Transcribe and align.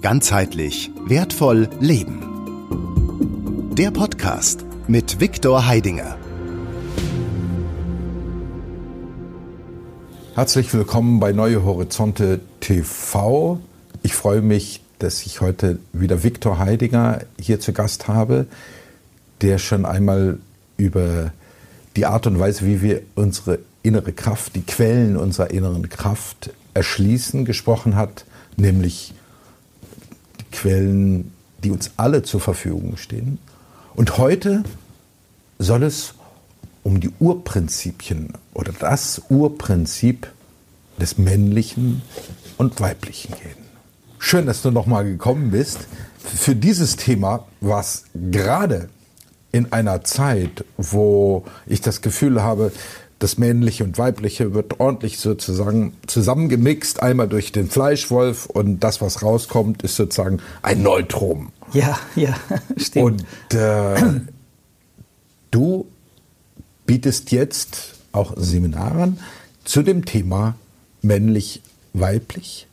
Ganzheitlich 0.00 0.92
wertvoll 1.06 1.68
leben. 1.80 2.22
Der 3.76 3.90
Podcast 3.90 4.64
mit 4.86 5.18
Viktor 5.18 5.66
Heidinger. 5.66 6.16
Herzlich 10.36 10.72
willkommen 10.72 11.18
bei 11.18 11.32
Neue 11.32 11.64
Horizonte 11.64 12.38
TV. 12.60 13.58
Ich 14.04 14.14
freue 14.14 14.40
mich, 14.40 14.82
dass 15.00 15.26
ich 15.26 15.40
heute 15.40 15.80
wieder 15.92 16.22
Viktor 16.22 16.60
Heidinger 16.60 17.22
hier 17.40 17.58
zu 17.58 17.72
Gast 17.72 18.06
habe, 18.06 18.46
der 19.40 19.58
schon 19.58 19.84
einmal 19.84 20.38
über 20.76 21.32
die 21.96 22.06
Art 22.06 22.28
und 22.28 22.38
Weise, 22.38 22.64
wie 22.64 22.82
wir 22.82 23.02
unsere 23.16 23.58
innere 23.82 24.12
Kraft, 24.12 24.54
die 24.54 24.62
Quellen 24.62 25.16
unserer 25.16 25.50
inneren 25.50 25.88
Kraft 25.88 26.50
erschließen, 26.72 27.44
gesprochen 27.44 27.96
hat, 27.96 28.24
nämlich 28.56 29.12
Quellen, 30.52 31.32
die 31.62 31.70
uns 31.70 31.92
alle 31.96 32.22
zur 32.22 32.40
Verfügung 32.40 32.96
stehen. 32.96 33.38
Und 33.94 34.18
heute 34.18 34.62
soll 35.58 35.82
es 35.82 36.14
um 36.84 37.00
die 37.00 37.10
Urprinzipien 37.18 38.32
oder 38.54 38.72
das 38.72 39.22
Urprinzip 39.28 40.28
des 40.98 41.18
Männlichen 41.18 42.02
und 42.56 42.80
Weiblichen 42.80 43.34
gehen. 43.34 43.68
Schön, 44.18 44.46
dass 44.46 44.62
du 44.62 44.70
nochmal 44.70 45.04
gekommen 45.04 45.50
bist. 45.50 45.78
Für 46.18 46.54
dieses 46.54 46.96
Thema, 46.96 47.46
was 47.60 48.04
gerade 48.14 48.88
in 49.52 49.72
einer 49.72 50.02
Zeit, 50.04 50.64
wo 50.76 51.44
ich 51.66 51.80
das 51.80 52.00
Gefühl 52.00 52.42
habe, 52.42 52.72
das 53.18 53.36
Männliche 53.36 53.84
und 53.84 53.98
Weibliche 53.98 54.54
wird 54.54 54.78
ordentlich 54.80 55.18
sozusagen 55.18 55.94
zusammengemixt, 56.06 57.02
einmal 57.02 57.28
durch 57.28 57.50
den 57.50 57.68
Fleischwolf 57.68 58.46
und 58.46 58.80
das, 58.80 59.00
was 59.00 59.22
rauskommt, 59.22 59.82
ist 59.82 59.96
sozusagen 59.96 60.40
ein 60.62 60.82
Neutrum. 60.82 61.50
Ja, 61.72 61.98
ja, 62.14 62.36
stimmt. 62.76 63.24
Und 63.50 63.54
äh, 63.54 64.20
du 65.50 65.86
bietest 66.86 67.32
jetzt 67.32 67.94
auch 68.12 68.34
Seminare 68.36 69.02
an 69.02 69.18
zu 69.64 69.82
dem 69.82 70.04
Thema 70.04 70.54
männlich-weiblich. 71.02 72.66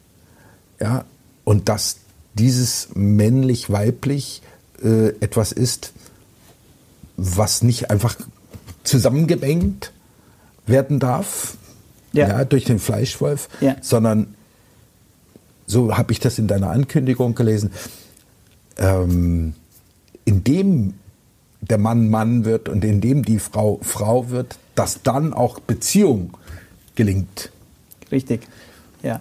Ja, 0.79 1.05
und 1.43 1.69
dass 1.69 1.97
dieses 2.35 2.89
männlich-weiblich 2.93 4.41
äh, 4.83 5.09
etwas 5.19 5.51
ist, 5.51 5.91
was 7.17 7.63
nicht 7.63 7.89
einfach 7.89 8.15
zusammengemengt 8.83 9.91
werden 10.65 10.99
darf, 10.99 11.57
ja. 12.13 12.27
ja 12.27 12.45
durch 12.45 12.65
den 12.65 12.79
Fleischwolf, 12.79 13.49
ja. 13.61 13.75
sondern 13.81 14.35
so 15.67 15.97
habe 15.97 16.11
ich 16.11 16.19
das 16.19 16.37
in 16.39 16.47
deiner 16.47 16.69
Ankündigung 16.69 17.35
gelesen, 17.35 17.71
ähm, 18.77 19.53
indem 20.25 20.93
der 21.61 21.77
Mann 21.77 22.09
Mann 22.09 22.45
wird 22.45 22.69
und 22.69 22.85
indem 22.85 23.23
die 23.23 23.39
Frau 23.39 23.79
Frau 23.81 24.29
wird, 24.29 24.57
dass 24.75 25.01
dann 25.03 25.33
auch 25.33 25.59
Beziehung 25.59 26.31
gelingt. 26.95 27.51
Richtig, 28.11 28.47
ja. 29.01 29.19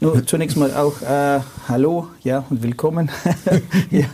Nur 0.00 0.26
zunächst 0.26 0.58
mal 0.58 0.74
auch 0.74 1.00
äh, 1.00 1.40
Hallo 1.68 2.08
ja, 2.22 2.44
und 2.50 2.62
willkommen. 2.62 3.10
ja, 3.90 4.06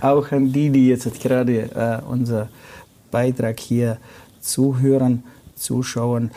auch 0.00 0.32
an 0.32 0.52
die, 0.52 0.70
die 0.70 0.88
jetzt 0.88 1.20
gerade 1.20 1.70
äh, 1.72 2.04
unser 2.04 2.48
Beitrag 3.12 3.60
hier 3.60 3.98
zuhören. 4.40 5.22
Zuschauern. 5.60 6.30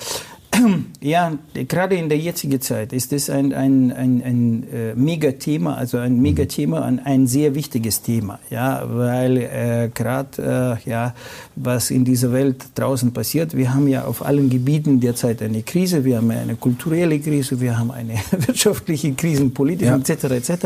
Ja, 1.02 1.34
gerade 1.54 1.96
in 1.96 2.10
der 2.10 2.18
jetzigen 2.18 2.62
Zeit 2.62 2.94
ist 2.94 3.12
das 3.12 3.30
ein, 3.30 3.54
ein, 3.54 3.92
ein, 3.92 4.22
ein 4.24 4.68
äh, 4.72 4.96
Megathema, 4.96 5.76
also 5.76 5.98
ein 5.98 6.22
Megathema, 6.22 6.82
ein, 6.82 7.00
ein 7.00 7.28
sehr 7.28 7.56
wichtiges 7.56 8.02
Thema, 8.02 8.40
ja, 8.50 8.84
weil 8.88 9.38
äh, 9.38 9.90
gerade 9.94 10.80
äh, 10.86 10.90
ja, 10.90 11.14
was 11.56 11.92
in 11.92 12.06
dieser 12.06 12.32
Welt 12.32 12.66
draußen 12.76 13.12
passiert, 13.12 13.56
wir 13.56 13.74
haben 13.74 13.88
ja 13.88 14.06
auf 14.06 14.26
allen 14.26 14.50
Gebieten 14.50 15.00
derzeit 15.00 15.42
eine 15.42 15.64
Krise, 15.64 16.06
wir 16.06 16.18
haben 16.18 16.32
eine 16.32 16.56
kulturelle 16.56 17.20
Krise, 17.20 17.60
wir 17.60 17.78
haben 17.78 17.92
eine 17.92 18.14
wirtschaftliche 18.32 19.14
Krise, 19.14 19.50
politische 19.50 19.92
ja. 19.92 19.98
etc. 19.98 20.24
etc. 20.50 20.66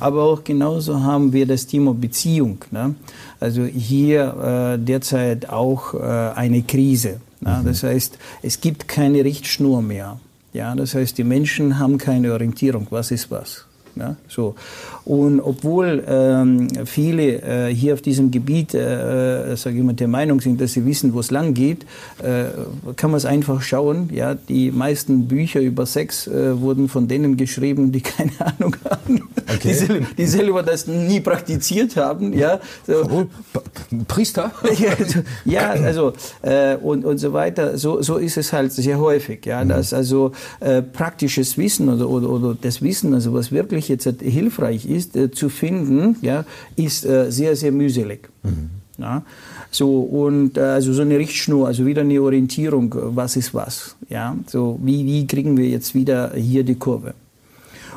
Aber 0.00 0.22
auch 0.22 0.44
genauso 0.44 1.02
haben 1.02 1.32
wir 1.32 1.46
das 1.46 1.66
Thema 1.66 1.92
Beziehung. 1.92 2.58
Ne? 2.70 2.94
Also 3.40 3.64
hier 3.64 4.76
äh, 4.76 4.82
derzeit 4.82 5.48
auch 5.48 5.94
äh, 5.94 5.98
eine 5.98 6.62
Krise. 6.62 7.20
Ja, 7.44 7.60
mhm. 7.60 7.66
Das 7.66 7.82
heißt, 7.82 8.18
es 8.42 8.60
gibt 8.60 8.88
keine 8.88 9.24
Richtschnur 9.24 9.82
mehr. 9.82 10.18
Ja, 10.52 10.74
das 10.74 10.94
heißt, 10.94 11.18
die 11.18 11.24
Menschen 11.24 11.78
haben 11.78 11.98
keine 11.98 12.32
Orientierung, 12.32 12.86
was 12.90 13.10
ist 13.10 13.30
was. 13.30 13.66
Ja, 13.96 14.16
so. 14.28 14.56
Und 15.04 15.40
obwohl 15.40 16.02
ähm, 16.06 16.68
viele 16.84 17.68
äh, 17.68 17.74
hier 17.74 17.94
auf 17.94 18.02
diesem 18.02 18.32
Gebiet, 18.32 18.74
äh, 18.74 19.52
äh 19.52 19.56
sage 19.56 19.76
ich 19.76 19.84
mal, 19.84 19.92
der 19.92 20.08
Meinung 20.08 20.40
sind, 20.40 20.60
dass 20.60 20.72
sie 20.72 20.84
wissen, 20.84 21.14
wo 21.14 21.20
es 21.20 21.30
lang 21.30 21.54
geht, 21.54 21.84
äh, 22.22 22.46
kann 22.96 23.10
man 23.10 23.18
es 23.18 23.24
einfach 23.24 23.62
schauen. 23.62 24.10
Ja, 24.12 24.34
die 24.34 24.72
meisten 24.72 25.28
Bücher 25.28 25.60
über 25.60 25.86
Sex 25.86 26.26
äh, 26.26 26.60
wurden 26.60 26.88
von 26.88 27.06
denen 27.06 27.36
geschrieben, 27.36 27.92
die 27.92 28.00
keine 28.14 28.32
Ahnung 28.40 28.76
haben, 28.84 29.28
okay. 29.42 29.58
die, 29.62 29.74
selber, 29.74 30.06
die, 30.18 30.26
selber 30.26 30.62
das 30.64 30.88
nie 30.88 31.20
praktiziert 31.20 31.96
haben. 31.96 32.32
Ja, 32.32 32.58
so. 32.86 33.28
Priester? 34.08 34.50
ja, 35.44 35.70
also 35.70 36.14
äh, 36.42 36.76
und, 36.76 37.04
und 37.04 37.18
so 37.18 37.32
weiter. 37.32 37.78
So, 37.78 38.02
so 38.02 38.16
ist 38.16 38.38
es 38.38 38.52
halt 38.52 38.72
sehr 38.72 38.98
häufig. 38.98 39.46
Ja, 39.46 39.62
mhm. 39.62 39.68
dass 39.68 39.92
also 39.92 40.32
praktisches 40.92 41.58
Wissen 41.58 41.88
oder, 41.88 42.08
oder, 42.08 42.30
oder 42.30 42.56
das 42.60 42.82
Wissen, 42.82 43.14
also 43.14 43.34
was 43.34 43.52
wirklich 43.52 43.83
wirklich 43.88 44.04
jetzt 44.04 44.22
hilfreich 44.22 44.86
ist, 44.86 45.16
äh, 45.16 45.30
zu 45.30 45.48
finden, 45.48 46.16
ja, 46.22 46.44
ist 46.76 47.04
äh, 47.04 47.30
sehr, 47.30 47.56
sehr 47.56 47.72
mühselig. 47.72 48.28
Mhm. 48.42 48.70
Ja. 48.98 49.22
So, 49.70 50.00
und 50.00 50.56
äh, 50.56 50.60
also 50.60 50.92
so 50.92 51.02
eine 51.02 51.18
Richtschnur, 51.18 51.66
also 51.66 51.84
wieder 51.84 52.02
eine 52.02 52.20
Orientierung, 52.20 52.94
was 53.16 53.36
ist 53.36 53.52
was. 53.52 53.96
Ja. 54.08 54.36
So, 54.46 54.78
wie, 54.82 55.04
wie 55.04 55.26
kriegen 55.26 55.56
wir 55.56 55.68
jetzt 55.68 55.94
wieder 55.94 56.32
hier 56.34 56.62
die 56.62 56.76
Kurve? 56.76 57.14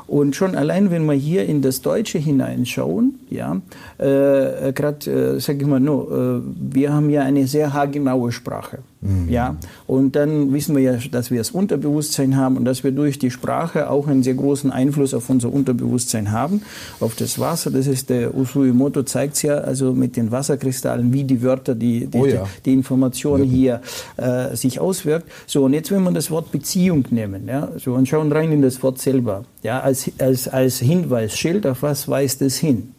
Und 0.08 0.38
schon 0.38 0.56
allein, 0.56 0.90
wenn 0.90 1.06
wir 1.06 1.14
hier 1.14 1.46
in 1.46 1.62
das 1.62 1.82
Deutsche 1.82 2.18
hineinschauen, 2.18 3.20
ja, 3.30 3.62
äh, 3.98 4.72
gerade, 4.72 5.36
äh, 5.36 5.40
sage 5.40 5.60
ich 5.60 5.68
mal, 5.68 5.82
no, 5.82 6.08
äh, 6.10 6.42
wir 6.74 6.94
haben 6.94 7.10
ja 7.10 7.24
eine 7.24 7.46
sehr 7.46 7.74
haargenaue 7.74 8.32
Sprache. 8.32 8.80
Mhm. 9.02 9.30
Ja, 9.30 9.58
und 9.86 10.16
dann 10.16 10.54
wissen 10.54 10.76
wir 10.76 10.82
ja, 10.82 10.98
dass 11.12 11.30
wir 11.30 11.38
das 11.38 11.52
Unterbewusstsein 11.52 12.36
haben 12.36 12.58
und 12.58 12.66
dass 12.66 12.84
wir 12.84 12.92
durch 12.92 13.20
die 13.20 13.30
Sprache 13.30 13.90
auch 13.90 14.08
einen 14.08 14.24
sehr 14.24 14.34
großen 14.34 14.72
Einfluss 14.72 15.14
auf 15.14 15.30
unser 15.30 15.54
Unterbewusstsein 15.54 16.32
haben, 16.32 16.64
auf 17.00 17.16
das 17.16 17.38
Wasser. 17.38 17.70
Das 17.70 17.86
ist 17.86 18.10
der 18.10 18.36
Usui 18.36 18.72
Moto 18.74 19.04
zeigt 19.04 19.36
es 19.36 19.44
ja, 19.44 19.56
also 19.56 19.94
mit 19.94 20.18
den 20.18 20.32
Wasserkristallen, 20.32 21.14
wie 21.14 21.24
die 21.24 21.44
Wörter, 21.44 21.76
die, 21.76 22.08
die, 22.08 22.18
oh 22.18 22.26
ja. 22.26 22.44
die, 22.44 22.64
die 22.64 22.74
Information 22.74 23.44
ja. 23.44 23.50
hier 23.50 23.82
äh, 24.18 24.56
sich 24.56 24.80
auswirkt. 24.80 25.30
So, 25.46 25.66
und 25.66 25.74
jetzt, 25.74 25.92
wenn 25.92 26.04
wir 26.04 26.12
das 26.12 26.32
Wort 26.32 26.52
Beziehung 26.52 27.06
nehmen, 27.12 27.48
ja, 27.48 27.70
so, 27.78 27.94
und 27.94 28.08
schauen 28.08 28.32
rein 28.32 28.52
in 28.52 28.64
das 28.64 28.82
Wort 28.82 29.00
selber, 29.00 29.46
ja, 29.62 29.80
als, 29.80 30.12
als, 30.18 30.48
als 30.48 30.80
Hinweisschild, 30.80 31.68
auf 31.68 31.84
was 31.84 32.08
weist 32.08 32.42
es 32.42 32.58
hin? 32.58 32.94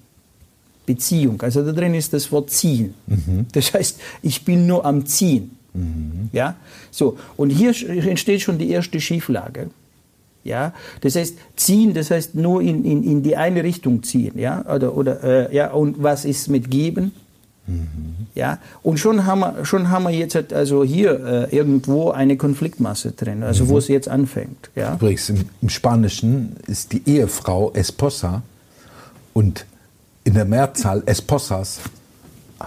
Beziehung. 0.86 1.42
Also 1.42 1.62
da 1.62 1.72
drin 1.72 1.92
ist 1.94 2.14
das 2.14 2.32
Wort 2.32 2.50
ziehen. 2.50 2.94
Mhm. 3.06 3.46
Das 3.52 3.74
heißt, 3.74 4.00
ich 4.22 4.44
bin 4.44 4.66
nur 4.66 4.86
am 4.86 5.04
Ziehen. 5.04 5.57
Mhm. 5.78 6.30
Ja, 6.32 6.56
so. 6.90 7.18
Und 7.36 7.50
hier 7.50 7.74
entsteht 7.88 8.42
schon 8.42 8.58
die 8.58 8.70
erste 8.70 9.00
Schieflage. 9.00 9.70
Ja, 10.44 10.72
das 11.02 11.16
heißt, 11.16 11.36
ziehen, 11.56 11.94
das 11.94 12.10
heißt 12.10 12.34
nur 12.34 12.62
in, 12.62 12.84
in, 12.84 13.02
in 13.02 13.22
die 13.22 13.36
eine 13.36 13.62
Richtung 13.64 14.02
ziehen. 14.02 14.38
Ja, 14.38 14.64
oder, 14.66 14.96
oder, 14.96 15.22
äh, 15.22 15.54
ja, 15.54 15.70
und 15.72 16.02
was 16.02 16.24
ist 16.24 16.48
mit 16.48 16.70
geben? 16.70 17.12
Mhm. 17.66 18.28
Ja, 18.34 18.58
und 18.82 18.98
schon 18.98 19.26
haben 19.26 19.40
wir, 19.40 19.64
schon 19.64 19.90
haben 19.90 20.04
wir 20.04 20.10
jetzt 20.10 20.34
halt 20.34 20.52
also 20.52 20.84
hier 20.84 21.48
äh, 21.50 21.56
irgendwo 21.56 22.10
eine 22.10 22.36
Konfliktmasse 22.36 23.12
drin, 23.12 23.42
also 23.42 23.64
mhm. 23.64 23.68
wo 23.68 23.78
es 23.78 23.88
jetzt 23.88 24.08
anfängt. 24.08 24.70
Ja. 24.74 24.94
Übrigens, 24.94 25.28
im, 25.28 25.44
im 25.60 25.68
Spanischen 25.68 26.56
ist 26.66 26.92
die 26.92 27.02
Ehefrau 27.06 27.72
Esposa 27.72 28.42
und 29.34 29.66
in 30.24 30.34
der 30.34 30.44
Mehrzahl 30.44 31.02
Esposas 31.04 31.80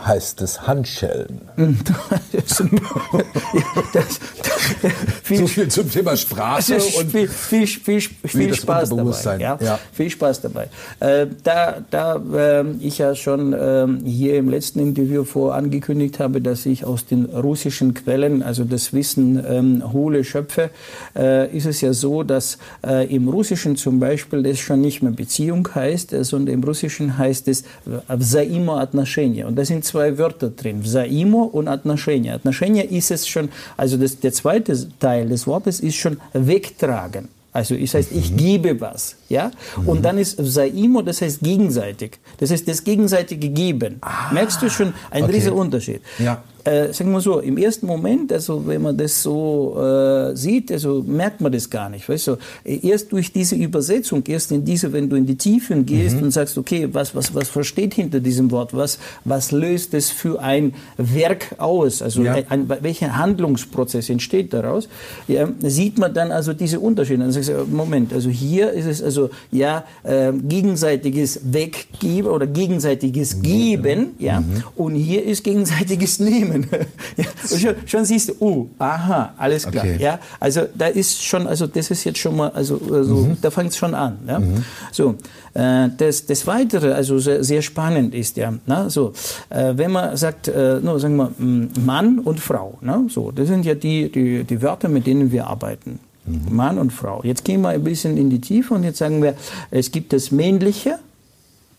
heißt 0.05 0.43
es 0.43 0.67
Handschellen. 0.67 1.41
das, 1.57 2.63
das, 3.93 4.21
viel, 5.23 5.39
so 5.39 5.47
viel 5.47 5.69
zum 5.69 5.91
Thema 5.91 6.17
Sprache 6.17 6.75
und 6.75 7.11
viel, 7.11 7.29
viel, 7.29 7.67
viel, 7.67 8.01
viel 8.01 8.55
Spaß 8.55 8.91
dabei. 8.91 9.39
Ja? 9.39 9.59
ja? 9.61 9.79
Viel 9.93 10.11
Spaß 10.11 10.43
dabei. 10.43 10.69
Äh, 11.01 11.27
da 11.43 11.83
da 11.91 12.17
äh, 12.17 12.65
ich 12.81 12.99
ja 12.99 13.15
schon 13.15 13.53
äh, 13.53 13.87
hier 14.05 14.37
im 14.37 14.51
letzten 14.51 14.81
Interview 14.81 15.25
vor 15.25 15.55
angekündigt 15.55 16.19
habe, 16.21 16.41
dass 16.41 16.67
ich 16.67 16.85
aus 16.85 17.07
den 17.07 17.25
russischen 17.27 17.95
Quellen, 17.95 18.43
also 18.43 18.65
das 18.65 18.93
Wissen 18.93 19.43
ähm, 19.47 19.93
hole, 19.93 20.25
schöpfe, 20.25 20.71
äh, 21.17 21.57
ist 21.57 21.67
es 21.67 21.81
ja 21.81 21.93
so, 21.93 22.23
dass 22.23 22.59
äh, 22.87 23.13
im 23.15 23.29
Russischen 23.29 23.77
zum 23.77 23.99
Beispiel 23.99 24.43
das 24.43 24.59
schon 24.59 24.81
nicht 24.81 25.03
mehr 25.03 25.13
Beziehung 25.13 25.69
heißt, 25.75 26.13
äh, 26.13 26.25
sondern 26.25 26.55
im 26.55 26.65
Russischen 26.65 27.17
heißt 27.17 27.49
es 27.49 27.65
взаимоотношения. 28.09 29.47
Und 29.47 29.57
das 29.57 29.69
sind 29.69 29.80
sind 29.81 29.85
zwei 29.85 30.19
Wörter 30.19 30.51
drin, 30.51 30.83
Взаимо 30.83 31.45
und 31.45 31.69
Отношения. 31.69 32.35
Отношения 32.35 32.85
ist 32.85 33.11
es 33.11 33.27
schon, 33.27 33.49
also 33.77 33.97
das, 33.97 34.21
der 34.21 34.33
zweite 34.33 34.77
Teil 34.99 35.29
des 35.29 35.47
Wortes 35.47 35.81
ist 35.81 35.97
schon 35.97 36.19
wegtragen. 36.33 37.29
Also 37.53 37.75
das 37.75 37.95
heißt, 37.95 38.13
ich 38.13 38.33
mhm. 38.33 38.37
gebe 38.37 38.81
was, 38.81 39.17
ja. 39.31 39.51
Mhm. 39.77 39.89
Und 39.89 40.03
dann 40.05 40.19
ist 40.19 40.37
Saimo, 40.39 41.01
das 41.01 41.23
heißt 41.23 41.41
gegenseitig. 41.41 42.19
Das 42.39 42.51
heißt 42.51 42.69
das 42.69 42.85
gegenseitige 42.85 43.49
Geben. 43.49 43.97
Ah, 44.03 44.31
Merkst 44.33 44.61
du 44.61 44.69
schon 44.69 44.93
einen 45.11 45.25
okay. 45.25 45.35
riesen 45.37 45.53
Unterschied? 45.53 46.03
Ja 46.19 46.43
äh, 46.64 46.94
sagen 46.94 47.12
wir 47.12 47.22
so, 47.22 47.40
im 47.40 47.58
ersten 47.58 47.86
Moment, 47.86 48.32
also 48.32 48.66
wenn 48.68 48.82
man 48.82 48.98
das 48.98 49.22
so 49.22 49.78
äh, 49.80 50.36
sieht, 50.36 50.72
also 50.72 51.04
merkt 51.06 51.42
man 51.42 51.52
das 51.52 51.70
gar 51.70 51.90
nicht. 51.90 52.08
Weißt 52.08 52.28
du, 52.28 52.38
erst 52.64 53.12
durch 53.12 53.32
diese 53.34 53.56
Übersetzung, 53.56 54.24
erst 54.28 54.52
in 54.52 54.64
diese, 54.64 54.94
wenn 54.94 55.10
du 55.10 55.16
in 55.16 55.26
die 55.26 55.38
Tiefen 55.38 55.86
gehst 55.86 56.18
mhm. 56.18 56.24
und 56.24 56.32
sagst, 56.32 56.58
okay, 56.58 56.88
was, 56.92 57.16
was, 57.16 57.34
was 57.34 57.50
versteht 57.50 57.94
hinter 57.94 58.20
diesem 58.20 58.52
Wort, 58.52 58.76
was, 58.76 59.00
was 59.26 59.52
löst 59.52 59.94
es 59.94 60.10
für 60.10 60.42
ein 60.42 60.74
Werk 60.98 61.56
aus, 61.58 62.02
also 62.02 62.24
ja. 62.24 62.34
ein, 62.34 62.46
ein, 62.50 62.70
welcher 62.82 63.18
Handlungsprozess 63.18 64.10
entsteht 64.10 64.54
daraus, 64.54 64.88
ja, 65.28 65.48
sieht 65.62 65.98
man 65.98 66.14
dann 66.14 66.32
also 66.32 66.54
diese 66.54 66.80
Unterschiede. 66.80 67.20
Dann 67.20 67.32
sagst 67.32 67.50
du, 67.50 67.66
Moment, 67.70 68.14
also 68.14 68.30
hier 68.30 68.72
ist 68.72 68.86
es 68.86 69.02
also 69.02 69.30
ja 69.52 69.84
äh, 70.04 70.32
gegenseitiges 70.34 71.42
Weggeben 71.44 72.30
oder 72.30 72.48
gegenseitiges 72.48 73.38
mhm. 73.38 73.42
Geben, 73.42 74.08
ja, 74.20 74.42
mhm. 74.42 74.64
und 74.76 74.96
hier 74.96 75.24
ist 75.24 75.44
gegenseitiges 75.44 76.20
Nehmen. 76.20 76.51
Themen. 76.52 76.68
ja, 77.18 77.26
schon, 77.48 77.76
schon, 77.86 78.06
siehst 78.06 78.30
du, 78.30 78.34
uh, 78.40 78.70
aha, 78.80 79.34
alles 79.38 79.68
klar. 79.68 79.84
Okay. 79.84 79.98
Ja, 80.00 80.20
also 80.40 80.62
da 80.74 80.88
ist 80.88 81.24
schon, 81.24 81.48
also 81.48 81.68
das 81.68 81.92
ist 81.92 82.04
jetzt 82.04 82.20
schon 82.20 82.36
mal, 82.36 82.50
also, 82.50 82.80
also 82.92 83.16
mhm. 83.16 83.38
da 83.42 83.52
fängt 83.52 83.72
es 83.72 83.78
schon 83.78 83.94
an. 83.94 84.20
Ja? 84.28 84.40
Mhm. 84.40 84.64
So, 84.92 85.16
äh, 85.54 85.90
das, 85.98 86.26
das 86.26 86.46
Weitere, 86.48 86.94
also 86.94 87.20
sehr, 87.20 87.44
sehr 87.44 87.62
spannend 87.62 88.14
ist 88.14 88.38
ja, 88.38 88.54
na, 88.66 88.90
so, 88.90 89.14
äh, 89.50 89.74
wenn 89.76 89.92
man 89.92 90.18
sagt, 90.18 90.48
äh, 90.48 90.80
no, 90.82 90.98
sagen 90.98 91.16
wir, 91.16 91.32
Mann 91.38 92.20
und 92.20 92.40
Frau, 92.40 92.78
na, 92.82 93.04
so, 93.10 93.32
das 93.32 93.48
sind 93.48 93.66
ja 93.66 93.76
die, 93.76 94.12
die, 94.12 94.44
die 94.44 94.62
Wörter, 94.62 94.90
mit 94.90 95.08
denen 95.08 95.32
wir 95.32 95.48
arbeiten. 95.48 96.00
Mhm. 96.26 96.56
Mann 96.56 96.78
und 96.78 96.94
Frau. 96.94 97.22
Jetzt 97.24 97.46
gehen 97.46 97.62
wir 97.62 97.70
ein 97.70 97.84
bisschen 97.84 98.18
in 98.18 98.30
die 98.30 98.42
Tiefe 98.42 98.74
und 98.74 98.84
jetzt 98.84 99.00
sagen 99.00 99.24
wir, 99.24 99.36
es 99.72 99.92
gibt 99.92 100.14
das 100.14 100.32
Männliche, 100.32 101.00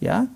ja, 0.01 0.27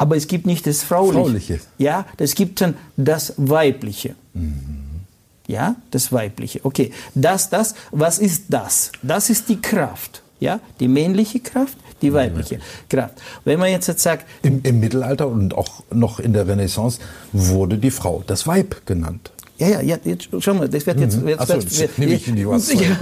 aber 0.00 0.16
es 0.16 0.28
gibt 0.28 0.46
nicht 0.46 0.66
das 0.66 0.82
Frauliche. 0.82 1.20
Frauliche. 1.20 1.60
Ja, 1.76 2.06
es 2.16 2.34
gibt 2.34 2.62
dann 2.62 2.74
das 2.96 3.34
Weibliche. 3.36 4.14
Mhm. 4.32 5.02
Ja, 5.46 5.76
das 5.90 6.10
Weibliche. 6.10 6.60
Okay, 6.64 6.90
das, 7.14 7.50
das, 7.50 7.74
was 7.90 8.18
ist 8.18 8.44
das? 8.48 8.92
Das 9.02 9.28
ist 9.28 9.50
die 9.50 9.60
Kraft. 9.60 10.22
Ja, 10.38 10.60
die 10.80 10.88
männliche 10.88 11.40
Kraft, 11.40 11.76
die 12.00 12.14
weibliche 12.14 12.60
Kraft. 12.88 13.20
Wenn 13.44 13.58
man 13.58 13.68
jetzt, 13.70 13.88
jetzt 13.88 14.02
sagt. 14.02 14.26
Im, 14.42 14.62
Im 14.62 14.80
Mittelalter 14.80 15.28
und 15.28 15.52
auch 15.52 15.82
noch 15.92 16.18
in 16.18 16.32
der 16.32 16.48
Renaissance 16.48 16.98
wurde 17.34 17.76
die 17.76 17.90
Frau 17.90 18.24
das 18.26 18.46
Weib 18.46 18.86
genannt. 18.86 19.32
Ja, 19.60 19.68
ja, 19.68 19.80
ja, 19.82 19.98
jetzt, 20.04 20.28
schau 20.38 20.54
mal, 20.54 20.70
das 20.70 20.86
wird 20.86 21.00
jetzt. 21.00 21.20
Mhm. 21.20 21.28
jetzt, 21.28 21.40
Achso, 21.40 21.78
wird, 21.78 21.98
nehme 21.98 22.14
ich 22.14 22.26
in 22.26 22.36
die 22.36 22.48
was. 22.48 22.72
Ja, 22.72 22.96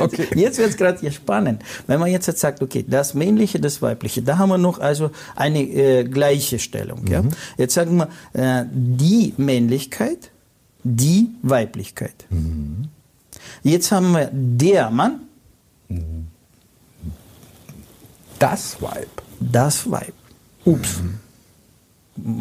okay. 0.00 0.26
Jetzt 0.34 0.56
wird 0.56 0.70
es 0.70 0.76
gerade 0.78 1.12
spannend. 1.12 1.62
Wenn 1.86 2.00
man 2.00 2.10
jetzt, 2.10 2.26
jetzt 2.26 2.40
sagt, 2.40 2.62
okay, 2.62 2.82
das 2.88 3.12
Männliche, 3.12 3.60
das 3.60 3.82
Weibliche, 3.82 4.22
da 4.22 4.38
haben 4.38 4.48
wir 4.48 4.56
noch 4.56 4.78
also 4.78 5.10
eine 5.36 5.60
äh, 5.60 6.04
gleiche 6.04 6.58
Stellung. 6.58 7.02
Mhm. 7.02 7.12
Ja? 7.12 7.22
Jetzt 7.58 7.74
sagen 7.74 7.98
wir 7.98 8.08
äh, 8.32 8.64
die 8.72 9.34
Männlichkeit, 9.36 10.30
die 10.82 11.28
Weiblichkeit. 11.42 12.24
Mhm. 12.30 12.88
Jetzt 13.62 13.92
haben 13.92 14.12
wir 14.12 14.30
der 14.32 14.88
Mann. 14.90 15.20
Mhm. 15.88 16.28
Das 18.38 18.80
Weib. 18.80 19.10
Das 19.40 19.90
Weib. 19.90 20.14
Ups. 20.64 21.02
Mhm. 21.02 21.18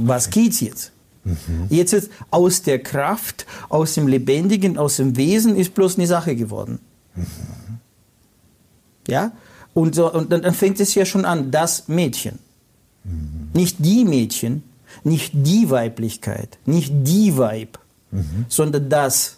Was 0.08 0.30
geht's 0.30 0.62
jetzt? 0.62 0.94
Mhm. 1.24 1.68
Jetzt 1.70 1.94
ist 1.94 2.12
aus 2.32 2.62
der 2.64 2.80
Kraft, 2.80 3.46
aus 3.70 3.94
dem 3.94 4.08
Lebendigen, 4.08 4.78
aus 4.78 4.98
dem 4.98 5.18
Wesen 5.18 5.56
ist 5.56 5.74
bloß 5.74 5.98
eine 5.98 6.08
Sache 6.08 6.36
geworden. 6.36 6.80
Mhm. 7.16 7.26
Ja? 9.08 9.32
Und, 9.74 9.96
so, 9.96 10.12
und 10.12 10.32
dann, 10.32 10.54
fängt 10.54 10.80
es 10.80 10.96
ja 10.96 11.06
schon 11.06 11.26
an, 11.26 11.52
das 11.52 11.88
Mädchen. 11.88 12.40
Mhm. 13.04 13.50
Nicht 13.54 13.78
die 13.80 14.04
Mädchen, 14.04 14.64
nicht 15.04 15.32
die 15.34 15.70
Weiblichkeit, 15.70 16.58
nicht 16.66 16.92
die 16.94 17.38
Weib, 17.38 17.80
mhm. 18.12 18.46
sondern 18.48 18.90
das. 18.90 19.38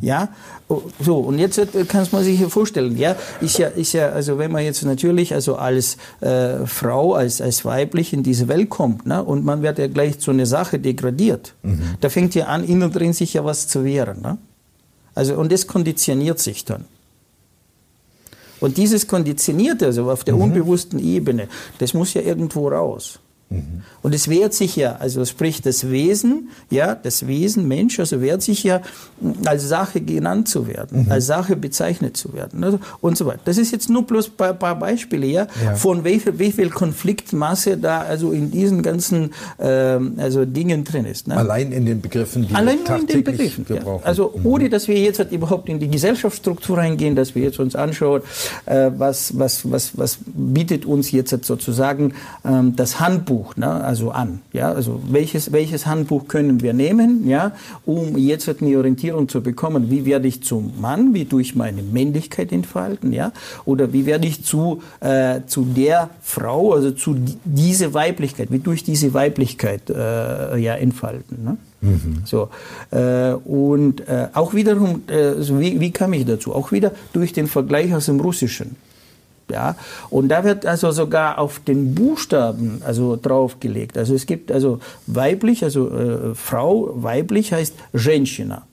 Ja, 0.00 0.28
oh, 0.68 0.82
so 1.00 1.18
und 1.18 1.38
jetzt 1.38 1.58
äh, 1.58 1.84
kann 1.84 2.06
man 2.10 2.24
sich 2.24 2.44
vorstellen, 2.46 2.96
ja, 2.96 3.16
ist 3.40 3.58
ja, 3.58 3.68
ist 3.68 3.92
ja, 3.92 4.10
also 4.10 4.38
wenn 4.38 4.50
man 4.50 4.64
jetzt 4.64 4.82
natürlich 4.82 5.32
also 5.32 5.56
als 5.56 5.96
äh, 6.20 6.66
Frau, 6.66 7.14
als, 7.14 7.40
als 7.40 7.64
weiblich 7.64 8.12
in 8.12 8.22
diese 8.22 8.48
Welt 8.48 8.68
kommt, 8.68 9.06
ne, 9.06 9.22
und 9.22 9.44
man 9.44 9.62
wird 9.62 9.78
ja 9.78 9.86
gleich 9.86 10.18
zu 10.18 10.32
einer 10.32 10.46
Sache 10.46 10.78
degradiert, 10.78 11.54
mhm. 11.62 11.94
da 12.00 12.10
fängt 12.10 12.34
ja 12.34 12.46
an, 12.46 12.64
innen 12.64 12.92
drin 12.92 13.12
sich 13.12 13.34
ja 13.34 13.44
was 13.44 13.68
zu 13.68 13.84
wehren, 13.84 14.20
ne? 14.20 14.38
Also 15.14 15.36
und 15.36 15.52
das 15.52 15.66
konditioniert 15.68 16.40
sich 16.40 16.64
dann. 16.64 16.86
Und 18.60 18.76
dieses 18.76 19.06
Konditionierte, 19.06 19.86
also 19.86 20.10
auf 20.10 20.24
der 20.24 20.34
mhm. 20.34 20.42
unbewussten 20.42 20.98
Ebene, 20.98 21.48
das 21.78 21.94
muss 21.94 22.14
ja 22.14 22.22
irgendwo 22.22 22.68
raus. 22.68 23.20
Und 24.02 24.14
es 24.14 24.28
wehrt 24.28 24.52
sich 24.52 24.76
ja, 24.76 24.96
also 24.96 25.24
sprich 25.24 25.62
das 25.62 25.90
Wesen, 25.90 26.50
ja, 26.70 26.94
das 26.94 27.26
Wesen 27.26 27.66
Mensch, 27.66 27.98
also 27.98 28.20
wehrt 28.20 28.42
sich 28.42 28.62
ja 28.62 28.82
als 29.46 29.68
Sache 29.68 30.00
genannt 30.00 30.48
zu 30.48 30.66
werden, 30.66 31.04
mhm. 31.04 31.12
als 31.12 31.26
Sache 31.26 31.56
bezeichnet 31.56 32.16
zu 32.16 32.34
werden 32.34 32.62
also, 32.64 32.80
und 33.00 33.16
so 33.16 33.26
weiter. 33.26 33.40
Das 33.44 33.56
ist 33.56 33.70
jetzt 33.72 33.88
nur 33.88 34.06
bloß 34.06 34.28
ein 34.28 34.36
paar, 34.36 34.54
paar 34.54 34.78
Beispiele, 34.78 35.26
ja, 35.26 35.46
ja, 35.64 35.74
von 35.74 36.04
wie 36.04 36.20
viel, 36.20 36.38
wie 36.38 36.52
viel 36.52 36.68
Konfliktmasse 36.68 37.78
da 37.78 38.02
also 38.02 38.32
in 38.32 38.50
diesen 38.50 38.82
ganzen 38.82 39.32
ähm, 39.58 40.14
also 40.18 40.44
Dingen 40.44 40.84
drin 40.84 41.06
ist. 41.06 41.28
Ne? 41.28 41.36
Allein 41.36 41.72
in 41.72 41.86
den 41.86 42.00
Begriffen, 42.00 42.46
die 42.46 42.54
Allein 42.54 42.78
wir 42.86 42.96
in 42.96 43.06
den 43.06 43.24
Begriffen, 43.24 43.64
gebrauchen. 43.64 44.00
Ja. 44.02 44.06
Also 44.06 44.34
mhm. 44.36 44.46
ohne, 44.46 44.68
dass 44.68 44.86
wir 44.86 44.98
jetzt 44.98 45.18
halt 45.18 45.32
überhaupt 45.32 45.68
in 45.68 45.78
die 45.78 45.88
Gesellschaftsstruktur 45.88 46.78
reingehen, 46.78 47.16
dass 47.16 47.34
wir 47.34 47.42
jetzt 47.42 47.58
uns 47.58 47.74
anschauen, 47.74 48.22
äh, 48.66 48.90
was, 48.96 49.38
was, 49.38 49.70
was, 49.70 49.96
was 49.96 50.18
bietet 50.26 50.84
uns 50.84 51.10
jetzt 51.10 51.32
halt 51.32 51.46
sozusagen 51.46 52.12
ähm, 52.44 52.76
das 52.76 53.00
Handbuch 53.00 53.33
Handbuch, 53.34 53.56
ne, 53.56 53.84
also 53.84 54.10
an. 54.10 54.40
Ja, 54.52 54.72
also 54.72 55.00
welches, 55.10 55.52
welches 55.52 55.86
Handbuch 55.86 56.28
können 56.28 56.62
wir 56.62 56.72
nehmen, 56.72 57.28
ja, 57.28 57.52
um 57.84 58.16
jetzt 58.16 58.48
eine 58.48 58.76
Orientierung 58.76 59.28
zu 59.28 59.42
bekommen, 59.42 59.90
wie 59.90 60.04
werde 60.04 60.28
ich 60.28 60.42
zum 60.42 60.80
Mann, 60.80 61.14
wie 61.14 61.24
durch 61.24 61.54
meine 61.54 61.82
Männlichkeit 61.82 62.52
entfalten, 62.52 63.12
ja, 63.12 63.32
oder 63.64 63.92
wie 63.92 64.06
werde 64.06 64.26
ich 64.26 64.44
zu, 64.44 64.82
äh, 65.00 65.40
zu 65.46 65.64
der 65.64 66.10
Frau, 66.22 66.72
also 66.72 66.90
zu 66.92 67.16
diese 67.44 67.94
Weiblichkeit, 67.94 68.50
wie 68.50 68.58
durch 68.58 68.84
diese 68.84 69.14
Weiblichkeit 69.14 69.90
äh, 69.90 70.56
ja, 70.58 70.74
entfalten. 70.74 71.44
Ne? 71.44 71.56
Mhm. 71.80 72.22
So, 72.24 72.48
äh, 72.90 73.32
und 73.32 74.08
äh, 74.08 74.28
auch 74.32 74.54
wiederum, 74.54 75.02
äh, 75.08 75.34
wie, 75.58 75.80
wie 75.80 75.90
kam 75.90 76.12
ich 76.12 76.24
dazu? 76.24 76.54
Auch 76.54 76.72
wieder 76.72 76.92
durch 77.12 77.32
den 77.32 77.46
Vergleich 77.46 77.94
aus 77.94 78.06
dem 78.06 78.20
Russischen. 78.20 78.76
Ja, 79.51 79.75
und 80.11 80.29
da 80.29 80.43
wird 80.43 80.65
also 80.67 80.91
sogar 80.91 81.39
auf 81.39 81.59
den 81.59 81.95
Buchstaben 81.95 82.83
also 82.85 83.15
draufgelegt. 83.15 83.97
Also 83.97 84.13
es 84.13 84.27
gibt 84.27 84.51
also 84.51 84.79
weiblich, 85.07 85.63
also 85.63 85.89
äh, 85.89 86.35
Frau, 86.35 86.91
weiblich 86.93 87.51
heißt 87.51 87.73
Женщина. 87.93 88.67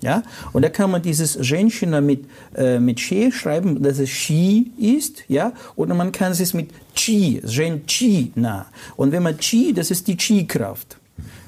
Ja, 0.00 0.22
und 0.52 0.62
da 0.62 0.68
kann 0.68 0.92
man 0.92 1.02
dieses 1.02 1.44
Женщина 1.44 2.00
mit, 2.00 2.24
äh, 2.54 2.78
mit 2.78 3.00
She 3.00 3.32
schreiben, 3.32 3.82
dass 3.82 3.98
es 3.98 4.10
She 4.10 4.70
ist, 4.78 5.24
ja, 5.28 5.52
oder 5.74 5.94
man 5.94 6.12
kann 6.12 6.30
es 6.30 6.54
mit 6.54 6.70
Chi, 6.94 7.40
Женщина. 7.44 8.66
Und 8.96 9.10
wenn 9.10 9.24
man 9.24 9.38
Chi, 9.38 9.72
das 9.72 9.90
ist 9.90 10.06
die 10.06 10.16
Chi-Kraft. 10.16 10.98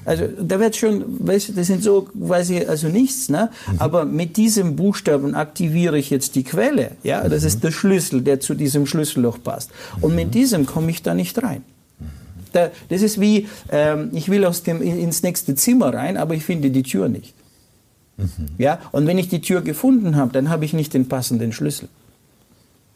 Also 0.06 0.28
da 0.40 0.60
wird 0.60 0.76
schon, 0.76 1.04
weißt 1.26 1.48
du, 1.48 1.52
das 1.52 1.66
sind 1.66 1.82
so 1.82 2.02
quasi 2.02 2.64
also 2.64 2.88
nichts, 2.88 3.28
ne? 3.28 3.50
Mhm. 3.72 3.78
Aber 3.80 4.04
mit 4.04 4.36
diesem 4.36 4.76
Buchstaben 4.76 5.34
aktiviere 5.34 5.98
ich 5.98 6.10
jetzt 6.10 6.36
die 6.36 6.44
Quelle, 6.44 6.92
ja? 7.02 7.28
Das 7.28 7.42
mhm. 7.42 7.48
ist 7.48 7.64
der 7.64 7.72
Schlüssel, 7.72 8.22
der 8.22 8.38
zu 8.40 8.54
diesem 8.54 8.86
Schlüsselloch 8.86 9.42
passt. 9.42 9.70
Und 10.00 10.14
mit 10.14 10.28
mhm. 10.28 10.30
diesem 10.30 10.66
komme 10.66 10.90
ich 10.90 11.02
da 11.02 11.12
nicht 11.12 11.42
rein. 11.42 11.62
Da, 12.52 12.70
das 12.88 13.02
ist 13.02 13.20
wie, 13.20 13.48
ähm, 13.70 14.10
ich 14.12 14.28
will 14.28 14.44
aus 14.44 14.62
dem, 14.62 14.80
ins 14.80 15.22
nächste 15.22 15.56
Zimmer 15.56 15.92
rein, 15.92 16.16
aber 16.16 16.34
ich 16.34 16.44
finde 16.44 16.70
die 16.70 16.84
Tür 16.84 17.08
nicht. 17.08 17.34
Mhm. 18.16 18.28
Ja? 18.58 18.78
Und 18.92 19.06
wenn 19.06 19.18
ich 19.18 19.28
die 19.28 19.40
Tür 19.40 19.60
gefunden 19.60 20.16
habe, 20.16 20.32
dann 20.32 20.48
habe 20.48 20.64
ich 20.64 20.72
nicht 20.72 20.94
den 20.94 21.08
passenden 21.08 21.52
Schlüssel. 21.52 21.88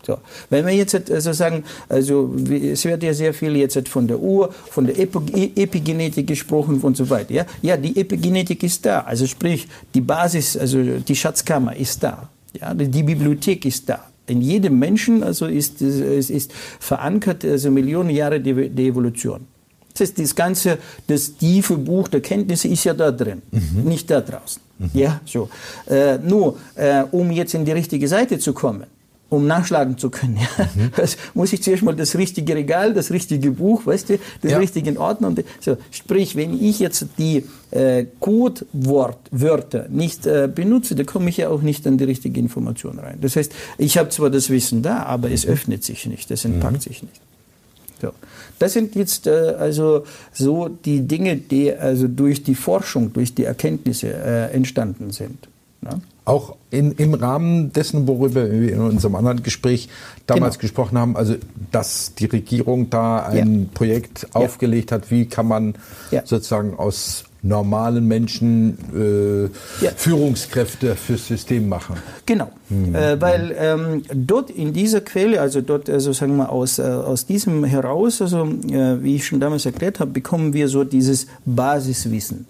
So. 0.07 0.19
Wenn 0.49 0.67
wir 0.67 0.75
jetzt 0.75 1.11
also 1.11 1.33
sagen, 1.33 1.65
also 1.89 2.35
es 2.51 2.85
wird 2.85 3.03
ja 3.03 3.13
sehr 3.13 3.35
viel 3.35 3.57
jetzt 3.57 3.89
von 3.89 4.09
der 4.09 4.19
Uhr, 4.19 4.53
von 4.71 4.87
der 4.87 4.99
Epigenetik 4.99 6.27
gesprochen 6.27 6.81
und 6.81 6.97
so 6.97 7.09
weiter. 7.11 7.35
Ja, 7.35 7.47
ja, 7.63 7.77
die 7.77 7.97
Epigenetik 7.97 8.63
ist 8.63 8.87
da. 8.87 9.01
Also 9.01 9.27
sprich, 9.27 9.69
die 9.95 10.01
Basis, 10.01 10.57
also 10.57 10.83
die 10.83 11.17
Schatzkammer 11.17 11.77
ist 11.77 12.03
da. 12.03 12.29
Ja, 12.59 12.75
die 12.75 13.03
Bibliothek 13.03 13.65
ist 13.65 13.89
da. 13.89 14.05
In 14.27 14.41
jedem 14.41 14.79
Menschen 14.79 15.23
also 15.23 15.47
ist, 15.47 15.83
ist, 15.83 16.31
ist 16.31 16.53
verankert 16.79 17.45
also 17.45 17.71
Millionen 17.71 18.11
Jahre 18.11 18.41
die, 18.41 18.69
die 18.71 18.87
Evolution. 18.89 19.47
Das 19.93 20.09
heißt, 20.09 20.19
das 20.19 20.35
ganze, 20.35 20.79
das 21.09 21.37
tiefe 21.37 21.77
Buch 21.77 22.09
der 22.09 22.21
Kenntnisse 22.21 22.69
ist 22.69 22.85
ja 22.85 22.95
da 22.95 23.11
drin, 23.11 23.43
mhm. 23.51 23.85
nicht 23.85 24.11
da 24.11 24.21
draußen. 24.21 24.63
Mhm. 24.79 24.91
Ja, 24.95 25.21
so. 25.25 25.51
Äh, 25.89 26.19
nur, 26.19 26.59
äh, 26.77 27.03
um 27.11 27.31
jetzt 27.31 27.55
in 27.55 27.65
die 27.65 27.73
richtige 27.73 28.07
Seite 28.07 28.39
zu 28.39 28.53
kommen, 28.53 28.85
um 29.31 29.47
nachschlagen 29.47 29.97
zu 29.97 30.11
können. 30.11 30.37
Ja. 30.37 30.65
Mhm. 30.75 30.91
Das 30.97 31.17
muss 31.35 31.53
ich 31.53 31.63
zuerst 31.63 31.83
mal 31.83 31.95
das 31.95 32.17
richtige 32.17 32.55
Regal, 32.55 32.93
das 32.93 33.11
richtige 33.11 33.53
Buch, 33.53 33.87
weißt 33.87 34.11
du, 34.11 34.19
das 34.43 34.53
ja. 34.53 34.59
richtige 34.59 34.99
Ordner. 35.01 35.33
So, 35.61 35.79
sprich, 35.91 36.37
wenn 36.37 36.63
ich 36.63 36.81
jetzt 36.81 37.07
die 37.17 37.45
äh, 37.71 38.05
Codewörter 38.19 39.87
nicht 39.89 40.27
äh, 40.27 40.49
benutze, 40.53 40.95
dann 40.95 41.07
komme 41.07 41.31
ich 41.31 41.39
ja 41.39 41.49
auch 41.49 41.63
nicht 41.63 41.87
an 41.87 41.97
die 41.97 42.05
richtige 42.05 42.39
Information 42.39 42.99
rein. 42.99 43.19
Das 43.21 43.37
heißt, 43.37 43.53
ich 43.79 43.97
habe 43.97 44.11
zwar 44.11 44.31
das 44.31 44.51
Wissen 44.51 44.83
da, 44.83 45.05
aber 45.05 45.31
es 45.31 45.47
mhm. 45.47 45.53
öffnet 45.53 45.85
sich 45.85 46.07
nicht, 46.07 46.31
es 46.31 46.45
entpackt 46.45 46.75
mhm. 46.75 46.81
sich 46.81 47.03
nicht. 47.03 47.21
So. 48.03 48.11
Das 48.59 48.73
sind 48.73 48.95
jetzt 48.95 49.27
äh, 49.27 49.55
also 49.59 50.05
so 50.33 50.69
die 50.69 51.03
Dinge, 51.03 51.37
die 51.37 51.73
also 51.73 52.09
durch 52.09 52.43
die 52.43 52.55
Forschung, 52.55 53.13
durch 53.13 53.35
die 53.35 53.45
Erkenntnisse 53.45 54.09
äh, 54.13 54.53
entstanden 54.53 55.11
sind. 55.11 55.49
Ne? 55.81 56.01
Auch 56.31 56.57
in, 56.71 56.93
im 56.93 57.15
Rahmen 57.15 57.73
dessen, 57.73 58.07
worüber 58.07 58.51
wir 58.51 58.73
in 58.73 58.81
unserem 58.81 59.17
anderen 59.17 59.43
Gespräch 59.43 59.89
damals 60.27 60.55
genau. 60.55 60.61
gesprochen 60.61 60.99
haben, 60.99 61.17
also 61.17 61.35
dass 61.73 62.15
die 62.15 62.27
Regierung 62.27 62.89
da 62.91 63.25
ein 63.27 63.63
ja. 63.63 63.67
Projekt 63.75 64.23
ja. 64.23 64.41
aufgelegt 64.41 64.93
hat, 64.93 65.11
wie 65.11 65.27
kann 65.27 65.49
man 65.49 65.75
ja. 66.13 66.23
sozusagen 66.25 66.79
aus 66.79 67.25
normalen 67.43 68.07
Menschen 68.07 69.51
äh. 69.83 69.89
Führungskräfte 69.97 70.95
fürs 70.95 71.27
System 71.27 71.69
machen. 71.69 71.97
Genau, 72.27 72.51
mhm. 72.69 72.95
äh, 72.95 73.21
weil 73.21 73.55
ähm, 73.59 74.03
dort 74.13 74.51
in 74.51 74.73
dieser 74.73 75.01
Quelle, 75.01 75.41
also 75.41 75.61
dort 75.63 75.89
also 75.89 76.13
sagen 76.13 76.37
wir 76.37 76.51
aus, 76.51 76.79
äh, 76.79 76.83
aus 76.83 77.27
diesem 77.27 77.65
heraus, 77.65 78.21
also 78.21 78.45
äh, 78.45 79.03
wie 79.03 79.17
ich 79.17 79.27
schon 79.27 79.41
damals 79.41 79.67
erklärt 79.67 80.01
habe, 80.01 80.11
bekommen 80.11 80.53
wir 80.53 80.69
so 80.69 80.85
dieses 80.85 81.27
Basiswissen. 81.45 82.47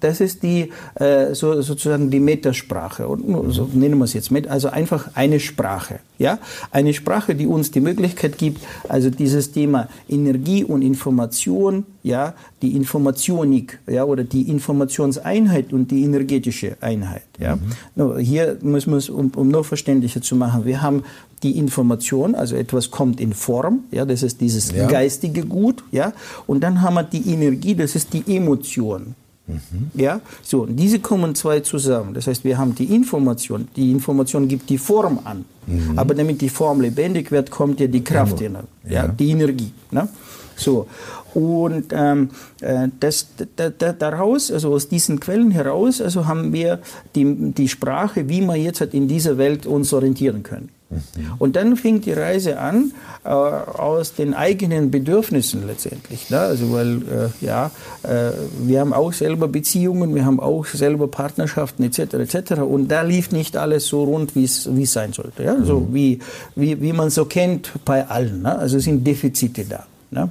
Das 0.00 0.20
ist 0.20 0.42
die 0.42 0.72
äh, 0.94 1.34
so, 1.34 1.60
sozusagen 1.60 2.10
die 2.10 2.20
Metasprache. 2.20 3.06
Und 3.06 3.52
so 3.52 3.68
nennen 3.72 3.98
wir 3.98 4.04
es 4.04 4.14
jetzt 4.14 4.30
mit. 4.30 4.48
Also 4.48 4.68
einfach 4.68 5.10
eine 5.14 5.40
Sprache. 5.40 6.00
Ja, 6.18 6.40
eine 6.72 6.94
Sprache, 6.94 7.36
die 7.36 7.46
uns 7.46 7.70
die 7.70 7.80
Möglichkeit 7.80 8.38
gibt, 8.38 8.60
also 8.88 9.08
dieses 9.08 9.52
Thema 9.52 9.88
Energie 10.08 10.64
und 10.64 10.82
Information, 10.82 11.86
ja, 12.02 12.34
die 12.60 12.74
Informationik, 12.74 13.78
ja, 13.86 14.02
oder 14.02 14.24
die 14.24 14.48
Informationseinheit 14.48 15.72
und 15.72 15.92
die 15.92 16.02
energetische 16.02 16.76
Einheit. 16.80 17.22
Ja. 17.38 17.56
Mhm. 17.94 18.18
Hier 18.18 18.58
müssen 18.62 18.90
wir 18.90 18.96
es, 18.96 19.08
um, 19.08 19.30
um 19.36 19.48
noch 19.48 19.64
verständlicher 19.64 20.20
zu 20.20 20.34
machen, 20.34 20.64
wir 20.64 20.82
haben 20.82 21.04
die 21.44 21.56
Information, 21.56 22.34
also 22.34 22.56
etwas 22.56 22.90
kommt 22.90 23.20
in 23.20 23.32
Form, 23.32 23.84
ja, 23.92 24.04
das 24.04 24.24
ist 24.24 24.40
dieses 24.40 24.72
ja. 24.72 24.88
geistige 24.88 25.44
Gut, 25.44 25.84
ja, 25.92 26.12
und 26.48 26.62
dann 26.62 26.82
haben 26.82 26.94
wir 26.94 27.04
die 27.04 27.30
Energie, 27.30 27.76
das 27.76 27.94
ist 27.94 28.12
die 28.12 28.24
Emotion. 28.36 29.14
Mhm. 29.48 29.90
Ja, 29.94 30.20
so, 30.42 30.62
und 30.62 30.76
diese 30.76 31.00
kommen 31.00 31.34
zwei 31.34 31.60
zusammen. 31.60 32.14
Das 32.14 32.26
heißt, 32.26 32.44
wir 32.44 32.58
haben 32.58 32.74
die 32.74 32.94
Information. 32.94 33.68
Die 33.76 33.90
Information 33.90 34.46
gibt 34.46 34.68
die 34.68 34.78
Form 34.78 35.20
an. 35.24 35.46
Mhm. 35.66 35.98
Aber 35.98 36.14
damit 36.14 36.40
die 36.40 36.50
Form 36.50 36.80
lebendig 36.80 37.30
wird, 37.30 37.50
kommt 37.50 37.80
ja 37.80 37.86
die 37.86 38.04
Kraft, 38.04 38.40
ja, 38.40 38.50
ja, 38.88 39.08
die 39.08 39.30
Energie. 39.30 39.72
Ne? 39.90 40.08
So. 40.56 40.86
Und 41.34 41.86
ähm, 41.92 42.30
äh, 42.60 42.88
das, 43.00 43.28
da, 43.56 43.70
da, 43.70 43.92
daraus, 43.92 44.50
also 44.50 44.72
aus 44.72 44.88
diesen 44.88 45.20
Quellen 45.20 45.50
heraus, 45.50 46.00
also 46.00 46.26
haben 46.26 46.52
wir 46.52 46.80
die, 47.14 47.52
die 47.52 47.68
Sprache, 47.68 48.28
wie 48.28 48.40
wir 48.40 48.56
jetzt 48.56 48.80
halt 48.80 48.94
in 48.94 49.08
dieser 49.08 49.38
Welt 49.38 49.66
uns 49.66 49.92
orientieren 49.92 50.42
können. 50.42 50.70
Mhm. 50.90 50.98
Und 51.38 51.56
dann 51.56 51.76
fing 51.76 52.00
die 52.00 52.12
Reise 52.12 52.58
an 52.58 52.92
äh, 53.24 53.28
aus 53.28 54.14
den 54.14 54.32
eigenen 54.32 54.90
Bedürfnissen 54.90 55.66
letztendlich. 55.66 56.30
Ne? 56.30 56.38
Also 56.38 56.72
weil 56.72 57.02
äh, 57.02 57.44
ja, 57.44 57.70
äh, 58.02 58.30
wir 58.60 58.80
haben 58.80 58.94
auch 58.94 59.12
selber 59.12 59.48
Beziehungen, 59.48 60.14
wir 60.14 60.24
haben 60.24 60.40
auch 60.40 60.64
selber 60.66 61.08
Partnerschaften 61.08 61.82
etc. 61.82 62.14
etc. 62.14 62.52
Und 62.62 62.88
da 62.88 63.02
lief 63.02 63.32
nicht 63.32 63.56
alles 63.56 63.86
so 63.86 64.04
rund, 64.04 64.34
wie 64.34 64.44
es 64.44 64.92
sein 64.92 65.12
sollte. 65.12 65.42
Ja? 65.42 65.62
So 65.62 65.80
mhm. 65.80 65.94
wie, 65.94 66.18
wie, 66.56 66.80
wie 66.80 66.92
man 66.92 67.10
so 67.10 67.26
kennt 67.26 67.72
bei 67.84 68.06
allen. 68.08 68.42
Ne? 68.42 68.58
Also 68.58 68.78
sind 68.78 69.06
Defizite 69.06 69.64
da. 69.64 69.84
Ne? 70.10 70.30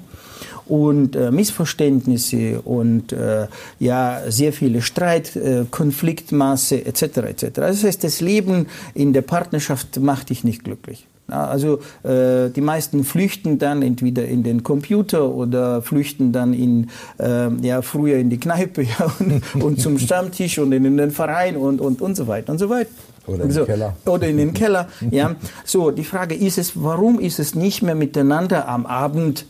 Und 0.69 1.15
äh, 1.15 1.31
Missverständnisse 1.31 2.61
und 2.61 3.11
äh, 3.11 3.47
ja 3.79 4.21
sehr 4.27 4.53
viele 4.53 4.81
Streit, 4.81 5.35
äh, 5.35 5.65
Konfliktmasse 5.69 6.85
etc. 6.85 7.03
etc. 7.03 7.45
Das 7.55 7.83
heißt, 7.83 8.03
das 8.03 8.21
Leben 8.21 8.67
in 8.93 9.13
der 9.13 9.21
Partnerschaft 9.21 9.99
macht 9.99 10.29
dich 10.29 10.43
nicht 10.43 10.63
glücklich. 10.63 11.07
Also 11.29 11.79
äh, 12.03 12.49
die 12.49 12.61
meisten 12.61 13.03
flüchten 13.03 13.59
dann 13.59 13.81
entweder 13.81 14.25
in 14.25 14.43
den 14.43 14.63
Computer 14.63 15.29
oder 15.29 15.81
flüchten 15.81 16.31
dann 16.31 16.53
in 16.53 16.89
äh, 17.19 17.49
ja 17.61 17.81
früher 17.81 18.17
in 18.17 18.29
die 18.29 18.39
Kneipe 18.39 18.83
ja, 18.83 19.11
und, 19.19 19.61
und 19.61 19.81
zum 19.81 19.99
Stammtisch 19.99 20.57
und 20.57 20.71
in 20.71 20.95
den 20.95 21.11
Verein 21.11 21.57
und 21.57 21.81
und 21.81 22.01
und 22.01 22.15
so 22.15 22.27
weiter 22.27 22.53
und 22.53 22.59
so 22.59 22.69
weiter. 22.69 22.91
Oder 23.25 23.43
in 23.43 23.51
so, 23.51 23.59
den 23.61 23.67
Keller. 23.67 23.97
Oder 24.05 24.27
in 24.27 24.37
den 24.37 24.53
Keller. 24.53 24.87
Ja. 25.11 25.35
So, 25.65 25.91
die 25.91 26.05
Frage 26.05 26.33
ist 26.33 26.57
es, 26.57 26.81
warum 26.81 27.19
ist 27.19 27.39
es 27.39 27.55
nicht 27.55 27.83
mehr 27.83 27.95
miteinander 27.95 28.69
am 28.69 28.85
Abend 28.85 29.45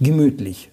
gemütlich. 0.00 0.70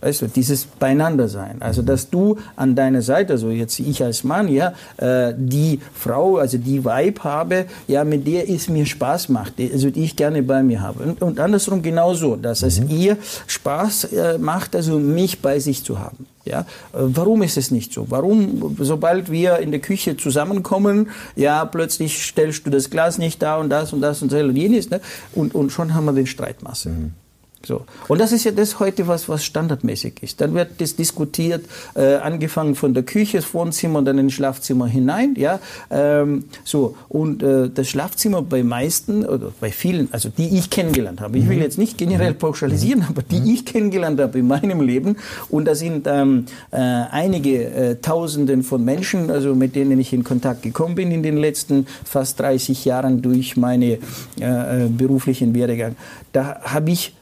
Weißt 0.00 0.22
du, 0.22 0.28
dieses 0.28 0.64
Beieinandersein. 0.64 1.60
Also, 1.60 1.82
dass 1.82 2.08
du 2.08 2.38
an 2.54 2.76
deiner 2.76 3.02
Seite, 3.02 3.32
also 3.32 3.50
jetzt 3.50 3.80
ich 3.80 4.02
als 4.02 4.22
Mann, 4.22 4.46
ja, 4.46 4.72
äh, 4.96 5.34
die 5.36 5.80
Frau, 5.92 6.36
also 6.36 6.56
die 6.56 6.84
Weib 6.84 7.24
habe, 7.24 7.66
ja, 7.88 8.04
mit 8.04 8.24
der 8.24 8.48
es 8.48 8.68
mir 8.68 8.86
Spaß 8.86 9.28
macht, 9.28 9.54
also 9.58 9.90
die 9.90 10.04
ich 10.04 10.14
gerne 10.14 10.44
bei 10.44 10.62
mir 10.62 10.80
habe. 10.80 11.02
Und, 11.02 11.20
und 11.20 11.40
andersrum 11.40 11.82
genauso, 11.82 12.36
dass 12.36 12.62
mhm. 12.62 12.68
es 12.68 12.80
ihr 12.88 13.16
Spaß 13.48 14.04
äh, 14.04 14.38
macht, 14.38 14.76
also 14.76 15.00
mich 15.00 15.42
bei 15.42 15.58
sich 15.58 15.82
zu 15.82 15.98
haben. 15.98 16.26
Ja, 16.44 16.64
warum 16.92 17.42
ist 17.42 17.58
es 17.58 17.72
nicht 17.72 17.92
so? 17.92 18.06
Warum, 18.08 18.76
sobald 18.78 19.30
wir 19.30 19.58
in 19.58 19.70
der 19.72 19.80
Küche 19.80 20.16
zusammenkommen, 20.16 21.10
ja, 21.34 21.64
plötzlich 21.64 22.24
stellst 22.24 22.64
du 22.64 22.70
das 22.70 22.88
Glas 22.88 23.18
nicht 23.18 23.42
da 23.42 23.56
und 23.56 23.68
das 23.68 23.92
und 23.92 24.00
das 24.00 24.22
und 24.22 24.32
das 24.32 24.42
und 24.44 24.56
jenes, 24.56 24.88
ne? 24.88 25.00
und, 25.34 25.54
und 25.54 25.72
schon 25.72 25.92
haben 25.92 26.06
wir 26.06 26.12
den 26.12 26.26
Streitmasse. 26.26 26.90
Mhm. 26.90 27.12
So. 27.64 27.84
Und 28.06 28.20
das 28.20 28.32
ist 28.32 28.44
ja 28.44 28.52
das 28.52 28.78
heute, 28.78 29.08
was, 29.08 29.28
was 29.28 29.44
standardmäßig 29.44 30.22
ist. 30.22 30.40
Dann 30.40 30.54
wird 30.54 30.80
das 30.80 30.96
diskutiert, 30.96 31.64
äh, 31.94 32.14
angefangen 32.16 32.74
von 32.74 32.94
der 32.94 33.02
Küche, 33.02 33.38
das 33.38 33.52
Wohnzimmer 33.52 33.98
und 33.98 34.04
dann 34.04 34.18
ins 34.18 34.34
Schlafzimmer 34.34 34.86
hinein. 34.86 35.34
Ja? 35.36 35.58
Ähm, 35.90 36.44
so. 36.64 36.96
Und 37.08 37.42
äh, 37.42 37.68
das 37.68 37.88
Schlafzimmer 37.88 38.42
bei 38.42 38.62
meisten, 38.62 39.24
oder 39.24 39.52
bei 39.60 39.70
vielen, 39.72 40.08
also 40.12 40.28
die 40.28 40.56
ich 40.56 40.70
kennengelernt 40.70 41.20
habe, 41.20 41.38
ich 41.38 41.48
will 41.48 41.56
mhm. 41.56 41.62
jetzt 41.62 41.78
nicht 41.78 41.98
generell 41.98 42.32
mhm. 42.32 42.38
pauschalisieren, 42.38 43.04
aber 43.08 43.22
die 43.22 43.40
mhm. 43.40 43.50
ich 43.50 43.64
kennengelernt 43.64 44.20
habe 44.20 44.38
in 44.38 44.46
meinem 44.46 44.80
Leben, 44.80 45.16
und 45.48 45.64
da 45.64 45.74
sind 45.74 46.06
ähm, 46.06 46.46
äh, 46.70 46.76
einige 46.76 47.64
äh, 47.64 47.96
Tausenden 47.96 48.62
von 48.62 48.84
Menschen, 48.84 49.30
also 49.30 49.54
mit 49.54 49.74
denen 49.74 49.98
ich 49.98 50.12
in 50.12 50.22
Kontakt 50.24 50.62
gekommen 50.62 50.94
bin 50.94 51.10
in 51.10 51.22
den 51.22 51.36
letzten 51.36 51.86
fast 52.04 52.40
30 52.40 52.84
Jahren 52.84 53.20
durch 53.20 53.56
meine 53.56 53.98
äh, 54.40 54.84
äh, 54.84 54.88
beruflichen 54.88 55.54
Werdegang, 55.54 55.96
da 56.32 56.60
habe 56.62 56.90
ich 56.90 57.14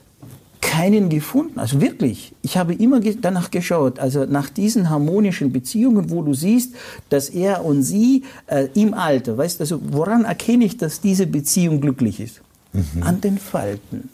keinen 0.61 1.09
gefunden. 1.09 1.59
Also 1.59 1.81
wirklich, 1.81 2.33
ich 2.41 2.57
habe 2.57 2.73
immer 2.73 2.99
danach 2.99 3.51
geschaut, 3.51 3.99
also 3.99 4.25
nach 4.25 4.49
diesen 4.49 4.89
harmonischen 4.89 5.51
Beziehungen, 5.51 6.09
wo 6.09 6.21
du 6.21 6.33
siehst, 6.33 6.73
dass 7.09 7.29
er 7.29 7.63
und 7.65 7.83
sie 7.83 8.23
äh, 8.47 8.67
im 8.73 8.93
Alter, 8.93 9.37
weißt 9.37 9.59
du, 9.59 9.63
also 9.63 9.79
woran 9.91 10.25
erkenne 10.25 10.65
ich, 10.65 10.77
dass 10.77 11.01
diese 11.01 11.27
Beziehung 11.27 11.81
glücklich 11.81 12.19
ist? 12.19 12.41
Mhm. 12.73 13.03
An 13.03 13.21
den 13.21 13.37
Falten. 13.37 14.09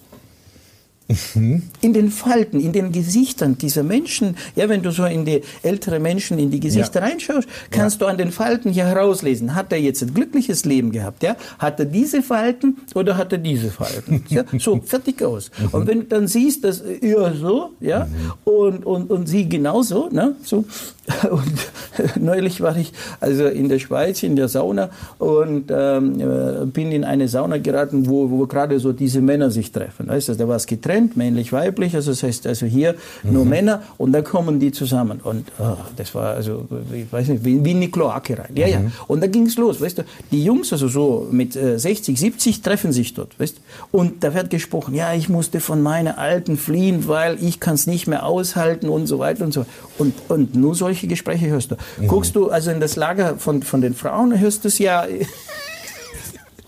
Mhm. 1.36 1.64
In 1.82 1.94
den 1.94 2.12
Falten, 2.12 2.60
in 2.60 2.72
den 2.72 2.92
Gesichtern 2.92 3.58
dieser 3.58 3.84
Menschen, 3.84 4.38
ja, 4.56 4.70
wenn 4.70 4.82
du 4.82 4.92
so 4.92 5.06
in 5.06 5.26
die 5.26 5.42
ältere 5.62 6.00
Menschen 6.00 6.40
in 6.40 6.52
die 6.52 6.60
Gesichter 6.60 7.02
ja. 7.02 7.08
reinschaust, 7.08 7.48
kannst 7.72 8.00
ja. 8.00 8.06
du 8.06 8.12
an 8.12 8.18
den 8.18 8.32
Falten 8.32 8.72
hier 8.72 8.86
herauslesen, 8.86 9.56
hat 9.56 9.72
er 9.72 9.80
jetzt 9.80 10.02
ein 10.02 10.14
glückliches 10.14 10.66
Leben 10.66 10.92
gehabt, 10.92 11.24
ja? 11.24 11.36
Hat 11.60 11.80
er 11.80 11.86
diese 11.86 12.22
Falten 12.22 12.78
oder 12.96 13.18
hat 13.18 13.32
er 13.32 13.40
diese 13.40 13.70
Falten? 13.70 14.24
ja, 14.30 14.44
so, 14.60 14.80
fertig 14.86 15.22
aus. 15.24 15.52
Mhm. 15.58 15.68
Und 15.72 15.88
wenn 15.88 16.00
du 16.02 16.06
dann 16.06 16.28
siehst, 16.28 16.64
dass 16.64 16.82
er 16.82 17.34
so, 17.36 17.72
ja, 17.80 18.06
mhm. 18.06 18.52
und, 18.52 18.86
und, 18.86 19.12
und 19.12 19.28
sie 19.28 19.48
genauso, 19.48 20.10
ne, 20.12 20.36
so, 20.44 20.66
und 21.30 22.16
neulich 22.16 22.62
war 22.62 22.78
ich 22.78 22.94
also 23.20 23.46
in 23.48 23.68
der 23.68 23.80
Schweiz 23.80 24.24
in 24.24 24.38
der 24.38 24.48
Sauna 24.48 24.90
und 25.20 25.66
ähm, 25.70 26.20
äh, 26.20 26.66
bin 26.66 26.94
in 26.94 27.04
eine 27.04 27.28
Sauna 27.28 27.58
geraten, 27.58 28.08
wo, 28.08 28.30
wo 28.30 28.46
gerade 28.48 28.80
so 28.80 28.94
diese 28.94 29.20
Männer 29.20 29.52
sich 29.52 29.74
treffen. 29.74 30.08
Weißt 30.08 30.30
du, 30.30 30.36
da 30.36 30.48
war 30.48 30.56
es 30.56 30.66
getrennt, 30.66 31.18
männlich, 31.18 31.52
weiblich. 31.52 31.94
Also 31.96 32.12
das 32.12 32.24
heißt 32.24 32.48
also 32.48 32.66
hier 32.66 32.96
mhm. 33.24 33.34
nur 33.34 33.46
Männer 33.46 33.84
und 33.98 34.14
dann 34.14 34.24
kommen 34.24 34.62
die 34.62 34.72
zusammen. 34.72 35.20
Und 35.22 35.52
oh, 35.60 35.76
das 35.98 36.16
war 36.16 36.36
also, 36.36 36.68
ich 36.94 37.12
weiß 37.12 37.28
nicht, 37.28 37.44
wie, 37.44 37.64
wie 37.66 37.72
in 37.72 37.82
die 37.82 37.92
Kloake 37.92 38.40
rein. 38.40 38.52
Ja, 38.56 38.68
mhm. 38.68 38.72
ja. 38.72 38.92
Und 39.08 39.22
da 39.22 39.28
ging 39.28 39.48
es 39.48 39.58
los, 39.58 39.82
weißt 39.82 39.98
du. 39.98 40.04
Die 40.32 40.44
Jungs, 40.44 40.72
also 40.72 40.88
so 40.88 41.28
mit 41.32 41.58
äh, 41.58 41.78
60, 41.78 42.18
70, 42.18 42.62
treffen 42.62 42.94
sich 42.94 43.14
dort, 43.14 43.38
weißt 43.38 43.58
Und 43.92 44.24
da 44.24 44.34
wird 44.34 44.50
gesprochen, 44.50 44.96
ja, 44.96 45.14
ich 45.14 45.28
musste 45.28 45.60
von 45.60 45.82
meiner 45.82 46.18
Alten 46.18 46.56
fliehen, 46.56 47.10
weil 47.10 47.44
ich 47.44 47.60
kann 47.60 47.76
es 47.76 47.88
nicht 47.88 48.08
mehr 48.08 48.26
aushalten 48.26 48.88
und 48.88 49.08
so 49.08 49.20
weiter 49.20 49.44
und 49.44 49.54
so. 49.54 49.66
Und, 49.98 50.14
und 50.30 50.56
nur 50.56 50.76
solche 50.76 50.93
solche 50.94 51.08
Gespräche 51.08 51.48
hörst 51.48 51.72
du. 51.72 51.76
Mhm. 52.00 52.08
Guckst 52.08 52.36
du 52.36 52.50
also 52.50 52.70
in 52.70 52.80
das 52.80 52.96
Lager 52.96 53.38
von, 53.38 53.64
von 53.64 53.82
den 53.82 53.96
Frauen, 53.96 54.40
hörst 54.40 54.64
du 54.64 54.68
es 54.68 54.78
ja 54.78 55.06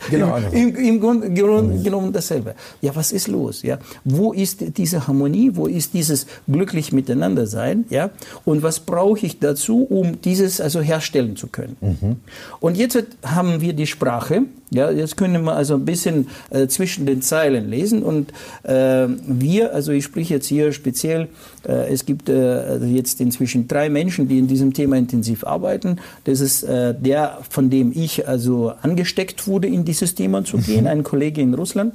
Genau, 0.10 0.38
Im, 0.52 0.76
im, 0.76 1.00
Grunde 1.00 1.30
mhm. 1.30 1.84
genommen 1.84 2.14
dasselbe. 2.14 2.56
Ja, 2.82 2.96
was 2.96 3.12
ist 3.12 3.28
los? 3.28 3.62
Ja, 3.64 3.80
wo 4.04 4.34
ist 4.34 4.78
diese 4.78 5.08
Harmonie? 5.08 5.52
Wo 5.54 5.68
ist 5.68 5.94
dieses 5.94 6.28
glücklich 6.48 6.92
miteinander 6.92 7.48
sein? 7.48 7.86
Ja, 7.90 8.12
und 8.44 8.64
was 8.64 8.80
brauche 8.80 9.26
ich 9.26 9.40
dazu, 9.40 9.84
um 9.84 10.22
dieses 10.22 10.62
also 10.62 10.82
herstellen 10.82 11.36
zu 11.36 11.48
können? 11.48 11.78
Mhm. 11.82 12.16
Und 12.60 12.78
jetzt 12.78 13.04
haben 13.24 13.62
wir 13.62 13.74
die 13.74 13.88
Sprache. 13.88 14.44
Ja, 14.72 14.92
jetzt 14.92 15.16
können 15.16 15.44
wir 15.44 15.56
also 15.56 15.76
ein 15.76 15.86
bisschen 15.86 16.28
äh, 16.50 16.68
zwischen 16.68 17.06
den 17.06 17.22
Zeilen 17.22 17.70
lesen 17.70 18.04
und 18.04 18.32
äh, 18.64 19.08
wir, 19.08 19.74
also 19.74 19.92
ich 19.92 20.04
spreche 20.04 20.36
jetzt 20.36 20.48
hier 20.48 20.72
speziell, 20.72 21.30
es 21.72 22.06
gibt 22.06 22.30
äh, 22.30 22.34
also 22.34 22.86
jetzt 22.86 23.20
inzwischen 23.22 23.68
drei 23.68 23.90
Menschen, 23.90 24.28
die 24.28 24.40
in 24.40 24.48
diesem 24.48 24.74
Thema 24.74 24.98
intensiv 24.98 25.44
arbeiten. 25.44 25.98
Das 26.24 26.40
ist 26.40 26.64
äh, 26.64 26.94
der, 26.98 27.40
von 27.50 27.70
dem 27.70 27.92
ich 27.96 28.28
also 28.28 28.74
angesteckt 28.82 29.48
wurde, 29.48 29.68
in 29.68 29.86
dieses 29.86 30.16
Thema 30.16 30.44
zu 30.44 30.58
gehen, 30.58 30.82
mhm. 30.82 30.88
ein 30.88 31.04
Kollege 31.04 31.42
in 31.42 31.54
Russland. 31.54 31.94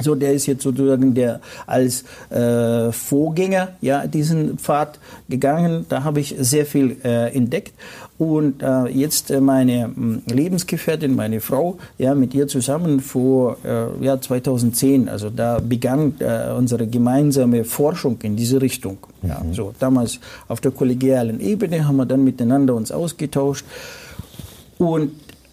So, 0.00 0.14
der 0.14 0.32
ist 0.32 0.46
jetzt 0.46 0.62
sozusagen 0.62 1.14
der 1.14 1.40
als 1.66 2.04
äh, 2.30 2.92
Vorgänger 2.92 3.70
ja 3.80 4.06
diesen 4.06 4.58
Pfad 4.58 5.00
gegangen. 5.28 5.86
Da 5.88 6.04
habe 6.04 6.20
ich 6.20 6.36
sehr 6.38 6.66
viel 6.66 6.98
äh, 7.02 7.34
entdeckt 7.34 7.72
und 8.18 8.62
äh, 8.62 8.86
jetzt 8.88 9.30
äh, 9.30 9.40
meine 9.40 9.88
mh, 9.94 10.22
Lebensgefährtin, 10.26 11.14
meine 11.14 11.40
Frau, 11.40 11.78
ja 11.98 12.14
mit 12.14 12.34
ihr 12.34 12.48
zusammen 12.48 13.00
vor 13.00 13.56
äh, 13.64 14.04
ja 14.04 14.20
2010. 14.20 15.08
Also 15.08 15.30
da 15.30 15.60
begann 15.60 16.14
äh, 16.18 16.52
unsere 16.52 16.86
gemeinsame 16.86 17.64
Forschung 17.64 18.18
in 18.22 18.34
diese 18.34 18.60
Richtung. 18.60 18.98
Ja, 19.22 19.40
mhm. 19.40 19.54
so 19.54 19.72
damals 19.78 20.18
auf 20.48 20.60
der 20.60 20.72
kollegialen 20.72 21.40
Ebene 21.40 21.86
haben 21.86 21.96
wir 21.96 22.06
dann 22.06 22.24
miteinander 22.24 22.74
uns 22.74 22.90
ausgetauscht 22.90 23.64
und 24.78 25.12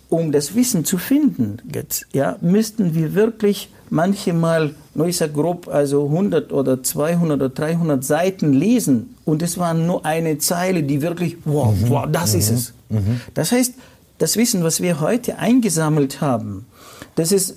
um 0.09 0.31
das 0.31 0.55
Wissen 0.55 0.85
zu 0.85 0.97
finden, 0.97 1.57
jetzt, 1.73 2.07
ja, 2.13 2.37
müssten 2.41 2.93
wir 2.93 3.15
wirklich 3.15 3.69
manchmal, 3.89 4.71
nur 4.93 5.07
ich 5.07 5.17
sage 5.17 5.33
grob, 5.33 5.67
also 5.67 6.05
100 6.05 6.51
oder 6.51 6.83
200 6.83 7.37
oder 7.37 7.49
300 7.49 8.03
Seiten 8.03 8.53
lesen 8.53 9.15
und 9.25 9.41
es 9.41 9.57
war 9.57 9.73
nur 9.73 10.05
eine 10.05 10.37
Zeile, 10.37 10.83
die 10.83 11.01
wirklich, 11.01 11.37
wow, 11.45 11.73
mhm. 11.73 11.89
wow 11.89 12.07
das 12.11 12.33
mhm. 12.33 12.39
ist 12.39 12.51
es. 12.51 12.73
Mhm. 12.89 13.21
Das 13.33 13.51
heißt, 13.51 13.73
das 14.17 14.37
Wissen, 14.37 14.63
was 14.63 14.81
wir 14.81 15.01
heute 15.01 15.39
eingesammelt 15.39 16.21
haben, 16.21 16.65
das 17.15 17.31
ist 17.31 17.51
äh, 17.51 17.55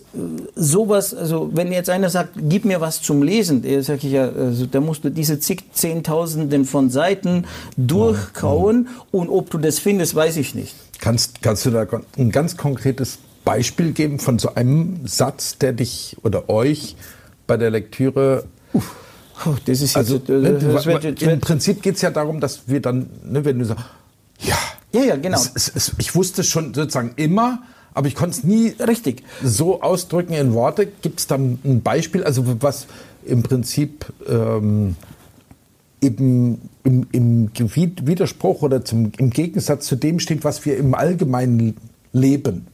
sowas, 0.54 1.14
also 1.14 1.50
wenn 1.52 1.72
jetzt 1.72 1.90
einer 1.90 2.10
sagt, 2.10 2.30
gib 2.36 2.64
mir 2.64 2.80
was 2.80 3.02
zum 3.02 3.22
Lesen, 3.22 3.62
der 3.62 3.82
sage 3.82 4.06
ich 4.06 4.12
ja, 4.12 4.28
also, 4.28 4.66
da 4.66 4.80
musst 4.80 5.04
du 5.04 5.10
diese 5.10 5.40
zig 5.40 5.64
Zehntausenden 5.72 6.64
von 6.64 6.90
Seiten 6.90 7.44
durchkauen 7.76 8.88
und 9.10 9.28
ob 9.28 9.50
du 9.50 9.58
das 9.58 9.78
findest, 9.78 10.14
weiß 10.14 10.36
ich 10.36 10.54
nicht. 10.54 10.74
Kannst, 11.00 11.42
kannst 11.42 11.66
du 11.66 11.70
da 11.70 11.86
ein 12.16 12.30
ganz 12.30 12.56
konkretes 12.56 13.18
Beispiel 13.44 13.92
geben 13.92 14.18
von 14.18 14.38
so 14.38 14.54
einem 14.54 15.06
Satz, 15.06 15.58
der 15.58 15.72
dich 15.72 16.16
oder 16.22 16.48
euch 16.48 16.96
bei 17.46 17.56
der 17.56 17.70
Lektüre 17.70 18.44
uff, 18.72 18.94
oh, 19.46 19.54
das 19.64 19.80
ist 19.80 19.96
also, 19.96 20.16
jetzt, 20.16 20.28
ne, 20.28 20.52
das 20.52 20.86
wird, 20.86 21.02
wird, 21.02 21.22
Im 21.22 21.40
Prinzip 21.40 21.82
geht 21.82 21.96
es 21.96 22.02
ja 22.02 22.10
darum, 22.10 22.40
dass 22.40 22.62
wir 22.66 22.80
dann, 22.80 23.08
ne, 23.24 23.44
wenn 23.44 23.58
du 23.58 23.64
sagst, 23.64 23.84
ja, 24.40 24.56
ja, 24.92 25.02
ja, 25.02 25.16
genau. 25.16 25.38
Es, 25.54 25.72
es, 25.74 25.92
ich 25.98 26.14
wusste 26.14 26.44
schon 26.44 26.74
sozusagen 26.74 27.12
immer, 27.16 27.62
aber 27.98 28.06
ich 28.06 28.14
konnte 28.14 28.38
es 28.38 28.44
nie 28.44 28.68
richtig 28.78 29.22
so 29.42 29.82
ausdrücken 29.82 30.32
in 30.32 30.54
Worte. 30.54 30.86
Gibt 30.86 31.20
es 31.20 31.26
dann 31.26 31.58
ein 31.64 31.82
Beispiel, 31.82 32.24
also 32.24 32.44
was 32.62 32.86
im 33.24 33.42
Prinzip 33.42 34.06
ähm, 34.26 34.96
eben 36.00 36.70
im, 36.84 37.06
im 37.12 37.50
Widerspruch 37.54 38.62
oder 38.62 38.84
zum, 38.84 39.12
im 39.18 39.30
Gegensatz 39.30 39.86
zu 39.86 39.96
dem 39.96 40.20
steht, 40.20 40.44
was 40.44 40.64
wir 40.64 40.76
im 40.76 40.94
Allgemeinen 40.94 41.76
leben? 42.12 42.68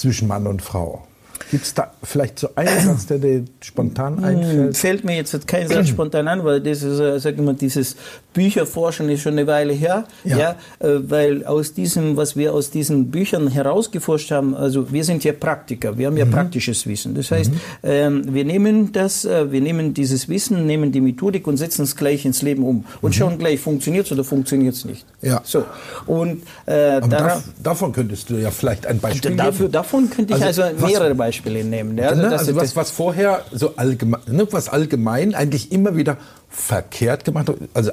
zwischen 0.00 0.28
Mann 0.28 0.46
und 0.46 0.62
Frau. 0.62 1.06
Gibt 1.50 1.64
es 1.64 1.74
da 1.74 1.92
vielleicht 2.02 2.38
so 2.38 2.50
einen 2.54 2.80
Satz, 2.80 3.06
der 3.06 3.18
dir 3.18 3.44
spontan 3.60 4.18
hm, 4.18 4.24
einfällt? 4.24 4.76
Fällt 4.76 5.04
mir 5.04 5.16
jetzt 5.16 5.46
kein 5.46 5.68
Satz 5.68 5.88
spontan 5.88 6.28
an, 6.28 6.44
weil 6.44 6.60
das 6.60 6.82
ist, 6.82 7.00
äh, 7.00 7.18
sag 7.18 7.34
ich 7.34 7.40
mal, 7.40 7.54
dieses 7.54 7.96
Bücherforschen 8.34 9.08
ist 9.08 9.22
schon 9.22 9.32
eine 9.32 9.46
Weile 9.46 9.72
her, 9.72 10.04
ja. 10.24 10.38
ja. 10.38 10.50
Äh, 10.78 11.10
weil 11.10 11.44
aus 11.44 11.72
diesem, 11.72 12.16
was 12.16 12.36
wir 12.36 12.54
aus 12.54 12.70
diesen 12.70 13.10
Büchern 13.10 13.48
herausgeforscht 13.48 14.30
haben, 14.30 14.54
also 14.54 14.92
wir 14.92 15.02
sind 15.02 15.24
ja 15.24 15.32
Praktiker, 15.32 15.98
wir 15.98 16.06
haben 16.06 16.16
ja 16.16 16.26
mhm. 16.26 16.30
praktisches 16.30 16.86
Wissen. 16.86 17.14
Das 17.14 17.30
heißt, 17.30 17.50
mhm. 17.50 17.60
ähm, 17.82 18.34
wir 18.34 18.44
nehmen 18.44 18.92
das, 18.92 19.24
äh, 19.24 19.50
wir 19.50 19.60
nehmen 19.60 19.94
dieses 19.94 20.28
Wissen, 20.28 20.66
nehmen 20.66 20.92
die 20.92 21.00
Methodik 21.00 21.46
und 21.46 21.56
setzen 21.56 21.82
es 21.82 21.96
gleich 21.96 22.24
ins 22.24 22.42
Leben 22.42 22.62
um 22.62 22.84
und 23.00 23.10
mhm. 23.10 23.14
schauen 23.14 23.38
gleich, 23.38 23.58
funktioniert 23.58 24.06
es 24.06 24.12
oder 24.12 24.24
funktioniert 24.24 24.74
es 24.74 24.84
nicht. 24.84 25.04
Ja. 25.22 25.40
So. 25.44 25.64
Und 26.06 26.42
äh, 26.66 27.00
da, 27.00 27.42
davon 27.62 27.92
könntest 27.92 28.30
du 28.30 28.34
ja 28.34 28.50
vielleicht 28.50 28.86
ein 28.86 29.00
Beispiel 29.00 29.34
dafür, 29.34 29.66
geben. 29.66 29.72
Davon 29.72 30.10
könnte 30.10 30.34
ich 30.34 30.44
also, 30.44 30.62
also 30.62 30.86
mehrere 30.86 31.14
Beispiele 31.14 31.29
nehmen. 31.44 31.96
Ja? 31.98 32.08
Also, 32.08 32.22
ne, 32.22 32.30
also 32.30 32.56
was, 32.56 32.76
was 32.76 32.90
vorher 32.90 33.44
so 33.52 33.76
allgemein, 33.76 34.20
ne, 34.26 34.46
was 34.50 34.68
allgemein 34.68 35.34
eigentlich 35.34 35.72
immer 35.72 35.96
wieder 35.96 36.16
verkehrt 36.48 37.24
gemacht 37.24 37.48
wird, 37.48 37.60
also 37.74 37.90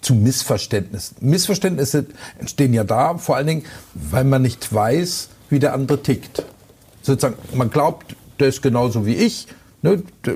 zu 0.00 0.14
Missverständnissen. 0.14 1.16
Missverständnisse 1.20 2.06
entstehen 2.38 2.72
ja 2.72 2.84
da, 2.84 3.18
vor 3.18 3.36
allen 3.36 3.46
Dingen, 3.46 3.64
weil 3.94 4.24
man 4.24 4.42
nicht 4.42 4.72
weiß, 4.72 5.28
wie 5.50 5.58
der 5.58 5.74
andere 5.74 6.02
tickt. 6.02 6.44
Sozusagen, 7.02 7.36
man 7.54 7.70
glaubt, 7.70 8.14
der 8.38 8.48
ist 8.48 8.62
genauso 8.62 9.06
wie 9.06 9.14
ich, 9.14 9.48
Ne, 9.80 10.02
der, 10.26 10.34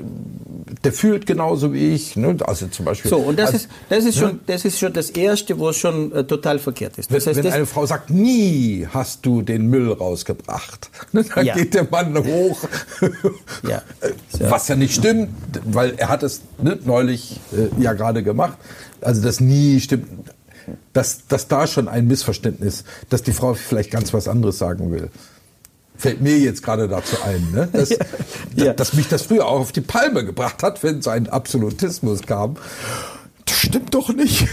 der, 0.85 0.93
fühlt 0.93 1.25
genauso 1.25 1.73
wie 1.73 1.93
ich. 1.93 2.15
Ne, 2.15 2.37
also 2.45 2.67
zum 2.67 2.85
Beispiel. 2.85 3.09
So, 3.09 3.17
und 3.17 3.37
das, 3.37 3.47
also, 3.47 3.57
ist, 3.57 3.69
das, 3.89 4.05
ist, 4.05 4.15
ne? 4.15 4.21
schon, 4.21 4.39
das 4.47 4.63
ist 4.63 4.79
schon 4.79 4.93
das 4.93 5.09
Erste, 5.09 5.59
wo 5.59 5.67
es 5.69 5.77
schon 5.77 6.13
äh, 6.13 6.23
total 6.23 6.59
verkehrt 6.59 6.97
ist. 6.97 7.11
Das 7.11 7.25
wenn, 7.25 7.35
heißt, 7.35 7.43
wenn 7.43 7.51
eine 7.51 7.65
Frau 7.65 7.85
sagt, 7.85 8.09
nie 8.09 8.87
hast 8.89 9.25
du 9.25 9.41
den 9.41 9.67
Müll 9.67 9.91
rausgebracht, 9.91 10.89
ne, 11.11 11.25
dann 11.35 11.45
ja. 11.45 11.55
geht 11.55 11.73
der 11.73 11.85
Mann 11.91 12.17
hoch. 12.17 12.57
ja. 13.67 13.81
Was 14.39 14.69
ja 14.69 14.77
nicht 14.77 14.95
stimmt, 14.95 15.29
weil 15.65 15.95
er 15.97 16.07
hat 16.07 16.23
es 16.23 16.41
ne, 16.61 16.79
neulich 16.85 17.41
äh, 17.51 17.81
ja 17.81 17.91
gerade 17.91 18.23
gemacht. 18.23 18.57
Also 19.01 19.21
das 19.21 19.41
nie 19.41 19.81
stimmt. 19.81 20.07
Dass, 20.93 21.27
dass 21.27 21.49
da 21.49 21.67
schon 21.67 21.89
ein 21.89 22.07
Missverständnis, 22.07 22.85
dass 23.09 23.21
die 23.21 23.33
Frau 23.33 23.53
vielleicht 23.53 23.91
ganz 23.91 24.13
was 24.13 24.29
anderes 24.29 24.57
sagen 24.57 24.89
will 24.91 25.09
fällt 26.03 26.19
mir 26.19 26.37
jetzt 26.37 26.61
gerade 26.61 26.89
dazu 26.89 27.15
ein, 27.25 27.47
ne? 27.53 27.69
dass, 27.71 27.89
ja. 28.57 28.73
dass 28.73 28.93
mich 28.93 29.07
das 29.07 29.21
früher 29.21 29.47
auch 29.47 29.61
auf 29.61 29.71
die 29.71 29.79
Palme 29.79 30.25
gebracht 30.25 30.61
hat, 30.61 30.83
wenn 30.83 31.01
so 31.01 31.09
ein 31.09 31.29
Absolutismus 31.29 32.23
kam. 32.23 32.57
Das 33.45 33.55
stimmt 33.55 33.93
doch 33.95 34.13
nicht. 34.13 34.45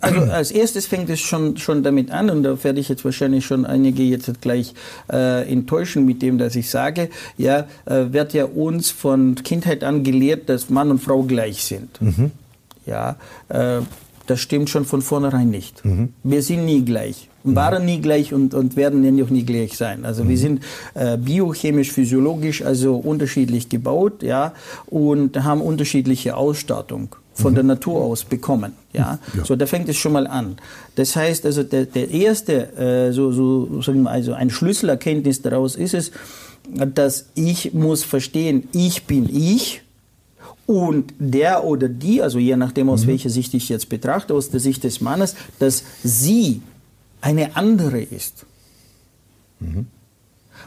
Also 0.00 0.20
als 0.22 0.50
erstes 0.52 0.86
fängt 0.86 1.10
es 1.10 1.20
schon, 1.20 1.58
schon 1.58 1.82
damit 1.82 2.10
an 2.10 2.30
und 2.30 2.42
da 2.44 2.64
werde 2.64 2.80
ich 2.80 2.88
jetzt 2.88 3.04
wahrscheinlich 3.04 3.44
schon 3.44 3.66
einige 3.66 4.02
jetzt 4.02 4.40
gleich 4.40 4.72
äh, 5.12 5.46
enttäuschen 5.52 6.06
mit 6.06 6.22
dem, 6.22 6.38
dass 6.38 6.56
ich 6.56 6.70
sage, 6.70 7.10
ja, 7.36 7.68
äh, 7.84 8.06
wird 8.10 8.32
ja 8.32 8.46
uns 8.46 8.90
von 8.90 9.34
Kindheit 9.34 9.84
an 9.84 10.02
gelehrt, 10.02 10.48
dass 10.48 10.70
Mann 10.70 10.90
und 10.90 11.00
Frau 11.00 11.24
gleich 11.24 11.62
sind. 11.62 12.00
Mhm. 12.00 12.30
Ja, 12.86 13.16
äh, 13.50 13.80
das 14.26 14.40
stimmt 14.40 14.70
schon 14.70 14.86
von 14.86 15.02
vornherein 15.02 15.50
nicht. 15.50 15.84
Mhm. 15.84 16.14
Wir 16.22 16.42
sind 16.42 16.64
nie 16.64 16.82
gleich. 16.82 17.29
Waren 17.42 17.86
nie 17.86 18.00
gleich 18.00 18.34
und, 18.34 18.52
und 18.52 18.76
werden 18.76 19.16
ja 19.16 19.24
auch 19.24 19.30
nie 19.30 19.44
gleich 19.44 19.76
sein. 19.76 20.04
Also 20.04 20.24
mhm. 20.24 20.28
wir 20.28 20.38
sind 20.38 20.62
äh, 20.94 21.16
biochemisch, 21.16 21.90
physiologisch 21.90 22.62
also 22.62 22.96
unterschiedlich 22.96 23.68
gebaut, 23.68 24.22
ja, 24.22 24.52
und 24.86 25.42
haben 25.42 25.62
unterschiedliche 25.62 26.36
Ausstattung 26.36 27.16
von 27.34 27.52
mhm. 27.52 27.54
der 27.54 27.64
Natur 27.64 28.02
aus 28.02 28.24
bekommen. 28.24 28.72
Ja? 28.92 29.18
ja? 29.34 29.44
so 29.44 29.56
da 29.56 29.66
fängt 29.66 29.88
es 29.88 29.96
schon 29.96 30.12
mal 30.12 30.26
an. 30.26 30.56
Das 30.96 31.16
heißt 31.16 31.46
also 31.46 31.62
der, 31.62 31.86
der 31.86 32.10
erste 32.10 32.76
äh, 32.76 33.12
so, 33.12 33.32
so 33.32 33.80
sagen 33.82 34.02
wir 34.02 34.10
also 34.10 34.34
ein 34.34 34.50
Schlüsselerkenntnis 34.50 35.42
daraus 35.42 35.76
ist 35.76 35.94
es, 35.94 36.12
dass 36.68 37.26
ich 37.34 37.72
muss 37.72 38.04
verstehen, 38.04 38.68
ich 38.72 39.04
bin 39.04 39.28
ich 39.34 39.82
und 40.66 41.14
der 41.18 41.64
oder 41.64 41.88
die, 41.88 42.22
also 42.22 42.38
je 42.38 42.56
nachdem 42.56 42.90
aus 42.90 43.04
mhm. 43.04 43.08
welcher 43.08 43.30
Sicht 43.30 43.54
ich 43.54 43.68
jetzt 43.68 43.88
betrachte, 43.88 44.34
aus 44.34 44.50
der 44.50 44.60
Sicht 44.60 44.84
des 44.84 45.00
Mannes, 45.00 45.34
dass 45.58 45.82
sie 46.04 46.62
eine 47.20 47.56
andere 47.56 48.00
ist. 48.00 48.46
Mhm. 49.60 49.86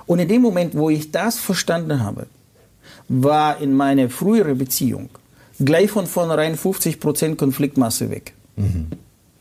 Und 0.05 0.19
in 0.19 0.27
dem 0.27 0.41
Moment, 0.41 0.75
wo 0.75 0.89
ich 0.89 1.11
das 1.11 1.39
verstanden 1.39 2.03
habe, 2.03 2.27
war 3.07 3.59
in 3.61 3.73
meiner 3.73 4.09
früheren 4.09 4.57
Beziehung 4.57 5.09
gleich 5.59 5.91
von 5.91 6.07
vornherein 6.07 6.57
50% 6.57 7.35
Konfliktmasse 7.35 8.09
weg. 8.09 8.33
Mhm. 8.55 8.87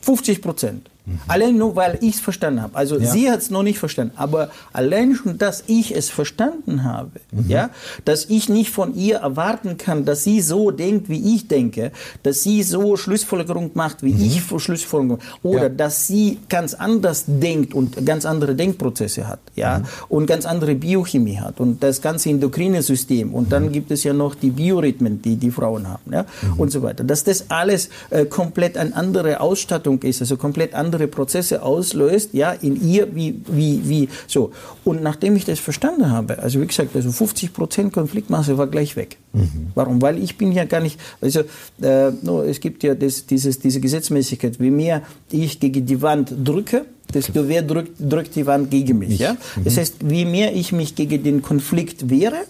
50 0.01 0.43
Prozent. 0.43 0.91
Mhm. 1.05 1.19
Allein 1.27 1.57
nur, 1.57 1.75
weil 1.75 1.99
ich 2.01 2.15
es 2.15 2.21
verstanden 2.21 2.63
habe. 2.63 2.77
Also 2.77 2.99
ja. 2.99 3.11
sie 3.11 3.31
hat 3.31 3.41
es 3.41 3.51
noch 3.51 3.65
nicht 3.65 3.79
verstanden, 3.79 4.13
aber 4.17 4.51
allein 4.73 5.17
schon, 5.17 5.37
dass 5.37 5.65
ich 5.67 5.97
es 5.97 6.11
verstanden 6.11 6.85
habe, 6.85 7.11
mhm. 7.33 7.49
ja, 7.49 7.71
dass 8.05 8.27
ich 8.27 8.49
nicht 8.49 8.71
von 8.71 8.95
ihr 8.95 9.17
erwarten 9.17 9.79
kann, 9.79 10.05
dass 10.05 10.23
sie 10.23 10.41
so 10.41 10.71
denkt, 10.71 11.09
wie 11.09 11.35
ich 11.35 11.49
denke, 11.49 11.91
dass 12.23 12.43
sie 12.43 12.63
so 12.63 12.97
Schlussfolgerung 12.97 13.73
macht, 13.75 14.05
wie 14.05 14.13
mhm. 14.13 14.25
ich 14.25 14.43
Schlussfolgerung, 14.63 15.19
oder 15.43 15.65
ja. 15.65 15.69
dass 15.71 16.07
sie 16.07 16.39
ganz 16.49 16.75
anders 16.75 17.25
denkt 17.27 17.75
und 17.75 18.07
ganz 18.07 18.25
andere 18.25 18.55
Denkprozesse 18.55 19.27
hat, 19.27 19.41
ja, 19.57 19.81
mhm. 19.81 19.85
und 20.09 20.27
ganz 20.27 20.47
andere 20.47 20.77
Biochemie 20.77 21.39
hat 21.39 21.59
und 21.59 21.83
das 21.83 22.01
ganze 22.01 22.31
endokrine 22.31 22.83
System 22.83 23.35
und 23.35 23.51
dann 23.51 23.67
mhm. 23.67 23.73
gibt 23.73 23.91
es 23.91 24.05
ja 24.05 24.13
noch 24.13 24.37
die 24.37 24.51
Biorhythmen, 24.51 25.21
die 25.21 25.35
die 25.35 25.51
Frauen 25.51 25.89
haben, 25.89 26.13
ja, 26.13 26.27
mhm. 26.43 26.61
und 26.61 26.71
so 26.71 26.83
weiter. 26.83 27.03
Dass 27.03 27.25
das 27.25 27.47
alles 27.51 27.89
äh, 28.11 28.25
komplett 28.25 28.77
eine 28.77 28.95
andere 28.95 29.41
Ausstattung 29.41 30.01
ist, 30.03 30.21
also 30.21 30.37
komplett 30.37 30.75
andere 30.75 30.92
andere 30.93 31.09
Prozesse 31.09 31.63
auslöst, 31.63 32.35
ja, 32.35 32.53
in 32.53 32.77
ihr, 32.87 33.15
wie, 33.15 33.41
wie, 33.47 33.81
wie, 33.89 34.09
so. 34.27 34.53
Und 34.85 35.03
nachdem 35.03 35.37
ich 35.37 35.45
das 35.45 35.59
verstanden 35.59 36.11
habe, 36.11 36.39
also 36.39 36.61
wie 36.61 36.67
gesagt, 36.67 36.95
also 36.95 37.11
50 37.11 37.53
Prozent 37.53 37.93
Konfliktmasse 37.93 38.59
war 38.59 38.67
gleich 38.67 38.95
weg. 38.97 39.17
Mhm. 39.33 39.69
Warum? 39.75 40.03
Weil 40.03 40.23
ich 40.23 40.37
bin 40.37 40.53
ja 40.53 40.65
gar 40.65 40.81
nicht, 40.81 41.01
also 41.21 41.41
äh, 41.81 42.11
no, 42.23 42.43
es 42.43 42.61
gibt 42.61 42.83
ja 42.83 42.95
das, 42.95 43.27
dieses, 43.27 43.59
diese 43.59 43.81
Gesetzmäßigkeit, 43.81 44.61
wie 44.61 44.71
mehr 44.71 45.03
ich 45.31 45.59
gegen 45.59 45.87
die 45.87 46.03
Wand 46.03 46.35
drücke, 46.45 46.85
desto 47.13 47.43
mehr 47.43 47.63
drückt, 47.63 47.93
drückt 47.99 48.37
die 48.37 48.47
Wand 48.47 48.71
gegen 48.71 48.99
mich. 48.99 49.13
Ich. 49.13 49.21
Ja? 49.21 49.33
Mhm. 49.33 49.65
Das 49.65 49.79
heißt, 49.79 49.97
wie 50.05 50.27
mehr 50.27 50.55
ich 50.55 50.73
mich 50.73 50.95
gegen 50.95 51.23
den 51.23 51.41
Konflikt 51.41 52.11
wehre, 52.11 52.45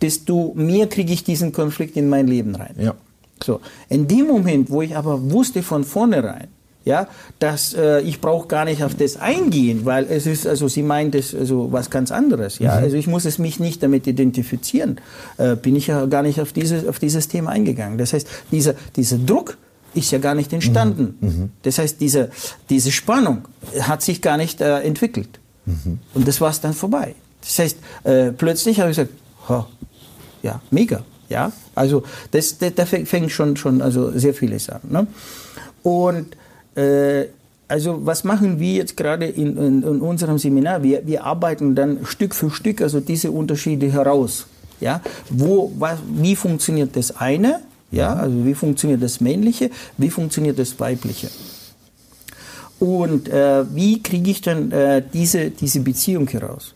desto 0.00 0.52
mehr 0.54 0.86
kriege 0.86 1.12
ich 1.12 1.24
diesen 1.24 1.52
Konflikt 1.52 1.96
in 1.96 2.08
mein 2.08 2.28
Leben 2.28 2.54
rein. 2.54 2.74
Ja. 2.78 2.94
So, 3.42 3.60
in 3.88 4.06
dem 4.06 4.26
Moment, 4.26 4.70
wo 4.70 4.82
ich 4.82 4.94
aber 4.94 5.30
wusste 5.30 5.62
von 5.62 5.82
vornherein, 5.82 6.48
ja, 6.84 7.08
dass 7.38 7.74
äh, 7.74 8.00
ich 8.00 8.20
brauche 8.20 8.48
gar 8.48 8.64
nicht 8.64 8.82
auf 8.82 8.94
das 8.94 9.16
eingehen, 9.16 9.84
weil 9.84 10.06
es 10.08 10.26
ist, 10.26 10.46
also 10.46 10.68
sie 10.68 10.82
meint 10.82 11.14
es 11.14 11.34
also 11.34 11.72
was 11.72 11.90
ganz 11.90 12.10
anderes, 12.10 12.58
ja, 12.58 12.76
mhm. 12.76 12.84
also 12.84 12.96
ich 12.96 13.06
muss 13.06 13.24
es 13.24 13.38
mich 13.38 13.60
nicht 13.60 13.82
damit 13.82 14.06
identifizieren, 14.06 15.00
äh, 15.36 15.56
bin 15.56 15.76
ich 15.76 15.88
ja 15.88 16.06
gar 16.06 16.22
nicht 16.22 16.40
auf 16.40 16.52
dieses 16.52 16.86
auf 16.86 16.98
dieses 16.98 17.28
Thema 17.28 17.50
eingegangen. 17.50 17.98
Das 17.98 18.12
heißt, 18.12 18.26
dieser 18.50 18.74
dieser 18.96 19.18
Druck 19.18 19.58
ist 19.94 20.10
ja 20.10 20.18
gar 20.18 20.34
nicht 20.34 20.52
entstanden. 20.52 21.16
Mhm. 21.20 21.28
mhm. 21.28 21.50
Das 21.62 21.78
heißt, 21.78 22.00
diese 22.00 22.30
diese 22.70 22.92
Spannung 22.92 23.42
hat 23.80 24.02
sich 24.02 24.22
gar 24.22 24.38
nicht 24.38 24.60
äh, 24.60 24.80
entwickelt 24.80 25.38
mhm. 25.66 25.98
und 26.14 26.26
das 26.26 26.40
war 26.40 26.50
es 26.50 26.60
dann 26.60 26.72
vorbei. 26.72 27.14
Das 27.42 27.58
heißt, 27.58 27.78
äh, 28.04 28.32
plötzlich 28.32 28.80
habe 28.80 28.90
ich 28.90 28.96
gesagt, 28.96 29.14
oh, 29.48 29.64
ja, 30.42 30.60
mega. 30.70 31.04
Ja, 31.28 31.52
also 31.76 32.02
das, 32.32 32.58
das, 32.58 32.74
da 32.74 32.84
fängt 32.86 33.30
schon, 33.30 33.56
schon 33.56 33.80
also 33.82 34.10
sehr 34.18 34.34
vieles 34.34 34.68
an. 34.68 34.80
Ne? 34.88 35.06
Und 35.84 36.36
äh, 36.74 37.26
also 37.68 38.04
was 38.04 38.24
machen 38.24 38.58
wir 38.58 38.72
jetzt 38.74 38.96
gerade 38.96 39.26
in, 39.26 39.56
in, 39.56 39.82
in, 39.82 40.00
unserem 40.00 40.38
Seminar? 40.38 40.82
Wir, 40.82 41.06
wir 41.06 41.24
arbeiten 41.24 41.74
dann 41.74 42.04
Stück 42.04 42.34
für 42.34 42.50
Stück 42.50 42.80
also 42.80 43.00
diese 43.00 43.30
Unterschiede 43.30 43.90
heraus. 43.92 44.46
Ja, 44.80 45.02
wo, 45.28 45.72
was, 45.78 45.98
wie 46.08 46.34
funktioniert 46.34 46.96
das 46.96 47.16
eine? 47.16 47.60
Ja, 47.92 48.14
also 48.14 48.44
wie 48.44 48.54
funktioniert 48.54 49.02
das 49.02 49.20
Männliche? 49.20 49.70
Wie 49.98 50.10
funktioniert 50.10 50.58
das 50.58 50.78
Weibliche? 50.80 51.28
Und 52.78 53.28
äh, 53.28 53.64
wie 53.74 54.02
kriege 54.02 54.30
ich 54.30 54.40
dann 54.40 54.72
äh, 54.72 55.02
diese, 55.12 55.50
diese 55.50 55.80
Beziehung 55.80 56.26
heraus? 56.28 56.74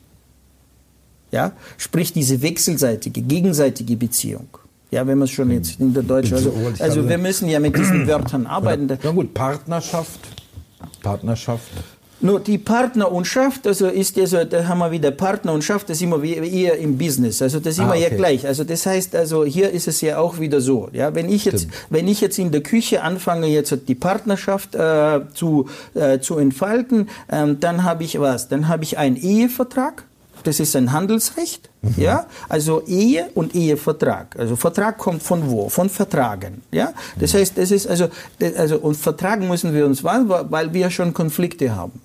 Ja? 1.33 1.53
Sprich, 1.79 2.13
diese 2.13 2.43
wechselseitige, 2.43 3.23
gegenseitige 3.23 3.97
Beziehung. 3.97 4.47
Ja, 4.95 5.05
wenn 5.05 5.19
man 5.19 5.25
es 5.25 5.33
schon 5.33 5.51
jetzt 5.51 5.81
in 5.81 5.93
der 5.93 6.05
deutschen, 6.05 6.35
also, 6.35 6.55
also 6.79 7.09
wir 7.09 7.19
müssen 7.19 7.49
ja 7.49 7.59
mit 7.59 7.77
diesen 7.77 8.07
Wörtern 8.07 8.47
arbeiten. 8.47 8.89
Ja, 9.03 9.11
gut, 9.11 9.35
Partnerschaft, 9.35 10.21
Partnerschaft. 11.03 11.67
Nur 12.21 12.39
die 12.39 12.59
Partner 12.59 13.11
und 13.11 13.27
Schaft, 13.27 13.67
also 13.67 13.89
ist 13.89 14.17
ja 14.17 14.25
so, 14.27 14.45
da 14.45 14.69
haben 14.69 14.79
wir 14.79 14.93
wieder 14.93 15.11
Partner 15.11 15.53
und 15.53 15.65
Schaft, 15.65 15.91
das 15.91 15.97
ist 15.97 16.05
immer 16.05 16.23
wie, 16.23 16.35
eher 16.35 16.79
im 16.79 16.97
Business. 16.97 17.43
Also 17.43 17.59
das 17.59 17.75
ist 17.75 17.81
ah, 17.81 17.87
immer 17.87 17.95
okay. 17.95 18.03
ja 18.03 18.17
gleich. 18.17 18.47
Also 18.47 18.63
das 18.63 18.87
heißt, 18.87 19.17
also 19.17 19.45
hier 19.45 19.73
ist 19.73 19.89
es 19.89 20.01
ja 20.01 20.19
auch 20.19 20.39
wieder 20.39 20.61
so. 20.61 20.89
Ja, 20.93 21.13
wenn 21.17 21.29
ich 21.29 21.45
jetzt, 21.45 21.63
Stimmt. 21.63 21.75
wenn 21.91 22.07
ich 22.07 22.21
jetzt 22.21 22.39
in 22.39 22.53
der 22.53 22.63
Küche 22.63 23.03
anfange, 23.03 23.49
jetzt 23.49 23.77
die 23.89 23.97
Partnerschaft 23.97 24.77
äh, 24.77 25.23
zu, 25.35 25.69
äh, 25.95 26.21
zu 26.21 26.39
entfalten, 26.39 27.09
ähm, 27.29 27.59
dann 27.59 27.83
habe 27.83 28.05
ich 28.05 28.21
was? 28.21 28.49
Dann 28.49 28.69
habe 28.69 28.85
ich 28.85 28.97
einen 28.97 29.17
Ehevertrag 29.17 30.05
das 30.45 30.61
ist 30.61 30.77
ein 30.77 30.93
Handelsrecht, 30.93 31.71
mhm. 31.83 31.95
ja, 31.97 32.27
also 32.49 32.83
Ehe 32.87 33.31
und 33.35 33.55
Ehevertrag. 33.55 34.37
Also 34.39 34.57
Vertrag 34.57 34.99
kommt 34.99 35.23
von 35.23 35.51
wo? 35.51 35.69
Von 35.69 35.89
Vertragen, 35.89 36.63
ja. 36.71 36.93
Das 37.19 37.33
mhm. 37.33 37.39
heißt, 37.39 37.59
das 37.59 37.71
ist 37.71 37.87
also, 37.87 38.09
also 38.57 38.79
und 38.79 38.97
vertragen 38.97 39.49
müssen 39.49 39.75
wir 39.75 39.87
uns, 39.87 40.05
weil, 40.05 40.29
weil 40.29 40.73
wir 40.73 40.91
schon 40.91 41.13
Konflikte 41.13 41.75
haben. 41.75 42.01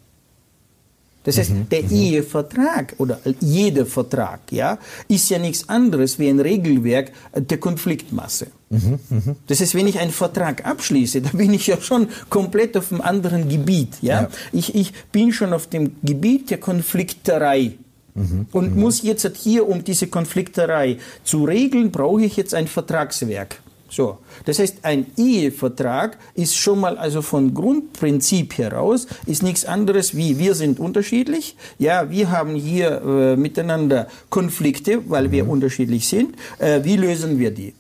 Das 1.24 1.38
heißt, 1.38 1.52
mhm. 1.52 1.70
der 1.70 1.84
mhm. 1.84 1.92
Ehevertrag 1.92 2.96
oder 2.98 3.20
jeder 3.42 3.86
Vertrag, 3.86 4.40
ja, 4.52 4.80
ist 5.08 5.30
ja 5.30 5.38
nichts 5.38 5.68
anderes 5.68 6.18
wie 6.18 6.30
ein 6.30 6.40
Regelwerk 6.40 7.12
der 7.36 7.58
Konfliktmasse. 7.60 8.48
Mhm. 8.70 9.00
Mhm. 9.10 9.36
Das 9.48 9.60
heißt, 9.60 9.76
wenn 9.76 9.88
ich 9.88 10.00
einen 10.00 10.12
Vertrag 10.12 10.66
abschließe, 10.66 11.22
dann 11.22 11.34
bin 11.34 11.54
ich 11.54 11.68
ja 11.68 11.80
schon 11.82 12.08
komplett 12.30 12.78
auf 12.78 12.92
einem 12.92 13.02
anderen 13.02 13.50
Gebiet, 13.50 13.98
ja. 14.02 14.22
ja. 14.22 14.30
Ich, 14.54 14.74
ich 14.76 14.94
bin 15.12 15.34
schon 15.34 15.54
auf 15.54 15.68
dem 15.68 15.98
Gebiet 16.04 16.50
der 16.50 16.60
Konflikterei. 16.60 17.74
Mhm. 18.20 18.46
Und 18.52 18.76
mhm. 18.76 18.82
muss 18.82 19.02
jetzt 19.02 19.38
hier, 19.38 19.68
um 19.68 19.84
diese 19.84 20.08
Konflikterei 20.08 20.98
zu 21.24 21.46
regeln, 21.46 21.92
brauche 21.92 22.24
ich 22.24 22.36
jetzt 22.38 22.54
ein 22.54 22.68
Vertragswerk. 22.68 23.62
So, 23.90 24.20
das 24.46 24.60
heißt, 24.60 24.78
ein 24.84 25.08
Ehevertrag 25.18 26.18
ist 26.36 26.56
schon 26.56 26.80
mal 26.80 26.98
also 26.98 27.24
von 27.24 27.56
Grundprinzip 27.56 28.58
heraus 28.58 29.08
ist 29.26 29.42
nichts 29.42 29.66
anderes 29.66 30.16
wie 30.16 30.38
wir 30.38 30.54
sind 30.54 30.80
unterschiedlich. 30.80 31.56
Ja, 31.80 32.10
wir 32.12 32.30
haben 32.30 32.54
hier 32.54 33.02
äh, 33.02 33.36
miteinander 33.36 34.08
Konflikte, 34.30 35.02
weil 35.10 35.28
mhm. 35.28 35.32
wir 35.32 35.50
unterschiedlich 35.50 36.08
sind. 36.08 36.36
Äh, 36.60 36.84
wie 36.84 36.98
lösen 36.98 37.40
wir 37.40 37.52
die? 37.52 37.74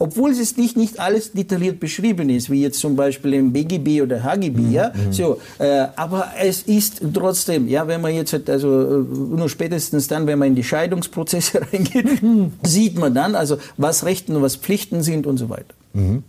Obwohl 0.00 0.30
es 0.30 0.56
nicht, 0.56 0.78
nicht 0.78 0.98
alles 0.98 1.32
detailliert 1.32 1.78
beschrieben 1.78 2.30
ist, 2.30 2.48
wie 2.50 2.62
jetzt 2.62 2.80
zum 2.80 2.96
Beispiel 2.96 3.34
im 3.34 3.52
BGB 3.52 4.00
oder 4.00 4.24
HGB, 4.24 4.60
mhm. 4.62 4.72
ja, 4.72 4.92
mhm. 4.94 5.12
so, 5.12 5.40
äh, 5.58 5.88
aber 5.94 6.32
es 6.40 6.62
ist 6.62 7.02
trotzdem, 7.12 7.68
ja, 7.68 7.86
wenn 7.86 8.00
man 8.00 8.14
jetzt, 8.14 8.32
also 8.48 8.68
äh, 8.68 9.36
nur 9.36 9.50
spätestens 9.50 10.08
dann, 10.08 10.26
wenn 10.26 10.38
man 10.38 10.48
in 10.48 10.54
die 10.54 10.64
Scheidungsprozesse 10.64 11.60
reingeht, 11.72 12.22
sieht 12.62 12.98
man 12.98 13.14
dann, 13.14 13.34
also 13.34 13.58
was 13.76 14.06
Rechten 14.06 14.34
und 14.36 14.42
was 14.42 14.56
Pflichten 14.56 15.02
sind 15.02 15.26
und 15.26 15.36
so 15.36 15.50
weiter. 15.50 15.74
Mhm. 15.92 16.24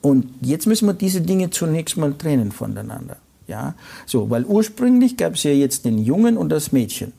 Und 0.00 0.26
jetzt 0.40 0.68
müssen 0.68 0.86
wir 0.86 0.94
diese 0.94 1.20
Dinge 1.20 1.50
zunächst 1.50 1.96
mal 1.96 2.14
trennen 2.14 2.52
voneinander. 2.52 3.16
Ja, 3.48 3.74
so, 4.06 4.30
weil 4.30 4.44
ursprünglich 4.44 5.16
gab 5.16 5.34
es 5.34 5.42
ja 5.42 5.50
jetzt 5.50 5.84
den 5.84 5.98
Jungen 5.98 6.36
und 6.36 6.50
das 6.50 6.70
Mädchen 6.70 7.12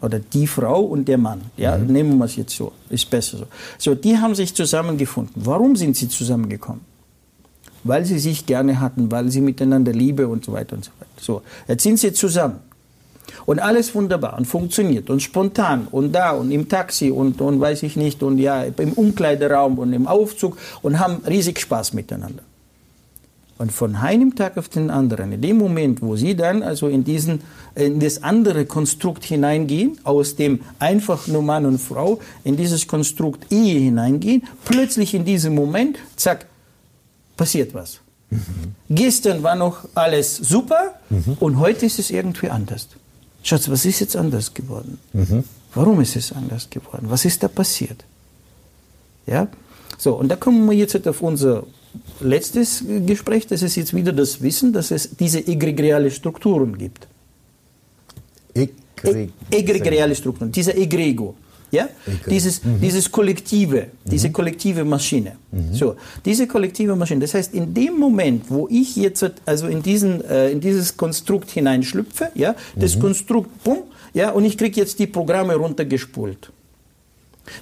oder 0.00 0.18
die 0.18 0.46
Frau 0.46 0.80
und 0.80 1.06
der 1.08 1.18
Mann. 1.18 1.42
Ja, 1.56 1.76
mhm. 1.76 1.86
nehmen 1.86 2.18
wir 2.18 2.24
es 2.24 2.36
jetzt 2.36 2.56
so, 2.56 2.72
ist 2.90 3.08
besser 3.10 3.38
so. 3.38 3.46
So, 3.78 3.94
die 3.94 4.16
haben 4.16 4.34
sich 4.34 4.54
zusammengefunden. 4.54 5.34
Warum 5.44 5.76
sind 5.76 5.96
sie 5.96 6.08
zusammengekommen? 6.08 6.82
Weil 7.84 8.04
sie 8.04 8.18
sich 8.18 8.46
gerne 8.46 8.80
hatten, 8.80 9.10
weil 9.10 9.30
sie 9.30 9.40
miteinander 9.40 9.92
Liebe 9.92 10.28
und 10.28 10.44
so 10.44 10.52
weiter 10.52 10.76
und 10.76 10.84
so 10.84 10.90
weiter. 10.98 11.10
So, 11.20 11.42
jetzt 11.66 11.82
sind 11.82 11.98
sie 11.98 12.12
zusammen. 12.12 12.60
Und 13.44 13.60
alles 13.60 13.94
wunderbar 13.94 14.36
und 14.38 14.46
funktioniert 14.46 15.10
und 15.10 15.20
spontan 15.20 15.86
und 15.90 16.12
da 16.12 16.30
und 16.30 16.50
im 16.50 16.68
Taxi 16.68 17.10
und, 17.10 17.40
und 17.40 17.60
weiß 17.60 17.82
ich 17.82 17.96
nicht 17.96 18.22
und 18.22 18.38
ja, 18.38 18.62
im 18.64 18.92
Umkleideraum 18.92 19.78
und 19.78 19.92
im 19.92 20.06
Aufzug 20.06 20.56
und 20.82 20.98
haben 20.98 21.22
riesig 21.26 21.60
Spaß 21.60 21.92
miteinander. 21.92 22.42
Und 23.58 23.72
von 23.72 23.96
einem 23.96 24.36
Tag 24.36 24.56
auf 24.56 24.68
den 24.68 24.88
anderen, 24.88 25.32
in 25.32 25.40
dem 25.42 25.58
Moment, 25.58 26.00
wo 26.00 26.14
sie 26.14 26.36
dann 26.36 26.62
also 26.62 26.86
in, 26.86 27.02
diesen, 27.02 27.40
in 27.74 27.98
das 27.98 28.22
andere 28.22 28.66
Konstrukt 28.66 29.24
hineingehen, 29.24 29.98
aus 30.04 30.36
dem 30.36 30.60
einfach 30.78 31.26
nur 31.26 31.42
Mann 31.42 31.66
und 31.66 31.78
Frau, 31.78 32.20
in 32.44 32.56
dieses 32.56 32.86
Konstrukt 32.86 33.50
Ehe 33.50 33.80
hineingehen, 33.80 34.44
plötzlich 34.64 35.12
in 35.12 35.24
diesem 35.24 35.56
Moment, 35.56 35.98
zack, 36.14 36.46
passiert 37.36 37.74
was. 37.74 38.00
Mhm. 38.30 38.74
Gestern 38.90 39.42
war 39.42 39.56
noch 39.56 39.88
alles 39.94 40.36
super 40.36 40.94
mhm. 41.10 41.36
und 41.40 41.58
heute 41.58 41.86
ist 41.86 41.98
es 41.98 42.10
irgendwie 42.10 42.50
anders. 42.50 42.86
Schatz, 43.42 43.68
was 43.68 43.84
ist 43.84 43.98
jetzt 44.00 44.14
anders 44.14 44.54
geworden? 44.54 44.98
Mhm. 45.12 45.42
Warum 45.74 46.00
ist 46.00 46.14
es 46.14 46.32
anders 46.32 46.70
geworden? 46.70 47.06
Was 47.08 47.24
ist 47.24 47.42
da 47.42 47.48
passiert? 47.48 48.04
Ja? 49.26 49.48
So, 49.96 50.14
und 50.14 50.28
da 50.28 50.36
kommen 50.36 50.68
wir 50.68 50.76
jetzt 50.76 51.08
auf 51.08 51.22
unser 51.22 51.64
letztes 52.20 52.84
Gespräch, 53.06 53.46
das 53.46 53.62
ist 53.62 53.76
jetzt 53.76 53.94
wieder 53.94 54.12
das 54.12 54.40
Wissen, 54.42 54.72
dass 54.72 54.90
es 54.90 55.16
diese 55.16 55.46
egregiale 55.46 56.10
Strukturen 56.10 56.76
gibt. 56.76 57.06
Egre 58.54 59.28
egregiale 59.50 60.14
Strukturen, 60.14 60.50
dieser 60.50 60.76
Egrego. 60.76 61.34
Ja? 61.70 61.88
Dieses, 62.28 62.64
mhm. 62.64 62.80
dieses 62.80 63.10
kollektive, 63.10 63.88
diese 64.04 64.28
mhm. 64.28 64.32
kollektive 64.32 64.84
Maschine. 64.84 65.36
Mhm. 65.52 65.74
So, 65.74 65.96
diese 66.24 66.46
kollektive 66.46 66.96
Maschine. 66.96 67.20
Das 67.20 67.34
heißt, 67.34 67.54
in 67.54 67.74
dem 67.74 67.98
Moment, 67.98 68.44
wo 68.48 68.68
ich 68.70 68.96
jetzt 68.96 69.24
also 69.44 69.66
in, 69.66 69.82
diesen, 69.82 70.24
äh, 70.24 70.50
in 70.50 70.60
dieses 70.60 70.96
Konstrukt 70.96 71.50
hineinschlüpfe, 71.50 72.30
ja, 72.34 72.54
das 72.74 72.96
mhm. 72.96 73.00
Konstrukt, 73.00 73.64
bumm, 73.64 73.82
ja, 74.14 74.30
und 74.30 74.44
ich 74.44 74.56
kriege 74.56 74.80
jetzt 74.80 74.98
die 74.98 75.06
Programme 75.06 75.54
runtergespult. 75.54 76.50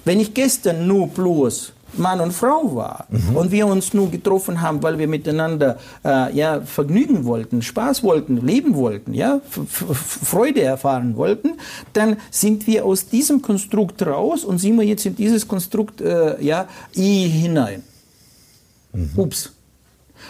Wenn 0.05 0.19
ich 0.19 0.33
gestern 0.33 0.87
nur 0.87 1.07
bloß 1.07 1.73
Mann 1.93 2.19
und 2.19 2.33
Frau 2.33 2.75
war 2.75 3.07
mhm. 3.09 3.35
und 3.35 3.51
wir 3.51 3.67
uns 3.67 3.93
nur 3.93 4.11
getroffen 4.11 4.61
haben, 4.61 4.83
weil 4.83 4.97
wir 4.97 5.07
miteinander 5.07 5.77
äh, 6.03 6.35
ja, 6.35 6.61
vergnügen 6.61 7.25
wollten, 7.25 7.61
Spaß 7.61 8.03
wollten, 8.03 8.45
leben 8.45 8.75
wollten, 8.75 9.13
ja, 9.13 9.41
Freude 9.45 10.61
erfahren 10.61 11.15
wollten, 11.15 11.53
dann 11.93 12.17
sind 12.29 12.67
wir 12.67 12.85
aus 12.85 13.07
diesem 13.07 13.41
Konstrukt 13.41 14.05
raus 14.05 14.43
und 14.43 14.59
sind 14.59 14.77
wir 14.77 14.85
jetzt 14.85 15.05
in 15.05 15.15
dieses 15.15 15.47
Konstrukt 15.47 16.01
äh, 16.01 16.41
ja, 16.43 16.67
I 16.95 17.27
hinein. 17.27 17.83
Mhm. 18.93 19.11
Ups. 19.15 19.56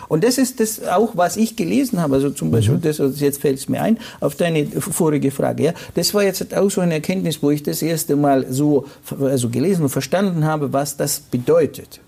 Und 0.07 0.23
das 0.23 0.37
ist 0.37 0.59
das 0.59 0.83
auch, 0.83 1.15
was 1.15 1.37
ich 1.37 1.55
gelesen 1.55 2.01
habe. 2.01 2.15
Also 2.15 2.29
zum 2.29 2.51
Beispiel, 2.51 2.75
mhm. 2.75 2.81
das, 2.81 2.99
also 2.99 3.23
jetzt 3.23 3.41
fällt 3.41 3.59
es 3.59 3.69
mir 3.69 3.81
ein, 3.81 3.97
auf 4.19 4.35
deine 4.35 4.65
vorige 4.67 5.31
Frage. 5.31 5.63
Ja, 5.63 5.73
das 5.95 6.13
war 6.13 6.23
jetzt 6.23 6.55
auch 6.55 6.69
so 6.69 6.81
eine 6.81 6.95
Erkenntnis, 6.95 7.41
wo 7.41 7.51
ich 7.51 7.63
das 7.63 7.81
erste 7.81 8.15
Mal 8.15 8.45
so 8.49 8.85
also 9.19 9.49
gelesen 9.49 9.83
und 9.83 9.89
verstanden 9.89 10.45
habe, 10.45 10.73
was 10.73 10.97
das 10.97 11.19
bedeutet. 11.19 11.99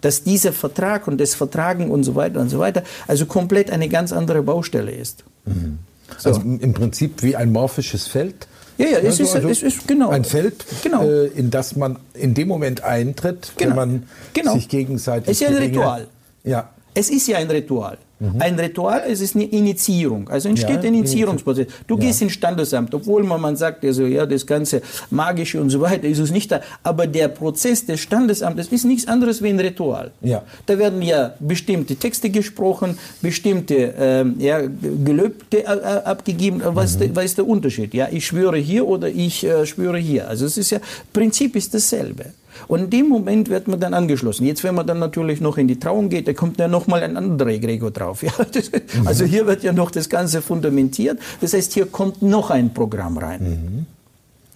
dass 0.00 0.24
dieser 0.24 0.52
Vertrag 0.52 1.06
und 1.06 1.20
das 1.20 1.34
Vertragen 1.34 1.90
und 1.90 2.02
so 2.02 2.14
weiter 2.16 2.40
und 2.40 2.48
so 2.48 2.58
weiter 2.58 2.82
also 3.06 3.24
komplett 3.26 3.70
eine 3.70 3.88
ganz 3.88 4.12
andere 4.12 4.42
Baustelle 4.42 4.90
ist. 4.90 5.24
Mhm. 5.44 5.78
So. 6.18 6.28
Also 6.28 6.40
im 6.40 6.72
Prinzip 6.74 7.22
wie 7.22 7.36
ein 7.36 7.52
morphisches 7.52 8.06
Feld. 8.06 8.48
Ja, 8.78 8.86
ja, 8.86 8.98
es, 8.98 9.04
also, 9.04 9.22
ist, 9.22 9.34
also 9.36 9.48
es 9.48 9.62
ist 9.62 9.86
genau 9.86 10.10
ein 10.10 10.24
Feld, 10.24 10.64
genau. 10.82 11.04
Äh, 11.04 11.26
in 11.28 11.50
das 11.50 11.76
man 11.76 11.98
in 12.14 12.34
dem 12.34 12.48
Moment 12.48 12.82
eintritt, 12.82 13.52
genau. 13.56 13.70
wenn 13.70 13.76
man 13.76 14.02
genau. 14.32 14.54
sich 14.54 14.68
gegenseitig. 14.68 15.28
Es 15.28 15.40
ist 15.40 15.48
ja 15.48 15.48
ein 15.48 15.62
Ritual. 15.62 16.08
Ja. 16.44 16.70
Es 16.94 17.10
ist 17.10 17.26
ja 17.26 17.38
ein 17.38 17.50
Ritual. 17.50 17.98
Mhm. 18.22 18.40
Ein 18.40 18.58
Ritual 18.58 19.02
es 19.08 19.20
ist 19.20 19.34
eine 19.34 19.44
Initiierung, 19.44 20.28
also 20.28 20.48
entsteht 20.48 20.82
ja, 20.82 20.90
ein 20.90 20.94
Initiierungsprozess. 20.94 21.66
Du 21.88 21.96
ja. 21.96 22.04
gehst 22.04 22.22
ins 22.22 22.32
Standesamt, 22.32 22.94
obwohl 22.94 23.24
man, 23.24 23.40
man 23.40 23.56
sagt, 23.56 23.84
also, 23.84 24.04
ja, 24.06 24.26
das 24.26 24.46
ganze 24.46 24.80
Magische 25.10 25.60
und 25.60 25.70
so 25.70 25.80
weiter 25.80 26.06
ist 26.06 26.20
es 26.20 26.30
nicht 26.30 26.52
da, 26.52 26.60
aber 26.84 27.08
der 27.08 27.28
Prozess 27.28 27.84
des 27.84 28.00
Standesamtes 28.00 28.68
ist 28.68 28.84
nichts 28.84 29.08
anderes 29.08 29.42
wie 29.42 29.48
ein 29.48 29.58
Ritual. 29.58 30.12
Ja. 30.20 30.42
Da 30.66 30.78
werden 30.78 31.02
ja 31.02 31.34
bestimmte 31.40 31.96
Texte 31.96 32.30
gesprochen, 32.30 32.96
bestimmte 33.20 33.94
ähm, 33.98 34.36
ja, 34.38 34.60
Gelöbde 34.60 35.58
äh, 35.58 35.62
äh 35.64 36.04
abgegeben. 36.04 36.62
Was, 36.64 36.94
mhm. 36.94 37.00
der, 37.00 37.16
was 37.16 37.24
ist 37.24 37.38
der 37.38 37.48
Unterschied? 37.48 37.92
Ja, 37.92 38.08
ich 38.10 38.24
schwöre 38.24 38.58
hier 38.58 38.86
oder 38.86 39.08
ich 39.08 39.42
äh, 39.42 39.66
schwöre 39.66 39.98
hier. 39.98 40.28
Also 40.28 40.46
es 40.46 40.56
ist 40.56 40.70
ja, 40.70 40.78
Prinzip 41.12 41.56
ist 41.56 41.74
dasselbe. 41.74 42.26
Und 42.68 42.80
in 42.80 42.90
dem 42.90 43.08
Moment 43.08 43.48
wird 43.48 43.68
man 43.68 43.80
dann 43.80 43.94
angeschlossen. 43.94 44.46
Jetzt, 44.46 44.64
wenn 44.64 44.74
man 44.74 44.86
dann 44.86 44.98
natürlich 44.98 45.40
noch 45.40 45.58
in 45.58 45.68
die 45.68 45.78
Trauung 45.78 46.08
geht, 46.08 46.28
da 46.28 46.32
kommt 46.32 46.58
ja 46.58 46.68
noch 46.68 46.86
mal 46.86 47.02
ein 47.02 47.16
anderer 47.16 47.50
Egregor 47.50 47.90
drauf. 47.90 48.22
Ja, 48.22 48.32
das, 48.52 48.70
mhm. 48.70 49.06
Also 49.06 49.24
hier 49.24 49.46
wird 49.46 49.62
ja 49.62 49.72
noch 49.72 49.90
das 49.90 50.08
Ganze 50.08 50.42
fundamentiert. 50.42 51.18
Das 51.40 51.52
heißt, 51.54 51.72
hier 51.72 51.86
kommt 51.86 52.22
noch 52.22 52.50
ein 52.50 52.74
Programm 52.74 53.18
rein. 53.18 53.42
Mhm. 53.42 53.86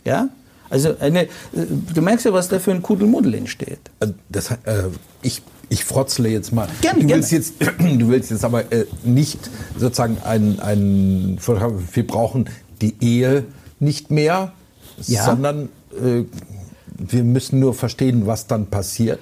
Ja? 0.04 0.28
Also 0.68 0.96
eine, 0.98 1.28
du 1.52 2.02
merkst 2.02 2.26
ja, 2.26 2.32
was 2.32 2.48
da 2.48 2.58
für 2.58 2.72
ein 2.72 2.82
Kuddelmuddel 2.82 3.34
entsteht. 3.34 3.78
Äh, 4.00 4.08
das, 4.28 4.50
äh, 4.50 4.56
ich, 5.22 5.42
ich 5.68 5.84
frotzle 5.84 6.28
jetzt 6.28 6.52
mal. 6.52 6.68
Gerne, 6.80 7.00
du, 7.00 7.06
gerne. 7.06 7.22
Willst 7.22 7.32
jetzt, 7.32 7.54
du 7.78 8.08
willst 8.08 8.30
jetzt 8.30 8.44
aber 8.44 8.72
äh, 8.72 8.86
nicht 9.04 9.50
sozusagen 9.78 10.18
ein, 10.24 10.60
ein, 10.60 11.38
wir 11.92 12.06
brauchen 12.06 12.48
die 12.80 12.94
Ehe 13.00 13.44
nicht 13.78 14.10
mehr, 14.10 14.52
ja. 15.06 15.24
sondern 15.24 15.68
äh, 15.92 16.24
wir 16.98 17.24
müssen 17.24 17.60
nur 17.60 17.74
verstehen, 17.74 18.26
was 18.26 18.46
dann 18.46 18.66
passiert. 18.66 19.20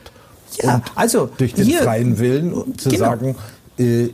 Ja, 0.62 0.76
und 0.76 0.84
also 0.94 1.28
durch 1.36 1.54
den 1.54 1.66
hier, 1.66 1.82
freien 1.82 2.18
Willen 2.18 2.78
zu 2.78 2.90
genau. 2.90 3.04
sagen, 3.04 3.36
äh, 3.78 4.08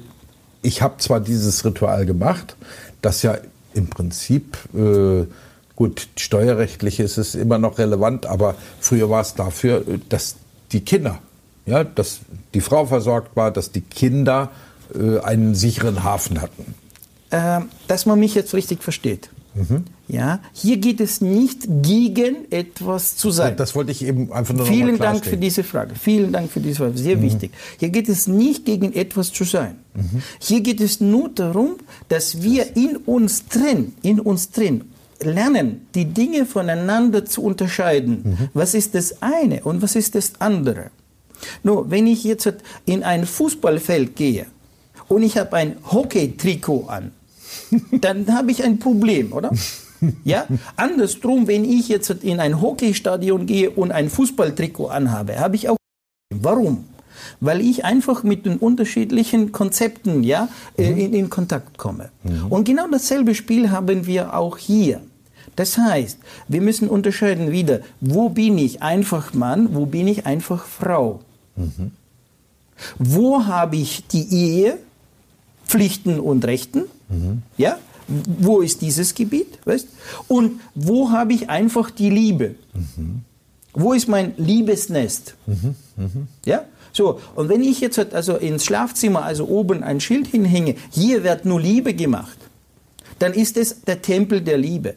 ich 0.62 0.82
habe 0.82 0.96
zwar 0.98 1.20
dieses 1.20 1.64
Ritual 1.64 2.06
gemacht, 2.06 2.56
das 3.02 3.22
ja 3.22 3.38
im 3.74 3.88
Prinzip 3.88 4.58
äh, 4.74 5.26
gut 5.76 6.08
steuerrechtlich 6.16 7.00
ist 7.00 7.16
es 7.16 7.34
immer 7.34 7.58
noch 7.58 7.78
relevant, 7.78 8.26
aber 8.26 8.54
früher 8.80 9.08
war 9.08 9.22
es 9.22 9.34
dafür, 9.34 9.84
dass 10.08 10.36
die 10.72 10.80
Kinder, 10.80 11.18
ja, 11.66 11.84
dass 11.84 12.20
die 12.52 12.60
Frau 12.60 12.86
versorgt 12.86 13.36
war, 13.36 13.50
dass 13.50 13.72
die 13.72 13.80
Kinder 13.80 14.50
äh, 14.94 15.20
einen 15.20 15.54
sicheren 15.54 16.04
Hafen 16.04 16.42
hatten. 16.42 16.74
Ähm, 17.30 17.68
dass 17.86 18.06
man 18.06 18.18
mich 18.18 18.34
jetzt 18.34 18.54
richtig 18.54 18.82
versteht. 18.82 19.30
Mhm. 19.54 19.84
Ja, 20.06 20.40
hier 20.52 20.76
geht 20.76 21.00
es 21.00 21.20
nicht 21.20 21.66
gegen 21.82 22.50
etwas 22.50 23.16
zu 23.16 23.30
sein. 23.30 23.56
Das 23.56 23.74
wollte 23.74 23.90
ich 23.90 24.04
eben 24.04 24.32
einfach 24.32 24.54
nur 24.54 24.66
Vielen 24.66 24.98
Dank 24.98 25.24
für 25.24 25.36
diese 25.36 25.64
Frage. 25.64 25.94
Vielen 25.94 26.32
Dank 26.32 26.50
für 26.50 26.60
diese 26.60 26.76
Frage. 26.76 26.98
Sehr 26.98 27.16
mhm. 27.16 27.22
wichtig. 27.22 27.52
Hier 27.78 27.90
geht 27.90 28.08
es 28.08 28.26
nicht 28.26 28.64
gegen 28.64 28.92
etwas 28.92 29.32
zu 29.32 29.44
sein. 29.44 29.76
Mhm. 29.94 30.22
Hier 30.38 30.60
geht 30.60 30.80
es 30.80 31.00
nur 31.00 31.28
darum, 31.28 31.76
dass 32.08 32.42
wir 32.42 32.76
in 32.76 32.96
uns 32.96 33.46
drin, 33.46 33.94
in 34.02 34.20
uns 34.20 34.50
drin 34.50 34.84
lernen, 35.22 35.86
die 35.94 36.06
Dinge 36.06 36.46
voneinander 36.46 37.24
zu 37.24 37.42
unterscheiden. 37.42 38.22
Mhm. 38.24 38.48
Was 38.54 38.74
ist 38.74 38.94
das 38.94 39.22
eine 39.22 39.62
und 39.62 39.82
was 39.82 39.96
ist 39.96 40.14
das 40.14 40.40
andere? 40.40 40.90
Nur, 41.62 41.90
wenn 41.90 42.06
ich 42.06 42.24
jetzt 42.24 42.52
in 42.84 43.02
ein 43.02 43.26
Fußballfeld 43.26 44.16
gehe 44.16 44.46
und 45.08 45.22
ich 45.22 45.38
habe 45.38 45.56
ein 45.56 45.76
Hockey-Trikot 45.90 46.86
an, 46.88 47.12
dann 48.00 48.32
habe 48.34 48.50
ich 48.50 48.62
ein 48.62 48.78
Problem, 48.78 49.32
oder? 49.32 49.50
Ja, 50.24 50.46
andersrum, 50.76 51.46
wenn 51.46 51.64
ich 51.64 51.88
jetzt 51.88 52.10
in 52.10 52.40
ein 52.40 52.60
Hockeystadion 52.60 53.46
gehe 53.46 53.70
und 53.70 53.92
ein 53.92 54.08
Fußballtrikot 54.08 54.88
anhabe, 54.88 55.38
habe 55.38 55.56
ich 55.56 55.68
auch. 55.68 55.76
Warum? 56.34 56.84
Weil 57.40 57.60
ich 57.60 57.84
einfach 57.84 58.22
mit 58.22 58.46
den 58.46 58.56
unterschiedlichen 58.56 59.52
Konzepten 59.52 60.22
ja, 60.22 60.48
mhm. 60.76 60.84
in, 60.84 61.14
in, 61.14 61.30
Kontakt 61.30 61.76
komme. 61.76 62.10
Mhm. 62.22 62.46
Und 62.50 62.64
genau 62.64 62.86
dasselbe 62.90 63.34
Spiel 63.34 63.70
haben 63.70 64.06
wir 64.06 64.34
auch 64.34 64.56
hier. 64.56 65.02
Das 65.56 65.76
heißt, 65.76 66.18
wir 66.48 66.62
müssen 66.62 66.88
unterscheiden 66.88 67.50
wieder, 67.50 67.80
wo 68.00 68.30
bin 68.30 68.56
ich 68.56 68.82
einfach 68.82 69.34
Mann, 69.34 69.74
wo 69.74 69.84
bin 69.86 70.08
ich 70.08 70.24
einfach 70.24 70.64
Frau. 70.64 71.20
Mhm. 71.56 71.90
Wo 72.98 73.44
habe 73.44 73.76
ich 73.76 74.06
die 74.06 74.32
Ehe, 74.32 74.78
Pflichten 75.70 76.18
und 76.18 76.44
Rechten? 76.44 76.84
Mhm. 77.08 77.42
Ja? 77.56 77.78
Wo 78.08 78.60
ist 78.60 78.82
dieses 78.82 79.14
Gebiet? 79.14 79.58
Weißt? 79.64 79.86
Und 80.26 80.60
wo 80.74 81.10
habe 81.10 81.32
ich 81.32 81.48
einfach 81.48 81.90
die 81.90 82.10
Liebe? 82.10 82.56
Mhm. 82.74 83.22
Wo 83.72 83.92
ist 83.92 84.08
mein 84.08 84.34
Liebesnest? 84.36 85.34
Mhm. 85.46 85.74
mhm. 85.96 86.28
Ja? 86.44 86.64
So, 86.92 87.20
und 87.36 87.48
wenn 87.48 87.62
ich 87.62 87.80
jetzt 87.80 87.98
also 88.12 88.36
ins 88.36 88.64
Schlafzimmer, 88.64 89.22
also 89.22 89.46
oben 89.46 89.84
ein 89.84 90.00
Schild 90.00 90.26
hinhänge, 90.26 90.74
hier 90.90 91.22
wird 91.22 91.44
nur 91.44 91.60
Liebe 91.60 91.94
gemacht, 91.94 92.36
dann 93.20 93.32
ist 93.32 93.56
es 93.56 93.82
der 93.82 94.02
Tempel 94.02 94.40
der 94.40 94.58
Liebe. 94.58 94.96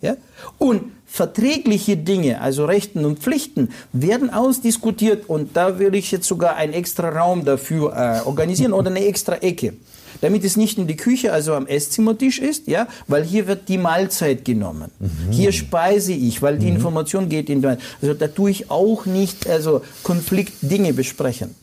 Ja? 0.00 0.16
Und 0.58 0.82
verträgliche 1.14 1.96
Dinge, 1.96 2.40
also 2.40 2.64
Rechten 2.64 3.04
und 3.04 3.20
Pflichten, 3.20 3.68
werden 3.92 4.30
ausdiskutiert 4.30 5.28
und 5.28 5.56
da 5.56 5.78
würde 5.78 5.96
ich 5.96 6.10
jetzt 6.10 6.26
sogar 6.26 6.56
einen 6.56 6.72
extra 6.72 7.08
Raum 7.08 7.44
dafür 7.44 7.92
äh, 7.94 8.26
organisieren 8.26 8.72
oder 8.72 8.90
eine 8.90 9.04
extra 9.04 9.36
Ecke 9.36 9.74
damit 10.20 10.44
es 10.44 10.56
nicht 10.56 10.78
in 10.78 10.86
die 10.86 10.96
Küche, 10.96 11.32
also 11.32 11.54
am 11.54 11.66
Esszimmertisch 11.66 12.38
ist, 12.38 12.68
ja, 12.68 12.86
weil 13.08 13.24
hier 13.24 13.46
wird 13.46 13.68
die 13.68 13.76
Mahlzeit 13.76 14.44
genommen. 14.44 14.90
Mhm. 14.98 15.32
Hier 15.32 15.52
speise 15.52 16.12
ich, 16.12 16.40
weil 16.40 16.56
die 16.56 16.70
mhm. 16.70 16.76
Information 16.76 17.28
geht 17.28 17.50
in, 17.50 17.62
also 17.66 18.14
da 18.14 18.28
tue 18.28 18.52
ich 18.52 18.70
auch 18.70 19.04
nicht, 19.04 19.46
also 19.48 19.82
Konfliktdinge 20.02 20.94
besprechen. 20.94 21.54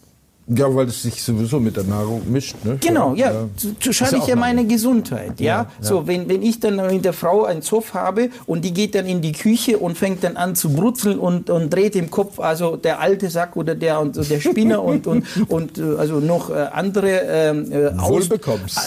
Ja, 0.54 0.74
weil 0.76 0.88
es 0.88 1.02
sich 1.02 1.24
sowieso 1.24 1.62
mit 1.62 1.78
der 1.78 1.86
Nahrung 1.86 2.30
mischt. 2.30 2.58
Ne? 2.66 2.78
Genau, 2.82 3.16
ja. 3.16 3.32
ja. 3.32 3.50
So 3.80 3.94
schade 3.94 4.18
ich 4.18 4.28
ja 4.28 4.36
meine 4.36 4.66
Gesundheit. 4.66 5.40
Ja? 5.40 5.46
ja, 5.46 5.68
So, 5.80 6.08
wenn, 6.08 6.28
wenn 6.28 6.44
ich 6.44 6.60
dann 6.60 6.76
mit 6.76 7.06
der 7.06 7.14
Frau 7.14 7.46
einen 7.46 7.62
Zoff 7.62 7.94
habe 7.94 8.30
und 8.48 8.66
die 8.66 8.74
geht 8.74 8.94
dann 8.96 9.06
in 9.06 9.22
die 9.22 9.32
Küche 9.32 9.78
und 9.78 9.98
fängt 9.98 10.26
dann 10.26 10.36
an 10.36 10.56
zu 10.56 10.74
brutzeln 10.74 11.20
und, 11.20 11.50
und 11.50 11.70
dreht 11.70 11.96
im 11.96 12.12
Kopf, 12.12 12.40
also 12.40 12.76
der 12.76 13.00
alte 13.00 13.30
Sack 13.30 13.56
oder 13.56 13.76
der, 13.76 14.02
und, 14.02 14.18
der 14.18 14.42
Spinner 14.42 14.84
und, 14.92 15.08
und, 15.08 15.26
und 15.48 15.78
äh, 15.78 15.96
also 15.98 16.20
noch 16.20 16.50
äh, 16.50 16.68
andere 16.74 17.22
ähm, 17.28 17.72
äh, 17.72 17.88
aus. 17.98 18.30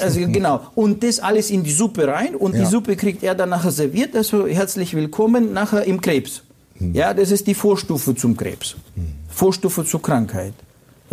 Also 0.03 0.21
genau. 0.21 0.61
Und 0.75 1.03
das 1.03 1.19
alles 1.19 1.51
in 1.51 1.65
die 1.65 1.73
Suppe 1.73 2.07
rein 2.07 2.35
und 2.35 2.55
ja. 2.55 2.61
die 2.61 2.67
Suppe 2.67 2.95
kriegt 2.95 3.23
er 3.23 3.35
dann 3.35 3.49
nachher 3.49 3.71
serviert. 3.71 4.15
Also 4.15 4.47
herzlich 4.47 4.95
willkommen 4.95 5.55
nachher 5.55 5.85
im 5.85 6.03
Krebs. 6.03 6.43
Hm. 6.77 6.93
Ja, 6.93 7.15
das 7.15 7.31
ist 7.31 7.47
die 7.47 7.55
Vorstufe 7.55 8.15
zum 8.15 8.37
Krebs. 8.37 8.77
Hm. 8.97 9.07
Vorstufe 9.29 9.85
zur 9.87 10.03
Krankheit. 10.03 10.53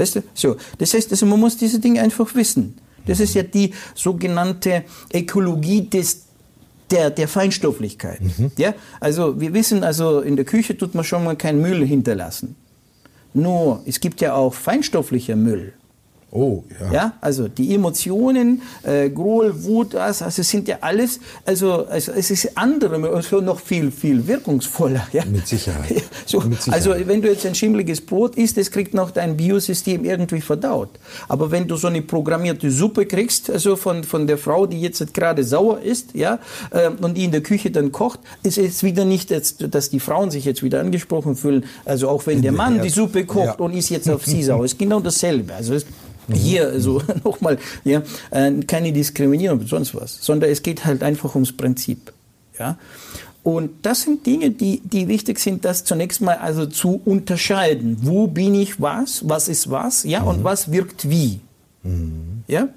Weißt 0.01 0.15
du? 0.15 0.23
So. 0.33 0.55
Das 0.79 0.95
heißt, 0.95 1.11
also 1.11 1.27
man 1.27 1.39
muss 1.39 1.57
diese 1.57 1.79
Dinge 1.79 2.01
einfach 2.01 2.33
wissen. 2.33 2.75
Das 3.05 3.19
ist 3.19 3.35
ja 3.35 3.43
die 3.43 3.73
sogenannte 3.93 4.83
Ökologie 5.13 5.87
des 5.87 6.23
der, 6.89 7.11
der 7.11 7.27
Feinstofflichkeit. 7.27 8.19
Mhm. 8.21 8.51
Ja? 8.57 8.73
Also 8.99 9.39
wir 9.39 9.53
wissen, 9.53 9.83
also 9.83 10.21
in 10.21 10.35
der 10.35 10.45
Küche 10.45 10.75
tut 10.75 10.95
man 10.95 11.03
schon 11.03 11.23
mal 11.23 11.35
keinen 11.35 11.61
Müll 11.61 11.85
hinterlassen. 11.85 12.55
Nur, 13.33 13.81
es 13.85 13.99
gibt 13.99 14.21
ja 14.21 14.33
auch 14.33 14.55
feinstofflicher 14.55 15.35
Müll. 15.35 15.73
Oh, 16.33 16.63
ja. 16.79 16.93
ja. 16.93 17.13
Also 17.19 17.49
die 17.49 17.75
Emotionen, 17.75 18.61
äh, 18.83 19.09
Groll, 19.09 19.65
Wut, 19.65 19.93
das, 19.95 20.21
also 20.21 20.41
sind 20.43 20.65
ja 20.69 20.77
alles, 20.79 21.19
also, 21.45 21.85
also 21.87 22.13
es 22.13 22.31
ist 22.31 22.57
andere, 22.57 23.09
also 23.13 23.41
noch 23.41 23.59
viel, 23.59 23.91
viel 23.91 24.25
wirkungsvoller. 24.25 25.07
Ja? 25.11 25.25
Mit 25.25 25.47
Sicherheit. 25.47 26.03
So, 26.25 26.39
Mit 26.39 26.61
Sicherheit. 26.61 26.87
Also 26.87 27.07
wenn 27.07 27.21
du 27.21 27.29
jetzt 27.29 27.45
ein 27.45 27.55
schimmeliges 27.55 27.99
Brot 27.99 28.35
isst, 28.35 28.55
das 28.55 28.71
kriegt 28.71 28.93
noch 28.93 29.11
dein 29.11 29.35
Biosystem 29.35 30.05
irgendwie 30.05 30.39
verdaut. 30.39 30.89
Aber 31.27 31.51
wenn 31.51 31.67
du 31.67 31.75
so 31.75 31.87
eine 31.87 32.01
programmierte 32.01 32.71
Suppe 32.71 33.05
kriegst, 33.05 33.49
also 33.49 33.75
von, 33.75 34.03
von 34.03 34.27
der 34.27 34.37
Frau, 34.37 34.65
die 34.65 34.79
jetzt 34.79 35.13
gerade 35.13 35.43
sauer 35.43 35.81
ist, 35.81 36.13
ja, 36.13 36.39
äh, 36.69 36.89
und 36.89 37.17
die 37.17 37.25
in 37.25 37.31
der 37.31 37.41
Küche 37.41 37.71
dann 37.71 37.91
kocht, 37.91 38.19
ist 38.43 38.57
es 38.57 38.83
wieder 38.83 39.03
nicht, 39.03 39.31
jetzt, 39.31 39.73
dass 39.73 39.89
die 39.89 39.99
Frauen 39.99 40.31
sich 40.31 40.45
jetzt 40.45 40.63
wieder 40.63 40.79
angesprochen 40.79 41.35
fühlen. 41.35 41.65
Also 41.83 42.07
auch 42.07 42.25
wenn 42.27 42.41
der 42.41 42.53
Mann 42.53 42.81
die 42.81 42.89
Suppe 42.89 43.25
kocht 43.25 43.45
ja. 43.45 43.53
und 43.55 43.73
ist 43.73 43.89
jetzt 43.89 44.09
auf 44.09 44.25
sie 44.25 44.43
sauer, 44.43 44.63
ist 44.71 44.79
genau 44.79 45.01
dasselbe. 45.01 45.53
Also 45.53 45.75
hier, 46.33 46.67
also 46.67 47.01
nochmal, 47.23 47.57
ja, 47.83 48.01
äh, 48.31 48.51
keine 48.67 48.91
Diskriminierung, 48.91 49.65
sonst 49.67 49.95
was, 49.95 50.17
sondern 50.21 50.49
es 50.49 50.63
geht 50.63 50.85
halt 50.85 51.03
einfach 51.03 51.35
ums 51.35 51.51
Prinzip. 51.51 52.13
Ja. 52.57 52.77
Und 53.43 53.71
das 53.81 54.03
sind 54.03 54.25
Dinge, 54.25 54.51
die, 54.51 54.81
die 54.83 55.07
wichtig 55.07 55.39
sind, 55.39 55.65
das 55.65 55.83
zunächst 55.83 56.21
mal 56.21 56.37
also 56.37 56.67
zu 56.67 57.01
unterscheiden. 57.05 57.97
Wo 58.01 58.27
bin 58.27 58.53
ich 58.53 58.79
was, 58.79 59.27
was 59.27 59.47
ist 59.47 59.69
was, 59.71 60.03
ja, 60.03 60.21
mhm. 60.21 60.27
und 60.27 60.43
was 60.43 60.71
wirkt 60.71 61.09
wie. 61.09 61.39
Mhm. 61.83 62.43
Ja. 62.47 62.67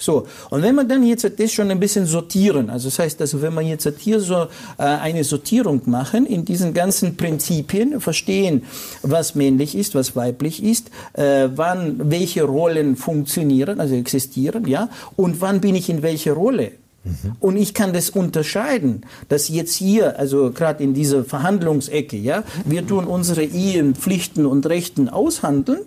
So, 0.00 0.26
und 0.48 0.62
wenn 0.62 0.74
man 0.74 0.88
dann 0.88 1.04
jetzt 1.04 1.30
das 1.38 1.52
schon 1.52 1.70
ein 1.70 1.78
bisschen 1.78 2.06
sortieren, 2.06 2.70
also 2.70 2.88
das 2.88 2.98
heißt, 2.98 3.20
also 3.20 3.42
wenn 3.42 3.54
man 3.54 3.66
jetzt 3.66 3.88
hier 3.98 4.18
so 4.18 4.46
äh, 4.78 4.82
eine 4.82 5.24
Sortierung 5.24 5.82
machen 5.86 6.26
in 6.26 6.44
diesen 6.44 6.72
ganzen 6.72 7.16
Prinzipien, 7.16 8.00
verstehen, 8.00 8.62
was 9.02 9.34
männlich 9.34 9.76
ist, 9.76 9.94
was 9.94 10.16
weiblich 10.16 10.62
ist, 10.64 10.90
äh, 11.12 11.48
wann 11.54 12.10
welche 12.10 12.44
Rollen 12.44 12.96
funktionieren, 12.96 13.78
also 13.78 13.94
existieren, 13.94 14.66
ja, 14.66 14.88
und 15.16 15.40
wann 15.42 15.60
bin 15.60 15.74
ich 15.74 15.90
in 15.90 16.02
welcher 16.02 16.32
Rolle. 16.32 16.72
Mhm. 17.04 17.32
Und 17.40 17.56
ich 17.56 17.74
kann 17.74 17.92
das 17.92 18.10
unterscheiden, 18.10 19.02
dass 19.28 19.48
jetzt 19.48 19.74
hier, 19.74 20.18
also 20.18 20.50
gerade 20.50 20.82
in 20.82 20.94
dieser 20.94 21.24
Verhandlungsecke, 21.24 22.16
ja, 22.16 22.42
wir 22.64 22.86
tun 22.86 23.06
unsere 23.06 23.44
Ehen, 23.44 23.94
Pflichten 23.94 24.46
und 24.46 24.66
Rechten 24.66 25.08
aushandeln 25.08 25.80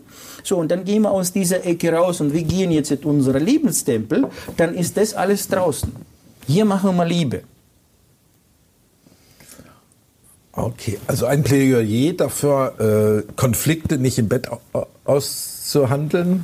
so, 0.43 0.58
und 0.58 0.69
dann 0.69 0.84
gehen 0.84 1.03
wir 1.03 1.12
aus 1.12 1.32
dieser 1.32 1.65
Ecke 1.65 1.91
raus 1.93 2.21
und 2.21 2.34
wir 2.34 2.43
gehen 2.43 2.71
jetzt 2.71 2.91
in 2.91 2.99
unsere 3.03 3.39
Lebenstempel, 3.39 4.27
dann 4.58 4.75
ist 4.75 4.97
das 4.97 5.13
alles 5.13 5.47
draußen. 5.47 5.91
Hier 6.45 6.65
machen 6.65 6.95
wir 6.95 7.06
Liebe. 7.06 7.43
Okay, 10.51 10.99
also 11.08 11.25
ein 11.25 11.41
Plädoyer 11.41 12.13
dafür, 12.13 13.23
äh, 13.25 13.34
Konflikte 13.36 13.97
nicht 13.97 14.19
im 14.19 14.27
Bett 14.27 14.47
auszuhandeln, 15.03 16.43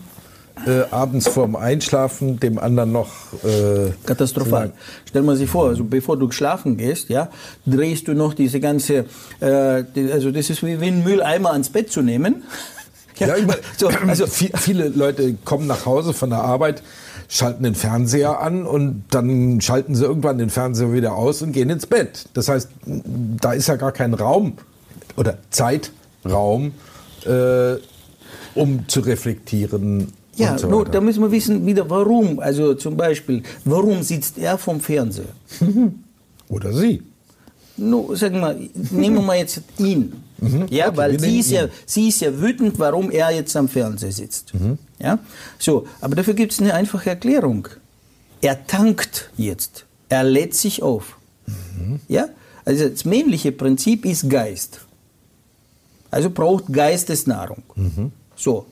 äh, 0.65 0.81
abends 0.89 1.27
vorm 1.27 1.55
Einschlafen 1.55 2.39
dem 2.39 2.57
anderen 2.57 2.91
noch 2.91 3.09
äh, 3.43 3.91
katastrophal. 4.05 4.73
Stell 5.05 5.21
mal 5.21 5.35
sich 5.35 5.49
vor, 5.49 5.67
also 5.67 5.83
bevor 5.83 6.17
du 6.17 6.31
schlafen 6.31 6.75
gehst, 6.75 7.09
ja, 7.09 7.29
drehst 7.67 8.07
du 8.07 8.13
noch 8.13 8.33
diese 8.33 8.59
ganze, 8.59 9.05
äh, 9.41 9.83
die, 9.95 10.11
also 10.11 10.31
das 10.31 10.49
ist 10.49 10.63
wie, 10.65 10.81
wie 10.81 10.87
ein 10.87 11.03
Mülleimer 11.03 11.51
ans 11.51 11.69
Bett 11.69 11.91
zu 11.91 12.01
nehmen. 12.01 12.43
Ja, 13.19 13.35
so, 13.77 13.87
also 14.07 14.27
viele 14.27 14.89
Leute 14.89 15.35
kommen 15.45 15.67
nach 15.67 15.85
Hause 15.85 16.13
von 16.13 16.29
der 16.29 16.39
Arbeit, 16.39 16.83
schalten 17.27 17.63
den 17.63 17.75
Fernseher 17.75 18.39
an 18.41 18.65
und 18.65 19.03
dann 19.11 19.61
schalten 19.61 19.95
sie 19.95 20.03
irgendwann 20.03 20.37
den 20.37 20.49
Fernseher 20.49 20.93
wieder 20.93 21.15
aus 21.15 21.41
und 21.41 21.51
gehen 21.51 21.69
ins 21.69 21.85
Bett. 21.85 22.27
Das 22.33 22.49
heißt, 22.49 22.69
da 23.41 23.53
ist 23.53 23.67
ja 23.67 23.75
gar 23.75 23.91
kein 23.91 24.13
Raum 24.13 24.53
oder 25.15 25.37
Zeitraum, 25.49 26.73
äh, 27.25 27.75
um 28.55 28.87
zu 28.87 29.01
reflektieren. 29.01 30.13
Ja, 30.35 30.57
so 30.57 30.69
nur, 30.69 30.85
da 30.85 31.01
müssen 31.01 31.21
wir 31.21 31.31
wissen 31.31 31.65
wieder, 31.65 31.89
warum. 31.89 32.39
Also 32.39 32.73
zum 32.73 32.95
Beispiel, 32.95 33.43
warum 33.65 34.01
sitzt 34.03 34.37
er 34.37 34.57
vom 34.57 34.79
Fernseher? 34.79 35.25
Oder 36.47 36.73
sie. 36.73 37.03
No, 37.75 38.15
sagen 38.15 38.39
wir, 38.39 38.55
nehmen 38.91 39.15
wir 39.15 39.21
mal 39.21 39.37
jetzt 39.37 39.61
ihn. 39.77 40.23
Mhm. 40.41 40.67
Ja, 40.69 40.87
okay, 40.87 40.97
weil 40.97 41.19
sie 41.19 41.39
ist 41.39 41.51
ja, 41.51 41.67
sie 41.85 42.09
ist 42.09 42.21
ja 42.21 42.39
wütend, 42.39 42.79
warum 42.79 43.11
er 43.11 43.31
jetzt 43.31 43.55
am 43.55 43.67
Fernseher 43.67 44.11
sitzt. 44.11 44.53
Mhm. 44.53 44.77
Ja, 44.99 45.19
so, 45.57 45.87
aber 46.01 46.15
dafür 46.15 46.33
gibt 46.33 46.51
es 46.51 46.59
eine 46.59 46.73
einfache 46.73 47.09
Erklärung. 47.09 47.67
Er 48.41 48.65
tankt 48.67 49.29
jetzt. 49.37 49.85
Er 50.09 50.23
lädt 50.23 50.55
sich 50.55 50.81
auf. 50.81 51.17
Mhm. 51.45 51.99
Ja, 52.07 52.29
also 52.65 52.87
das 52.87 53.05
männliche 53.05 53.51
Prinzip 53.51 54.05
ist 54.05 54.29
Geist. 54.29 54.81
Also 56.11 56.29
braucht 56.29 56.71
Geistesnahrung. 56.71 57.63
Mhm. 57.75 58.11
So, 58.35 58.65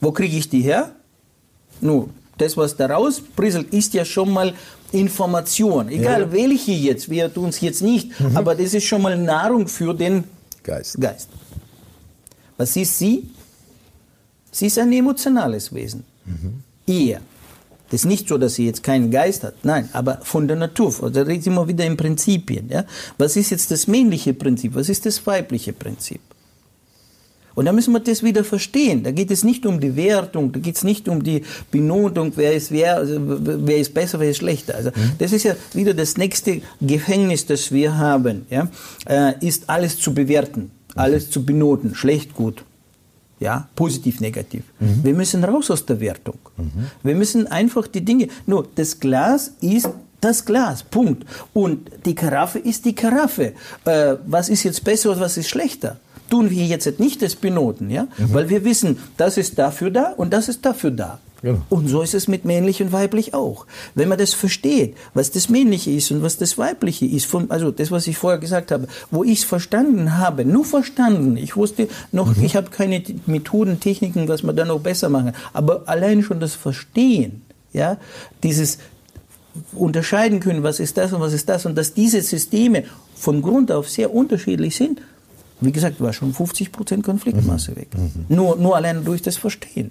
wo 0.00 0.12
kriege 0.12 0.36
ich 0.36 0.48
die 0.48 0.62
her? 0.62 0.92
Nun, 1.80 2.10
das, 2.38 2.56
was 2.56 2.76
da 2.76 2.86
rausbrisselt, 2.86 3.72
ist 3.72 3.94
ja 3.94 4.04
schon 4.04 4.32
mal 4.32 4.54
Information. 4.92 5.88
Egal 5.88 6.22
ja. 6.22 6.32
welche 6.32 6.72
jetzt, 6.72 7.08
wir 7.10 7.32
tun 7.32 7.50
es 7.50 7.60
jetzt 7.60 7.82
nicht, 7.82 8.18
mhm. 8.18 8.36
aber 8.36 8.54
das 8.54 8.74
ist 8.74 8.84
schon 8.84 9.02
mal 9.02 9.16
Nahrung 9.16 9.68
für 9.68 9.94
den 9.94 10.24
Geist. 10.62 11.00
Geist. 11.00 11.28
Was 12.56 12.76
ist 12.76 12.98
sie? 12.98 13.30
Sie 14.52 14.66
ist 14.66 14.78
ein 14.78 14.92
emotionales 14.92 15.72
Wesen. 15.72 16.04
Mhm. 16.24 16.62
Ihr. 16.86 17.20
Das 17.90 18.02
ist 18.02 18.06
nicht 18.06 18.28
so, 18.28 18.38
dass 18.38 18.54
sie 18.54 18.66
jetzt 18.66 18.82
keinen 18.82 19.10
Geist 19.10 19.42
hat. 19.42 19.64
Nein, 19.64 19.88
aber 19.92 20.20
von 20.22 20.46
der 20.46 20.56
Natur. 20.56 21.10
Da 21.10 21.22
redet 21.22 21.44
sie 21.44 21.50
immer 21.50 21.66
wieder 21.66 21.84
in 21.84 21.96
Prinzipien. 21.96 22.68
Ja? 22.68 22.84
Was 23.18 23.36
ist 23.36 23.50
jetzt 23.50 23.70
das 23.70 23.88
männliche 23.88 24.32
Prinzip? 24.32 24.74
Was 24.74 24.88
ist 24.88 25.06
das 25.06 25.26
weibliche 25.26 25.72
Prinzip? 25.72 26.20
Und 27.54 27.66
da 27.66 27.72
müssen 27.72 27.92
wir 27.92 28.00
das 28.00 28.22
wieder 28.22 28.44
verstehen. 28.44 29.02
Da 29.02 29.10
geht 29.10 29.30
es 29.30 29.44
nicht 29.44 29.66
um 29.66 29.80
die 29.80 29.96
Wertung, 29.96 30.52
da 30.52 30.60
geht 30.60 30.76
es 30.76 30.84
nicht 30.84 31.08
um 31.08 31.22
die 31.22 31.42
Benotung, 31.70 32.32
wer 32.36 32.54
ist 32.54 32.70
wer, 32.70 32.96
also 32.96 33.16
wer 33.20 33.78
ist 33.78 33.92
besser, 33.94 34.20
wer 34.20 34.30
ist 34.30 34.38
schlechter. 34.38 34.74
Also 34.76 34.90
mhm. 34.90 35.12
das 35.18 35.32
ist 35.32 35.44
ja 35.44 35.54
wieder 35.74 35.94
das 35.94 36.16
nächste 36.16 36.62
Gefängnis, 36.80 37.46
das 37.46 37.72
wir 37.72 37.96
haben, 37.96 38.46
ja, 38.50 38.68
äh, 39.08 39.34
ist 39.44 39.68
alles 39.68 39.98
zu 39.98 40.14
bewerten, 40.14 40.70
alles 40.94 41.30
zu 41.30 41.44
benoten, 41.44 41.94
schlecht, 41.94 42.34
gut. 42.34 42.64
Ja, 43.40 43.68
positiv, 43.74 44.20
negativ. 44.20 44.64
Mhm. 44.80 45.02
Wir 45.02 45.14
müssen 45.14 45.42
raus 45.42 45.70
aus 45.70 45.86
der 45.86 45.98
Wertung. 45.98 46.38
Mhm. 46.58 46.70
Wir 47.02 47.14
müssen 47.14 47.46
einfach 47.46 47.86
die 47.86 48.04
Dinge, 48.04 48.28
nur 48.46 48.68
das 48.74 49.00
Glas 49.00 49.52
ist 49.62 49.88
das 50.20 50.44
Glas, 50.44 50.82
Punkt. 50.82 51.24
Und 51.54 51.90
die 52.04 52.14
Karaffe 52.14 52.58
ist 52.58 52.84
die 52.84 52.94
Karaffe. 52.94 53.54
Äh, 53.86 54.16
was 54.26 54.50
ist 54.50 54.64
jetzt 54.64 54.84
besser 54.84 55.12
und 55.12 55.20
was 55.20 55.38
ist 55.38 55.48
schlechter? 55.48 55.98
Tun 56.30 56.50
wir 56.50 56.64
jetzt 56.64 57.00
nicht 57.00 57.22
das 57.22 57.34
benoten, 57.34 57.90
ja? 57.90 58.04
Mhm. 58.16 58.32
weil 58.32 58.48
wir 58.48 58.64
wissen, 58.64 58.98
das 59.16 59.36
ist 59.36 59.58
dafür 59.58 59.90
da 59.90 60.12
und 60.16 60.32
das 60.32 60.48
ist 60.48 60.64
dafür 60.64 60.90
da. 60.90 61.18
Genau. 61.42 61.62
Und 61.70 61.88
so 61.88 62.02
ist 62.02 62.14
es 62.14 62.28
mit 62.28 62.44
männlich 62.44 62.82
und 62.82 62.92
weiblich 62.92 63.32
auch. 63.32 63.66
Wenn 63.94 64.08
man 64.08 64.18
das 64.18 64.34
versteht, 64.34 64.96
was 65.14 65.30
das 65.30 65.48
männliche 65.48 65.90
ist 65.90 66.10
und 66.10 66.22
was 66.22 66.36
das 66.36 66.58
weibliche 66.58 67.06
ist, 67.06 67.26
von, 67.26 67.50
also 67.50 67.70
das, 67.70 67.90
was 67.90 68.06
ich 68.06 68.18
vorher 68.18 68.38
gesagt 68.38 68.70
habe, 68.70 68.88
wo 69.10 69.24
ich 69.24 69.38
es 69.38 69.44
verstanden 69.44 70.18
habe, 70.18 70.44
nur 70.44 70.64
verstanden, 70.64 71.36
ich 71.36 71.56
wusste 71.56 71.88
noch, 72.12 72.36
mhm. 72.36 72.44
ich 72.44 72.56
habe 72.56 72.70
keine 72.70 73.02
Methoden, 73.26 73.80
Techniken, 73.80 74.28
was 74.28 74.42
man 74.42 74.54
da 74.54 74.64
noch 74.64 74.80
besser 74.80 75.08
machen, 75.08 75.32
aber 75.52 75.84
allein 75.86 76.22
schon 76.22 76.40
das 76.40 76.54
Verstehen, 76.54 77.42
ja, 77.72 77.96
dieses 78.42 78.78
unterscheiden 79.72 80.40
können, 80.40 80.62
was 80.62 80.78
ist 80.78 80.96
das 80.96 81.12
und 81.12 81.20
was 81.20 81.32
ist 81.32 81.48
das 81.48 81.66
und 81.66 81.76
dass 81.76 81.94
diese 81.94 82.20
Systeme 82.22 82.84
von 83.14 83.42
Grund 83.42 83.72
auf 83.72 83.88
sehr 83.88 84.14
unterschiedlich 84.14 84.76
sind, 84.76 85.00
wie 85.60 85.72
gesagt, 85.72 86.00
war 86.00 86.12
schon 86.12 86.32
50 86.32 86.72
Prozent 86.72 87.04
Konfliktmasse 87.04 87.72
mhm. 87.72 87.76
weg. 87.76 87.88
Mhm. 87.94 88.36
Nur, 88.36 88.56
nur 88.56 88.76
allein 88.76 89.04
durch 89.04 89.22
das 89.22 89.36
Verstehen. 89.36 89.90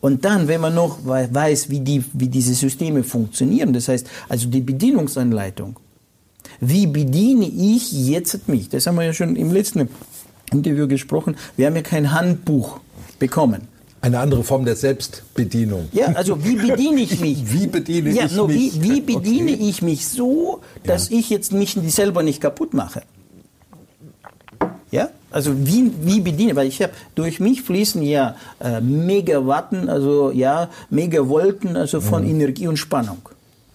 Und 0.00 0.24
dann, 0.24 0.48
wenn 0.48 0.60
man 0.60 0.74
noch 0.74 0.98
weiß, 1.04 1.70
wie, 1.70 1.80
die, 1.80 2.04
wie 2.12 2.28
diese 2.28 2.54
Systeme 2.54 3.04
funktionieren, 3.04 3.72
das 3.72 3.88
heißt, 3.88 4.08
also 4.28 4.48
die 4.48 4.60
Bedienungsanleitung, 4.60 5.76
wie 6.60 6.86
bediene 6.86 7.46
ich 7.46 7.92
jetzt 7.92 8.48
mich? 8.48 8.68
Das 8.68 8.86
haben 8.86 8.96
wir 8.96 9.04
ja 9.04 9.12
schon 9.12 9.36
im 9.36 9.52
letzten 9.52 9.88
Interview 10.52 10.88
gesprochen. 10.88 11.36
Wir 11.56 11.66
haben 11.66 11.76
ja 11.76 11.82
kein 11.82 12.12
Handbuch 12.12 12.80
bekommen. 13.18 13.68
Eine 14.00 14.18
andere 14.18 14.42
Form 14.42 14.64
der 14.64 14.74
Selbstbedienung. 14.74 15.88
Ja, 15.92 16.06
also 16.06 16.44
wie 16.44 16.56
bediene 16.56 17.02
ich 17.02 17.20
mich? 17.20 17.52
Wie 17.52 17.68
bediene 17.68 18.10
ja, 18.10 18.24
ich 18.24 18.32
no, 18.32 18.48
mich? 18.48 18.82
Wie, 18.82 18.82
wie 18.90 19.00
bediene 19.00 19.52
okay. 19.52 19.68
ich 19.68 19.82
mich 19.82 20.08
so, 20.08 20.60
dass 20.82 21.10
ja. 21.10 21.18
ich 21.18 21.30
jetzt 21.30 21.52
mich 21.52 21.78
selber 21.86 22.24
nicht 22.24 22.40
kaputt 22.40 22.74
mache? 22.74 23.02
Ja? 24.92 25.08
Also 25.32 25.66
wie, 25.66 25.90
wie 26.02 26.20
bediene, 26.20 26.54
weil 26.54 26.68
ich 26.68 26.80
habe 26.80 26.92
durch 27.16 27.40
mich 27.40 27.62
fließen 27.62 28.02
ja 28.02 28.36
äh, 28.60 28.80
Megawatten, 28.80 29.88
also 29.88 30.30
ja 30.30 30.68
Megawolten, 30.90 31.76
also 31.76 32.00
von 32.00 32.22
mhm. 32.22 32.30
Energie 32.30 32.68
und 32.68 32.76
Spannung 32.76 33.28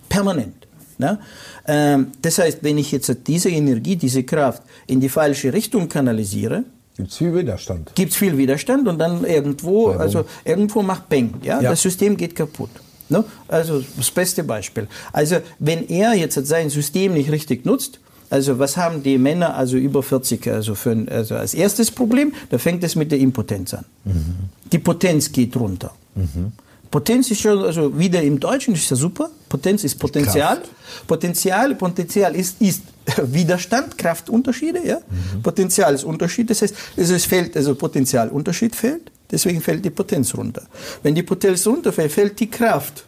permanent. 0.07 0.67
Ne? 0.99 1.19
Ähm, 1.67 2.07
das 2.21 2.37
heißt, 2.37 2.59
wenn 2.61 2.77
ich 2.77 2.91
jetzt 2.91 3.13
diese 3.27 3.49
Energie, 3.49 3.95
diese 3.95 4.23
Kraft 4.23 4.63
in 4.85 4.99
die 4.99 5.09
falsche 5.09 5.51
Richtung 5.51 5.89
kanalisiere, 5.89 6.63
Gibt 6.95 7.11
es 7.11 7.17
viel 7.17 7.35
Widerstand. 7.35 7.91
Gibt 7.93 8.11
es 8.11 8.17
viel 8.17 8.35
Widerstand 8.39 8.87
und 8.87 8.97
dann 8.97 9.23
irgendwo, 9.23 9.89
Warum? 9.89 10.01
also 10.01 10.25
irgendwo 10.43 10.81
macht 10.81 11.07
Peng, 11.09 11.35
ja? 11.43 11.61
ja? 11.61 11.69
das 11.69 11.83
System 11.83 12.17
geht 12.17 12.35
kaputt. 12.35 12.71
Ne? 13.09 13.23
Also 13.47 13.83
das 13.95 14.09
beste 14.09 14.43
Beispiel. 14.43 14.87
Also 15.13 15.37
wenn 15.59 15.87
er 15.89 16.15
jetzt 16.15 16.43
sein 16.47 16.71
System 16.71 17.13
nicht 17.13 17.31
richtig 17.31 17.65
nutzt, 17.65 17.99
also 18.29 18.59
was 18.59 18.75
haben 18.77 19.03
die 19.03 19.17
Männer 19.17 19.55
also 19.55 19.77
über 19.77 20.03
40 20.03 20.47
also, 20.47 20.75
für, 20.75 21.05
also 21.09 21.35
als 21.35 21.53
erstes 21.53 21.91
Problem? 21.91 22.33
Da 22.49 22.57
fängt 22.57 22.83
es 22.83 22.95
mit 22.95 23.11
der 23.11 23.19
Impotenz 23.19 23.73
an. 23.73 23.85
Mhm. 24.03 24.23
Die 24.71 24.79
Potenz 24.79 25.31
geht 25.31 25.55
runter. 25.55 25.93
Mhm. 26.15 26.51
Potenz 26.91 27.31
ist 27.31 27.41
schon, 27.41 27.63
also 27.63 27.97
wieder 27.97 28.21
im 28.21 28.39
Deutschen 28.39 28.73
ist 28.73 28.89
ja 28.89 28.95
super. 28.95 29.29
Potenz 29.49 29.83
ist 29.83 29.95
Potenzial. 29.95 30.57
Kraft. 30.57 30.69
Potenzial, 31.05 31.75
Potenzial 31.75 32.35
ist, 32.35 32.61
ist 32.61 32.83
Widerstand, 33.23 33.97
Kraftunterschiede, 33.97 34.85
ja. 34.85 34.97
Mhm. 34.97 35.41
Potenzial 35.41 35.93
ist 35.95 36.03
Unterschied. 36.03 36.49
Das 36.49 36.61
heißt, 36.61 36.75
also 36.97 37.13
es 37.13 37.25
fällt, 37.25 37.55
also 37.55 37.75
Potenzialunterschied 37.75 38.75
fällt. 38.75 39.11
Deswegen 39.29 39.61
fällt 39.61 39.83
die 39.83 39.89
Potenz 39.89 40.33
runter. 40.35 40.63
Wenn 41.03 41.13
die 41.13 41.23
Potenz 41.23 41.67
runterfällt, 41.67 42.11
fällt 42.11 42.39
die 42.39 42.47
Kraft. 42.47 43.05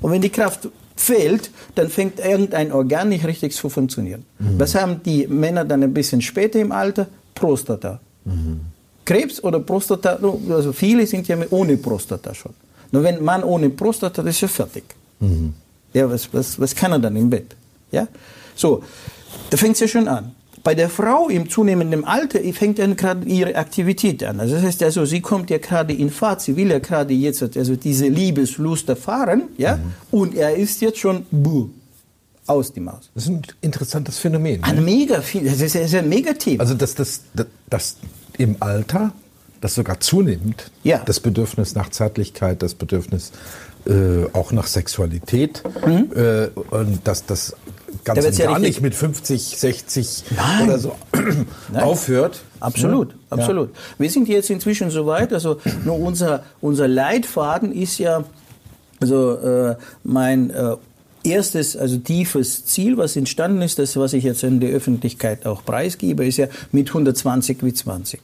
Und 0.00 0.10
wenn 0.10 0.22
die 0.22 0.30
Kraft 0.30 0.68
fehlt, 0.96 1.50
dann 1.74 1.88
fängt 1.88 2.20
irgendein 2.20 2.72
Organ 2.72 3.08
nicht 3.08 3.26
richtig 3.26 3.54
zu 3.54 3.68
funktionieren. 3.68 4.24
Mhm. 4.38 4.58
Was 4.58 4.74
haben 4.74 5.02
die 5.02 5.26
Männer 5.26 5.64
dann 5.64 5.82
ein 5.82 5.92
bisschen 5.92 6.22
später 6.22 6.60
im 6.60 6.72
Alter? 6.72 7.06
Prostata. 7.34 8.00
Mhm. 8.24 8.60
Krebs 9.04 9.42
oder 9.42 9.60
Prostata, 9.60 10.18
also 10.50 10.72
viele 10.72 11.06
sind 11.06 11.28
ja 11.28 11.36
ohne 11.50 11.76
Prostata 11.76 12.34
schon. 12.34 12.54
Nur 12.90 13.02
wenn 13.02 13.22
man 13.22 13.42
ohne 13.42 13.70
Prostata, 13.70 14.22
ist 14.22 14.40
ja 14.40 14.48
fertig. 14.48 14.84
Mhm. 15.20 15.52
Ja, 15.92 16.08
was, 16.08 16.32
was, 16.32 16.58
was 16.58 16.74
kann 16.74 16.92
er 16.92 16.98
dann 16.98 17.16
im 17.16 17.28
Bett? 17.28 17.54
Ja? 17.90 18.08
So, 18.54 18.82
da 19.50 19.56
fängt 19.56 19.74
es 19.74 19.80
ja 19.80 19.88
schon 19.88 20.08
an. 20.08 20.34
Bei 20.64 20.74
der 20.74 20.88
Frau 20.88 21.28
im 21.28 21.50
zunehmenden 21.50 22.04
Alter 22.04 22.40
fängt 22.54 22.78
dann 22.78 22.96
gerade 22.96 23.26
ihre 23.26 23.54
Aktivität 23.54 24.24
an. 24.24 24.40
Also 24.40 24.54
das 24.54 24.64
heißt 24.64 24.82
also, 24.82 25.04
sie 25.04 25.20
kommt 25.20 25.50
ja 25.50 25.58
gerade 25.58 25.92
in 25.92 26.10
Fahrt, 26.10 26.40
sie 26.40 26.56
will 26.56 26.70
ja 26.70 26.78
gerade 26.78 27.12
jetzt 27.12 27.42
also 27.42 27.76
diese 27.76 28.08
Liebeslust 28.08 28.88
erfahren, 28.88 29.42
ja, 29.58 29.76
mhm. 29.76 29.82
und 30.10 30.34
er 30.34 30.56
ist 30.56 30.80
jetzt 30.80 30.98
schon 30.98 31.26
buh, 31.30 31.68
aus 32.46 32.72
die 32.72 32.80
Maus. 32.80 33.10
Das 33.14 33.24
ist 33.24 33.30
ein 33.30 33.42
interessantes 33.60 34.18
Phänomen. 34.18 34.64
Ein 34.64 34.76
ne? 34.76 34.80
mega, 34.80 35.16
das 35.16 35.34
ist, 35.34 35.74
das 35.74 35.74
ist 35.74 35.94
ein 35.94 36.10
Thema. 36.38 36.60
Also 36.60 36.74
dass 36.74 36.94
das, 36.94 37.20
das, 37.34 37.46
das 37.68 37.96
im 38.38 38.56
Alter 38.60 39.12
das 39.60 39.74
sogar 39.74 39.98
zunimmt, 40.00 40.70
ja. 40.82 40.98
das 41.06 41.20
Bedürfnis 41.20 41.74
nach 41.74 41.88
Zärtlichkeit, 41.88 42.62
das 42.62 42.74
Bedürfnis 42.74 43.32
äh, 43.86 44.26
auch 44.34 44.52
nach 44.52 44.66
Sexualität 44.66 45.62
mhm. 45.86 46.10
äh, 46.14 46.48
und 46.70 47.06
dass 47.06 47.24
das 47.24 47.56
ganz 48.04 48.24
und 48.24 48.38
gar 48.38 48.52
ja 48.52 48.58
nicht 48.58 48.80
mit 48.80 48.94
50, 48.94 49.56
60 49.58 50.24
Nein. 50.36 50.68
oder 50.68 50.78
so 50.78 50.96
aufhört. 51.74 52.42
Absolut, 52.60 53.12
ja. 53.12 53.16
absolut. 53.30 53.70
Wir 53.98 54.10
sind 54.10 54.28
jetzt 54.28 54.50
inzwischen 54.50 54.90
so 54.90 55.06
weit, 55.06 55.32
also 55.32 55.60
nur 55.84 55.98
unser, 55.98 56.44
unser 56.60 56.88
Leitfaden 56.88 57.72
ist 57.72 57.98
ja, 57.98 58.24
also 59.00 59.36
äh, 59.36 59.76
mein 60.02 60.50
äh, 60.50 60.76
erstes, 61.24 61.76
also 61.76 61.96
tiefes 61.98 62.64
Ziel, 62.64 62.96
was 62.96 63.16
entstanden 63.16 63.62
ist, 63.62 63.78
das, 63.78 63.96
was 63.96 64.12
ich 64.12 64.24
jetzt 64.24 64.42
in 64.42 64.60
der 64.60 64.70
Öffentlichkeit 64.70 65.46
auch 65.46 65.64
preisgebe, 65.64 66.26
ist 66.26 66.36
ja 66.36 66.46
mit 66.72 66.88
120 66.88 67.62
wie 67.62 67.72
20. 67.72 68.20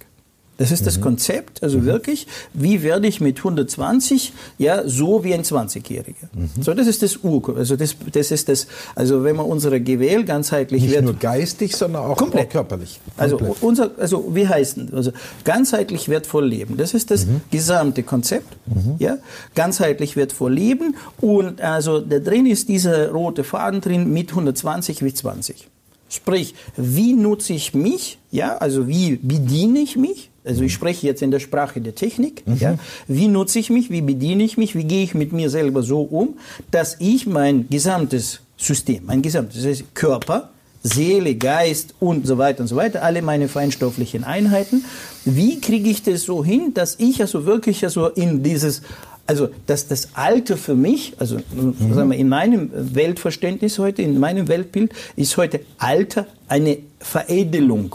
Das 0.60 0.70
ist 0.70 0.82
mhm. 0.82 0.84
das 0.84 1.00
Konzept, 1.00 1.62
also 1.62 1.78
mhm. 1.78 1.86
wirklich, 1.86 2.26
wie 2.52 2.82
werde 2.82 3.08
ich 3.08 3.22
mit 3.22 3.38
120 3.38 4.34
ja 4.58 4.86
so 4.86 5.24
wie 5.24 5.32
ein 5.32 5.42
20-Jähriger. 5.42 6.28
Mhm. 6.34 6.50
So, 6.60 6.74
das 6.74 6.86
ist 6.86 7.02
das 7.02 7.24
Ur, 7.24 7.56
also 7.56 7.76
das, 7.76 7.96
das 8.12 8.30
ist 8.30 8.50
das, 8.50 8.66
also 8.94 9.24
wenn 9.24 9.36
man 9.36 9.46
unsere 9.46 9.80
GWL 9.80 10.24
ganzheitlich 10.24 10.82
nicht 10.82 10.92
wird, 10.92 11.04
nur 11.04 11.14
geistig, 11.14 11.74
sondern 11.74 12.02
auch, 12.04 12.18
komplett. 12.18 12.48
auch 12.48 12.52
körperlich. 12.52 13.00
Also 13.16 13.38
komplett. 13.38 13.56
Also 13.56 13.66
unser, 13.66 13.90
also 13.98 14.34
wie 14.34 14.46
heißt 14.46 14.76
denn, 14.76 14.92
also 14.92 15.12
ganzheitlich 15.44 16.10
wertvoll 16.10 16.46
leben. 16.46 16.76
Das 16.76 16.92
ist 16.92 17.10
das 17.10 17.24
mhm. 17.24 17.40
gesamte 17.50 18.02
Konzept, 18.02 18.54
mhm. 18.66 18.96
ja, 18.98 19.16
ganzheitlich 19.54 20.14
wertvoll 20.16 20.52
leben 20.52 20.94
und 21.22 21.62
also 21.62 22.00
da 22.00 22.18
drin 22.18 22.44
ist 22.44 22.68
dieser 22.68 23.12
rote 23.12 23.44
Faden 23.44 23.80
drin 23.80 24.12
mit 24.12 24.28
120 24.28 25.02
wie 25.02 25.14
20. 25.14 25.68
Sprich, 26.10 26.54
wie 26.76 27.14
nutze 27.14 27.54
ich 27.54 27.72
mich, 27.72 28.18
ja, 28.30 28.58
also 28.58 28.88
wie 28.88 29.16
bediene 29.16 29.78
ich 29.78 29.96
mich, 29.96 30.29
also 30.44 30.62
ich 30.62 30.72
spreche 30.72 31.06
jetzt 31.06 31.22
in 31.22 31.30
der 31.30 31.40
Sprache 31.40 31.80
der 31.80 31.94
Technik. 31.94 32.46
Mhm. 32.46 32.56
Ja. 32.56 32.78
Wie 33.06 33.28
nutze 33.28 33.58
ich 33.58 33.70
mich? 33.70 33.90
Wie 33.90 34.00
bediene 34.00 34.42
ich 34.42 34.56
mich? 34.56 34.74
Wie 34.74 34.84
gehe 34.84 35.04
ich 35.04 35.14
mit 35.14 35.32
mir 35.32 35.50
selber 35.50 35.82
so 35.82 36.02
um, 36.02 36.38
dass 36.70 36.96
ich 36.98 37.26
mein 37.26 37.68
gesamtes 37.68 38.40
System, 38.56 39.04
mein 39.06 39.22
gesamtes 39.22 39.84
Körper, 39.94 40.50
Seele, 40.82 41.34
Geist 41.34 41.94
und 42.00 42.26
so 42.26 42.38
weiter 42.38 42.62
und 42.62 42.68
so 42.68 42.76
weiter, 42.76 43.02
alle 43.02 43.20
meine 43.20 43.48
feinstofflichen 43.48 44.24
Einheiten, 44.24 44.84
wie 45.26 45.60
kriege 45.60 45.90
ich 45.90 46.02
das 46.02 46.22
so 46.22 46.42
hin, 46.42 46.72
dass 46.72 46.96
ich 46.98 47.20
also 47.20 47.44
wirklich 47.44 47.84
also 47.84 48.08
in 48.08 48.42
dieses 48.42 48.82
also 49.26 49.48
dass 49.66 49.86
das 49.86 50.08
Alter 50.14 50.56
für 50.56 50.74
mich, 50.74 51.14
also 51.18 51.36
mhm. 51.36 51.94
sagen 51.94 52.10
wir, 52.10 52.18
in 52.18 52.28
meinem 52.28 52.70
Weltverständnis 52.72 53.78
heute, 53.78 54.02
in 54.02 54.18
meinem 54.18 54.48
Weltbild, 54.48 54.92
ist 55.14 55.36
heute 55.36 55.60
Alter 55.78 56.26
eine 56.48 56.78
Veredelung 56.98 57.94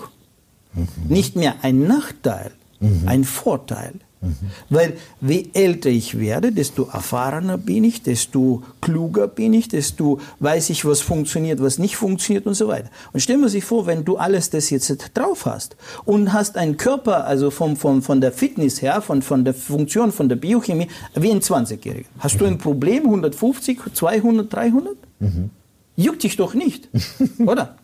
Mhm. 0.76 0.88
Nicht 1.08 1.36
mehr 1.36 1.56
ein 1.62 1.88
Nachteil, 1.88 2.52
mhm. 2.80 3.04
ein 3.08 3.24
Vorteil. 3.24 3.94
Mhm. 4.26 4.36
Weil 4.70 4.94
je 5.22 5.50
älter 5.54 5.90
ich 5.90 6.20
werde, 6.20 6.52
desto 6.52 6.84
erfahrener 6.92 7.58
bin 7.58 7.84
ich, 7.84 8.02
desto 8.02 8.64
kluger 8.82 9.28
bin 9.28 9.54
ich, 9.54 9.68
desto 9.68 10.20
weiß 10.40 10.70
ich, 10.72 10.86
was 10.86 11.02
funktioniert, 11.02 11.62
was 11.62 11.78
nicht 11.78 11.96
funktioniert 11.96 12.46
und 12.46 12.56
so 12.56 12.68
weiter. 12.68 12.90
Und 13.14 13.20
stellen 13.20 13.42
wir 13.42 13.50
sich 13.50 13.64
vor, 13.64 13.86
wenn 13.86 14.04
du 14.04 14.18
alles 14.18 14.50
das 14.50 14.70
jetzt 14.70 15.12
drauf 15.14 15.46
hast 15.46 15.76
und 16.06 16.34
hast 16.34 16.58
einen 16.58 16.78
Körper, 16.78 17.26
also 17.26 17.52
vom, 17.52 17.76
vom, 17.76 18.02
von 18.02 18.22
der 18.22 18.32
Fitness 18.32 18.82
her, 18.82 19.02
von, 19.02 19.22
von 19.22 19.46
der 19.46 19.54
Funktion, 19.54 20.12
von 20.12 20.30
der 20.30 20.38
Biochemie, 20.38 20.88
wie 21.14 21.32
ein 21.32 21.42
20-Jähriger. 21.42 22.06
Hast 22.20 22.42
du 22.42 22.46
ein 22.46 22.58
Problem, 22.58 23.06
150, 23.06 23.80
200, 23.94 24.52
300? 24.52 24.96
Mhm. 25.20 25.50
Juckt 25.98 26.24
dich 26.24 26.36
doch 26.36 26.54
nicht, 26.54 26.90
oder? 27.46 27.76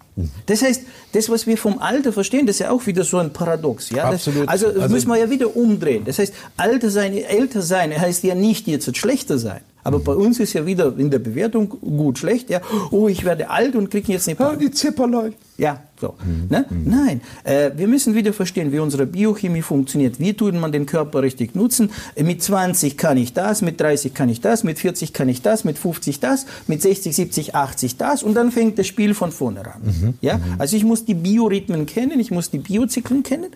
Das 0.46 0.62
heißt, 0.62 0.84
das, 1.14 1.30
was 1.30 1.48
wir 1.48 1.58
vom 1.58 1.80
Alter 1.80 2.12
verstehen, 2.12 2.46
das 2.46 2.58
ist 2.58 2.60
ja 2.60 2.72
auch 2.72 2.86
wieder 2.86 3.04
so 3.04 3.18
ein 3.18 3.32
Paradox. 3.32 3.90
Ja? 3.90 4.10
Absolut. 4.10 4.44
Das, 4.44 4.50
also, 4.50 4.68
das 4.68 4.84
also, 4.84 4.96
müssen 4.96 5.08
wir 5.10 5.18
ja 5.18 5.30
wieder 5.30 5.56
umdrehen. 5.56 6.04
Das 6.06 6.20
heißt, 6.20 6.34
Alter 6.58 6.90
sein, 6.90 7.18
älter 7.18 7.62
sein 7.62 7.98
heißt 7.98 8.24
ja 8.24 8.36
nicht 8.36 8.68
jetzt 8.68 8.96
schlechter 8.98 9.38
sein. 9.38 9.62
Aber 9.84 10.00
bei 10.00 10.14
uns 10.14 10.40
ist 10.40 10.54
ja 10.54 10.66
wieder 10.66 10.94
in 10.98 11.10
der 11.10 11.20
Bewertung 11.20 11.70
gut, 11.70 12.20
schlecht. 12.20 12.50
Ja, 12.50 12.62
oh, 12.92 13.08
ich 13.08 13.24
werde 13.24 13.50
alt 13.50 13.76
und 13.76 13.90
kriege 13.90 14.12
jetzt 14.12 14.28
nicht. 14.28 14.40
Ja, 14.40 14.56
die 14.56 14.72
Zipperlein. 14.72 15.34
Ja, 15.58 15.80
so. 16.00 16.16
Mhm. 16.26 16.48
Ne? 16.50 16.66
Nein, 16.86 17.22
äh, 17.44 17.70
wir 17.76 17.88
müssen 17.88 18.16
wieder 18.16 18.34
verstehen, 18.34 18.72
wie 18.72 18.80
unsere 18.80 19.06
Biochemie 19.06 19.62
funktioniert. 19.62 20.20
Wie 20.20 20.34
tut 20.34 20.56
man 20.56 20.72
den 20.72 20.88
Körper 20.88 21.22
richtig 21.22 21.56
nutzen? 21.56 21.92
Äh, 22.16 22.24
mit 22.24 22.42
20 22.42 22.98
kann 22.98 23.18
ich 23.18 23.34
das, 23.34 23.62
mit 23.62 23.80
30 23.80 24.14
kann 24.14 24.28
ich 24.30 24.42
das, 24.42 24.64
mit 24.64 24.80
40 24.80 25.14
kann 25.14 25.30
ich 25.30 25.44
das, 25.44 25.64
mit 25.64 25.78
50 25.78 26.20
das, 26.20 26.48
mit 26.66 26.82
60, 26.82 27.16
70, 27.16 27.56
80 27.56 27.98
das 27.98 28.24
und 28.24 28.34
dann 28.34 28.52
fängt 28.52 28.80
das 28.80 28.88
Spiel 28.88 29.14
von 29.14 29.32
vorne 29.32 29.60
an. 29.62 29.82
Mhm. 29.84 30.14
Ja? 30.22 30.38
Mhm. 30.38 30.56
Also 30.58 30.76
ich 30.76 30.84
muss 30.84 31.06
die 31.06 31.14
Biorhythmen 31.14 31.86
kennen, 31.86 32.20
ich 32.20 32.32
muss 32.32 32.50
die 32.50 32.60
Biozyklen 32.60 33.22
kennen 33.22 33.52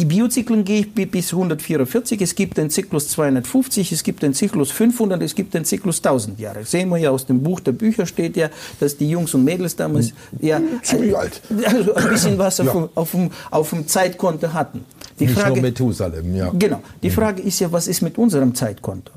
die 0.00 0.06
Biozyklen 0.06 0.64
gehe 0.64 0.80
ich 0.80 1.10
bis 1.10 1.32
144. 1.32 2.22
Es 2.22 2.34
gibt 2.34 2.56
den 2.56 2.70
Zyklus 2.70 3.08
250, 3.10 3.92
es 3.92 4.02
gibt 4.02 4.22
den 4.22 4.32
Zyklus 4.32 4.70
500, 4.70 5.20
es 5.22 5.34
gibt 5.34 5.52
den 5.52 5.66
Zyklus 5.66 5.98
1000 5.98 6.40
Jahre. 6.40 6.64
Sehen 6.64 6.88
wir 6.88 6.96
ja 6.96 7.10
aus 7.10 7.26
dem 7.26 7.42
Buch 7.42 7.60
der 7.60 7.72
Bücher 7.72 8.06
steht 8.06 8.34
ja, 8.34 8.48
dass 8.78 8.96
die 8.96 9.10
Jungs 9.10 9.34
und 9.34 9.44
Mädels 9.44 9.76
damals 9.76 10.08
hm. 10.08 10.14
ja 10.40 10.60
ziemlich 10.82 11.14
alt, 11.14 11.42
also 11.66 11.94
ein 11.94 12.08
bisschen 12.08 12.38
was 12.38 12.58
ja. 12.58 12.64
auf, 12.64 12.72
dem, 12.72 12.88
auf, 12.94 13.10
dem, 13.10 13.30
auf 13.50 13.70
dem 13.70 13.86
Zeitkonto 13.86 14.54
hatten. 14.54 14.86
Die 15.18 15.26
Nicht 15.26 15.38
Frage, 15.38 15.56
nur 15.56 15.62
Methusalem, 15.62 16.34
ja. 16.34 16.50
Genau. 16.58 16.80
Die 17.02 17.08
hm. 17.08 17.14
Frage 17.14 17.42
ist 17.42 17.60
ja, 17.60 17.70
was 17.70 17.86
ist 17.86 18.00
mit 18.00 18.16
unserem 18.16 18.54
Zeitkonto? 18.54 19.12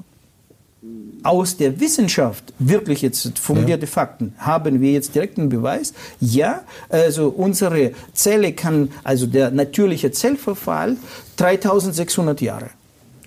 Aus 1.23 1.57
der 1.57 1.79
Wissenschaft 1.79 2.53
wirklich 2.59 3.01
jetzt 3.01 3.39
fundierte 3.39 3.85
ja. 3.85 3.91
Fakten 3.91 4.33
haben 4.37 4.81
wir 4.81 4.91
jetzt 4.91 5.15
direkten 5.15 5.49
Beweis. 5.49 5.93
Ja, 6.19 6.61
also 6.89 7.29
unsere 7.29 7.91
Zelle 8.13 8.53
kann, 8.53 8.89
also 9.03 9.25
der 9.25 9.51
natürliche 9.51 10.11
Zellverfall 10.11 10.97
3600 11.37 12.41
Jahre. 12.41 12.69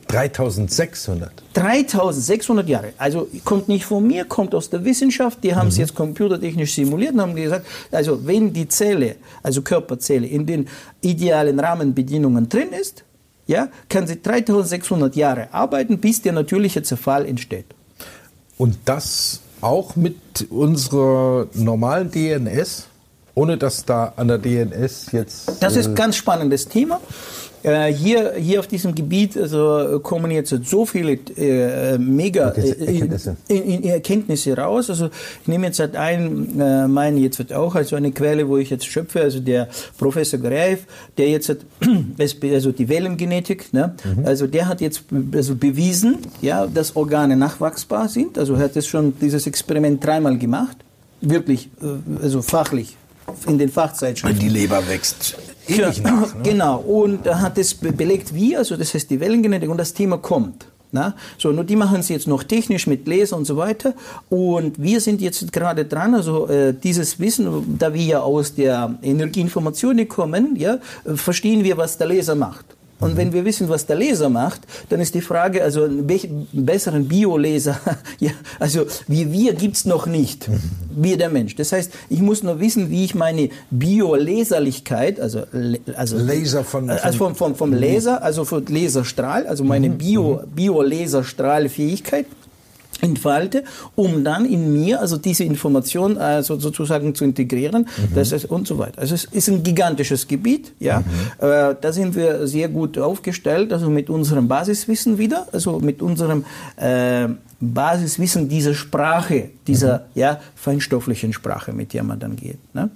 3600? 0.09 1.32
3600 1.55 2.68
Jahre. 2.68 2.92
Also 2.97 3.28
kommt 3.44 3.68
nicht 3.68 3.84
von 3.84 4.07
mir, 4.07 4.24
kommt 4.24 4.55
aus 4.55 4.70
der 4.70 4.84
Wissenschaft. 4.84 5.42
Die 5.42 5.55
haben 5.55 5.68
es 5.68 5.74
mhm. 5.74 5.80
jetzt 5.80 5.94
computertechnisch 5.94 6.74
simuliert 6.74 7.14
und 7.14 7.20
haben 7.20 7.34
gesagt, 7.34 7.66
also 7.90 8.24
wenn 8.26 8.53
die 8.53 8.68
Zelle, 8.68 9.16
also 9.42 9.62
Körperzelle, 9.62 10.26
in 10.26 10.47
den 10.47 10.68
idealen 11.01 11.59
Rahmenbedingungen 11.59 12.49
drin 12.49 12.68
ist, 12.72 13.05
ja, 13.47 13.68
kann 13.88 14.07
sie 14.07 14.20
3600 14.20 15.14
Jahre 15.16 15.53
arbeiten, 15.53 15.99
bis 15.99 16.22
der 16.22 16.32
natürliche 16.32 16.82
Zerfall 16.82 17.26
entsteht. 17.26 17.66
Und 18.59 18.78
das 18.84 19.40
auch 19.61 19.96
mit 19.96 20.16
unserer 20.50 21.46
normalen 21.54 22.11
DNS, 22.11 22.86
ohne 23.34 23.59
dass 23.59 23.84
da 23.84 24.12
an 24.16 24.28
der 24.28 24.38
DNS 24.38 25.12
jetzt. 25.12 25.62
Das 25.62 25.76
ist 25.76 25.86
ein 25.86 25.92
äh, 25.92 25.96
ganz 25.96 26.16
spannendes 26.16 26.68
Thema. 26.68 27.00
Äh, 27.62 27.92
hier, 27.92 28.34
hier 28.34 28.61
auf 28.61 28.66
diesem 28.66 28.94
Gebiet 28.94 29.36
also, 29.36 30.00
kommen 30.00 30.30
jetzt 30.30 30.54
so 30.64 30.86
viele 30.86 31.12
äh, 31.36 31.98
mega 31.98 32.50
äh, 32.50 32.70
Erkenntnisse. 32.70 33.36
Erkenntnisse 33.48 34.57
raus. 34.57 34.90
Also 34.90 35.11
ich 35.42 35.48
nehme 35.48 35.66
jetzt 35.66 35.80
halt 35.80 35.96
ein, 35.96 36.61
äh, 36.61 36.86
meinen 36.86 37.18
jetzt 37.18 37.38
wird 37.38 37.52
auch 37.52 37.74
also 37.74 37.96
eine 37.96 38.12
Quelle, 38.12 38.48
wo 38.48 38.57
ich 38.57 38.70
jetzt 38.70 38.86
schöpfe, 38.86 39.22
also 39.22 39.40
der 39.40 39.68
Professor 39.98 40.38
Greif, 40.38 40.86
der 41.18 41.28
jetzt 41.30 41.48
hat, 41.48 41.59
also 42.18 42.72
die 42.72 42.88
Wellengenetik, 42.88 43.72
ne? 43.72 43.94
Mhm. 44.04 44.26
also 44.26 44.46
der 44.46 44.68
hat 44.68 44.80
jetzt 44.80 45.04
also 45.34 45.54
bewiesen, 45.57 46.18
ja, 46.42 46.66
dass 46.66 46.94
Organe 46.96 47.36
nachwachsbar 47.36 48.09
sind. 48.09 48.38
Also 48.38 48.54
er 48.54 48.61
hat 48.61 48.76
das 48.76 48.86
schon 48.86 49.14
dieses 49.20 49.46
Experiment 49.46 50.04
dreimal 50.04 50.38
gemacht, 50.38 50.76
wirklich, 51.20 51.68
äh, 51.82 52.22
also 52.22 52.42
fachlich 52.42 52.96
in 53.46 53.59
den 53.59 53.68
Fachzeitschriften. 53.68 54.40
Wenn 54.40 54.48
die 54.48 54.52
Leber 54.52 54.86
wächst. 54.88 55.36
Ja, 55.69 55.93
nach, 56.03 56.35
ne? 56.35 56.43
Genau, 56.43 56.79
und 56.79 57.27
er 57.27 57.41
hat 57.41 57.59
es 57.59 57.75
belegt, 57.75 58.35
wie, 58.35 58.57
also 58.57 58.77
das 58.77 58.95
heißt 58.95 59.11
die 59.11 59.21
Wellengenetik 59.21 59.69
und 59.69 59.79
das 59.79 59.93
Thema 59.93 60.19
kommt. 60.19 60.67
Na? 60.93 61.14
So, 61.37 61.51
nur 61.51 61.64
die 61.64 61.75
machen 61.75 62.01
es 62.01 62.09
jetzt 62.09 62.29
noch 62.29 62.45
technisch 62.45 62.87
mit 62.87 63.09
Laser 63.09 63.37
und 63.37 63.45
so 63.45 63.57
weiter. 63.57 63.95
Und 64.31 64.81
wir 64.81 65.01
sind 65.01 65.21
jetzt 65.21 65.53
gerade 65.53 65.85
dran, 65.85 66.14
also 66.14 66.47
äh, 66.47 66.73
dieses 66.73 67.19
Wissen, 67.19 67.77
da 67.79 67.93
wir 67.93 68.05
ja 68.05 68.21
aus 68.21 68.55
der 68.55 68.97
Energieinformation 69.03 70.07
kommen, 70.09 70.55
ja, 70.57 70.79
verstehen 71.14 71.64
wir, 71.64 71.77
was 71.77 71.99
der 71.99 72.07
Laser 72.07 72.37
macht. 72.37 72.76
Und 72.99 73.12
mhm. 73.12 73.16
wenn 73.16 73.32
wir 73.32 73.44
wissen, 73.44 73.68
was 73.68 73.86
der 73.86 73.97
Leser 73.97 74.28
macht, 74.28 74.62
dann 74.88 75.01
ist 75.01 75.14
die 75.14 75.20
Frage, 75.20 75.62
also 75.62 75.84
einen 75.84 76.07
besseren 76.53 77.09
Bioleser, 77.09 77.78
ja, 78.18 78.30
also 78.59 78.86
wie 79.07 79.30
wir 79.32 79.55
gibt's 79.55 79.84
noch 79.84 80.07
nicht, 80.07 80.49
mhm. 80.49 80.61
wie 80.90 81.16
der 81.16 81.28
Mensch. 81.28 81.55
Das 81.57 81.72
heißt, 81.72 81.92
ich 82.09 82.20
muss 82.20 82.42
nur 82.42 82.59
wissen, 82.59 82.90
wie 82.90 83.05
ich 83.05 83.14
meine 83.14 83.51
Bioleserlichkeit, 83.70 85.20
also, 85.20 85.42
also, 85.94 86.16
Laser 86.16 86.64
von, 86.64 86.88
also 86.88 87.18
vom, 87.18 87.34
vom, 87.34 87.55
vom 87.55 87.72
Laser, 87.72 88.22
also 88.22 88.44
vom 88.44 88.64
Laserstrahl, 88.66 89.47
also 89.47 89.62
meine 89.62 89.90
mhm. 89.90 89.99
Bio, 89.99 90.40
Bioleserstrahlfähigkeit, 90.55 92.26
entfalte, 93.03 93.64
um 93.94 94.24
dann 94.24 94.44
in 94.44 94.72
mir 94.72 95.01
also 95.01 95.16
diese 95.16 95.44
Information 95.44 96.18
also 96.18 96.59
sozusagen 96.59 97.14
zu 97.14 97.24
integrieren, 97.24 97.82
mhm. 97.82 98.14
das 98.14 98.32
ist 98.32 98.47
und 98.47 98.66
so 98.66 98.78
weiter. 98.78 99.01
Also 99.01 99.14
es 99.14 99.24
ist 99.24 99.49
ein 99.49 99.62
gigantisches 99.62 100.28
Gebiet, 100.28 100.72
ja. 100.78 101.01
Mhm. 101.01 101.05
Äh, 101.47 101.74
da 101.80 101.92
sind 101.92 102.14
wir 102.14 102.47
sehr 102.47 102.68
gut 102.68 102.99
aufgestellt, 102.99 103.72
also 103.72 103.90
mit 103.90 104.11
unserem 104.11 104.49
Basiswissen 104.49 105.18
wieder, 105.18 105.47
also 105.53 105.78
mit 105.80 106.03
unserem 106.03 106.44
äh, 106.76 107.28
Basiswissen 107.61 108.49
dieser 108.49 108.74
Sprache, 108.74 109.51
dieser 109.66 109.99
mhm. 109.99 110.05
ja 110.14 110.40
feinstofflichen 110.55 111.32
Sprache, 111.32 111.72
mit 111.72 111.92
der 111.92 112.03
man 112.03 112.18
dann 112.18 112.36
geht. 112.36 112.59
Ne? 112.74 112.90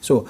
So 0.00 0.26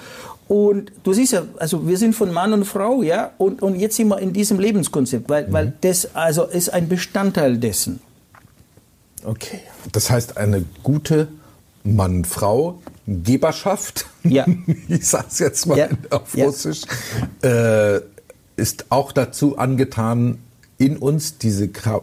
und 0.51 0.91
du 1.05 1.13
siehst 1.13 1.33
ja, 1.33 1.43
also 1.59 1.87
wir 1.87 1.97
sind 1.97 2.13
von 2.13 2.33
Mann 2.33 2.53
und 2.53 2.65
Frau, 2.65 3.05
ja, 3.05 3.31
und, 3.39 3.63
und 3.63 3.77
jetzt 3.77 3.95
sind 3.95 4.09
wir 4.09 4.19
in 4.19 4.33
diesem 4.33 4.59
Lebenskonzept, 4.59 5.29
weil, 5.29 5.47
mhm. 5.47 5.53
weil 5.53 5.73
das 5.81 6.17
also 6.17 6.43
ist 6.43 6.71
ein 6.71 6.89
Bestandteil 6.89 7.57
dessen. 7.57 8.01
Okay. 9.25 9.61
Das 9.93 10.11
heißt, 10.11 10.37
eine 10.37 10.65
gute 10.83 11.29
Mann-Frau-Geberschaft, 11.85 14.07
ja. 14.25 14.45
ich 14.89 15.07
sage 15.07 15.27
es 15.31 15.39
jetzt 15.39 15.67
mal 15.67 15.79
ja. 15.79 15.87
auf 16.11 16.37
Russisch, 16.37 16.81
ja. 17.43 17.97
äh, 17.97 18.01
ist 18.57 18.87
auch 18.91 19.13
dazu 19.13 19.57
angetan, 19.59 20.39
in 20.79 20.97
uns 20.97 21.39
diese 21.39 21.69
Kra 21.69 22.03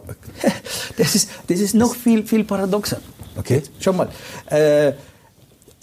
das 0.96 1.14
ist 1.16 1.28
das 1.48 1.58
ist 1.58 1.74
noch 1.74 1.96
viel 1.96 2.24
viel 2.24 2.44
paradoxer. 2.44 3.00
Okay. 3.36 3.62
Schau 3.80 3.92
mal. 3.92 4.08
Äh, 4.46 4.92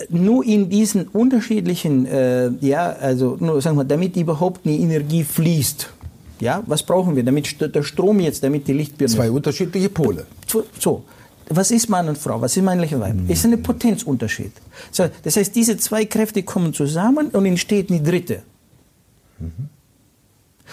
nur 0.10 0.46
in 0.46 0.70
diesen 0.70 1.08
unterschiedlichen, 1.08 2.06
äh, 2.06 2.52
ja, 2.62 2.92
also 2.92 3.38
nur 3.40 3.62
sagen 3.62 3.78
wir, 3.78 3.86
damit 3.86 4.18
überhaupt 4.18 4.66
eine 4.66 4.76
Energie 4.78 5.24
fließt, 5.24 5.90
ja, 6.42 6.64
was 6.66 6.84
brauchen 6.84 7.16
wir, 7.16 7.24
damit 7.24 7.62
der 7.62 7.84
Strom 7.84 8.20
jetzt, 8.20 8.44
damit 8.44 8.68
die 8.68 8.74
Lichtbirne. 8.74 9.14
Zwei 9.14 9.32
unterschiedliche 9.32 9.88
Pole. 9.90 10.26
So, 10.80 11.04
was 11.50 11.72
ist 11.72 11.90
Mann 11.90 12.08
und 12.10 12.18
Frau? 12.18 12.42
Was 12.42 12.58
ist 12.58 12.64
männlich 12.64 12.94
und 12.94 13.02
Weib? 13.02 13.16
Mhm. 13.16 13.30
Ist 13.30 13.46
ein 13.46 13.62
Potenzunterschied. 13.62 14.52
So, 14.92 15.06
das 15.24 15.38
heißt, 15.38 15.56
diese 15.56 15.78
zwei 15.78 16.06
Kräfte 16.06 16.44
kommen 16.44 16.74
zusammen 16.74 17.28
und 17.28 17.46
entsteht 17.46 17.90
eine 17.90 18.02
dritte. 18.02 18.42
Mhm. 19.40 19.70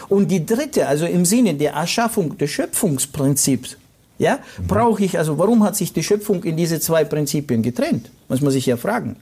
Und 0.08 0.30
die 0.30 0.44
dritte, 0.44 0.88
also 0.88 1.06
im 1.06 1.24
Sinne 1.24 1.54
der 1.54 1.72
Erschaffung 1.74 2.38
des 2.38 2.50
Schöpfungsprinzips, 2.50 3.76
ja, 4.18 4.38
mhm. 4.58 4.66
brauche 4.66 5.04
ich, 5.04 5.18
also 5.18 5.38
warum 5.38 5.62
hat 5.62 5.76
sich 5.76 5.92
die 5.92 6.02
Schöpfung 6.02 6.44
in 6.44 6.56
diese 6.56 6.80
zwei 6.80 7.04
Prinzipien 7.04 7.62
getrennt? 7.62 8.10
Muss 8.28 8.40
man 8.40 8.52
sich 8.52 8.66
ja 8.66 8.76
fragen. 8.76 9.16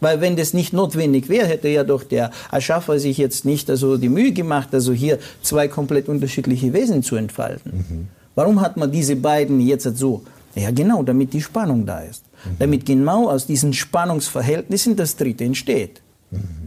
Weil 0.00 0.20
wenn 0.20 0.36
das 0.36 0.52
nicht 0.52 0.72
notwendig 0.72 1.28
wäre, 1.28 1.46
hätte 1.46 1.68
ja 1.68 1.82
doch 1.82 2.04
der 2.04 2.30
Erschaffer 2.52 2.98
sich 2.98 3.16
jetzt 3.16 3.44
nicht 3.44 3.70
also 3.70 3.96
die 3.96 4.10
Mühe 4.10 4.32
gemacht, 4.32 4.68
also 4.72 4.92
hier 4.92 5.18
zwei 5.42 5.68
komplett 5.68 6.08
unterschiedliche 6.08 6.72
Wesen 6.72 7.02
zu 7.02 7.16
entfalten. 7.16 7.72
Mhm. 7.88 8.08
Warum 8.34 8.60
hat 8.60 8.76
man 8.76 8.92
diese 8.92 9.16
beiden 9.16 9.60
jetzt 9.60 9.96
so? 9.96 10.22
Ja, 10.56 10.70
genau, 10.70 11.02
damit 11.02 11.32
die 11.34 11.42
Spannung 11.42 11.84
da 11.84 12.00
ist. 12.00 12.24
Mhm. 12.44 12.56
Damit 12.58 12.86
genau 12.86 13.28
aus 13.28 13.46
diesen 13.46 13.72
Spannungsverhältnissen 13.72 14.96
das 14.96 15.16
Dritte 15.16 15.44
entsteht. 15.44 16.00
Mhm. 16.30 16.66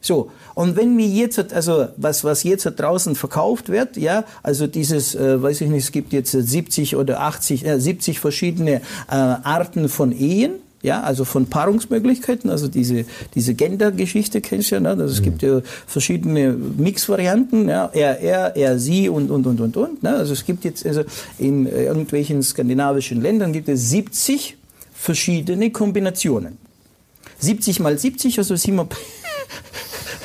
So, 0.00 0.30
und 0.54 0.76
wenn 0.76 0.96
wir 0.96 1.06
jetzt, 1.06 1.52
also 1.52 1.88
was, 1.96 2.22
was 2.22 2.44
jetzt 2.44 2.64
draußen 2.64 3.16
verkauft 3.16 3.70
wird, 3.70 3.96
ja, 3.96 4.24
also 4.42 4.66
dieses, 4.68 5.14
äh, 5.16 5.42
weiß 5.42 5.62
ich 5.62 5.68
nicht, 5.68 5.84
es 5.84 5.92
gibt 5.92 6.12
jetzt 6.12 6.30
70 6.30 6.94
oder 6.94 7.22
80, 7.22 7.66
äh, 7.66 7.80
70 7.80 8.20
verschiedene 8.20 8.74
äh, 8.74 8.80
Arten 9.08 9.88
von 9.88 10.12
Ehen, 10.12 10.60
ja, 10.82 11.00
also 11.00 11.24
von 11.24 11.46
Paarungsmöglichkeiten, 11.46 12.50
also 12.50 12.68
diese, 12.68 13.06
diese 13.34 13.54
Gender-Geschichte 13.54 14.40
kennst 14.40 14.70
du 14.70 14.76
ja, 14.76 14.80
ne? 14.80 14.90
also 14.90 15.04
es 15.04 15.20
mhm. 15.20 15.24
gibt 15.24 15.42
ja 15.42 15.60
verschiedene 15.86 16.52
Mix-Varianten, 16.52 17.68
ja, 17.68 17.90
er, 17.92 18.20
er, 18.20 18.56
er, 18.56 18.78
sie 18.78 19.08
und, 19.08 19.30
und, 19.30 19.46
und, 19.46 19.60
und, 19.60 19.76
und, 19.76 20.02
ne? 20.02 20.14
also 20.14 20.32
es 20.32 20.44
gibt 20.44 20.64
jetzt, 20.64 20.86
also 20.86 21.02
in 21.38 21.66
irgendwelchen 21.66 22.42
skandinavischen 22.42 23.20
Ländern 23.20 23.52
gibt 23.52 23.68
es 23.68 23.90
70 23.90 24.56
verschiedene 24.94 25.70
Kombinationen. 25.70 26.58
70 27.38 27.80
mal 27.80 27.98
70, 27.98 28.38
also 28.38 28.56
sind 28.56 28.76
wir 28.76 28.88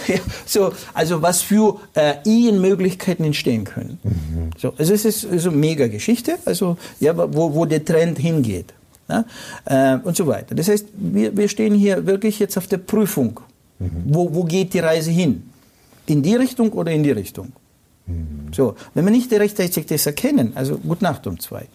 so, 0.46 0.74
also 0.94 1.22
was 1.22 1.42
für 1.42 1.80
äh, 1.94 2.16
Ehenmöglichkeiten 2.26 3.26
entstehen 3.26 3.64
können. 3.64 4.00
Mhm. 4.04 4.50
So, 4.58 4.74
also 4.78 4.94
es 4.94 5.06
ist 5.06 5.26
also 5.30 5.52
mega 5.52 5.88
Geschichte, 5.88 6.38
also 6.46 6.78
ja, 7.00 7.16
wo, 7.16 7.54
wo 7.54 7.66
der 7.66 7.84
Trend 7.84 8.20
hingeht. 8.20 8.74
Ja, 9.12 9.26
äh, 9.66 10.00
und 10.04 10.16
so 10.16 10.26
weiter. 10.26 10.56
Das 10.56 10.70
heißt, 10.70 10.88
wir, 10.94 11.36
wir 11.36 11.50
stehen 11.50 11.76
hier 11.76 12.06
wirklich 12.06 12.40
jetzt 12.40 12.58
auf 12.58 12.68
der 12.68 12.78
Prüfung. 12.78 13.42
Mhm. 13.80 14.04
Wo, 14.06 14.34
wo 14.34 14.44
geht 14.46 14.74
die 14.74 14.80
Reise 14.80 15.12
hin? 15.12 15.50
In 16.06 16.22
die 16.22 16.36
Richtung 16.36 16.72
oder 16.72 16.92
in 16.92 17.04
die 17.04 17.12
Richtung? 17.12 17.52
Mhm. 18.08 18.54
So, 18.56 18.76
wenn 18.94 19.04
wir 19.04 19.12
nicht 19.12 19.32
rechtzeitig 19.34 19.86
das 19.86 20.06
erkennen, 20.06 20.54
also 20.56 20.78
gut 20.78 21.02
Nacht 21.02 21.28
um 21.28 21.40
zwei. 21.40 21.68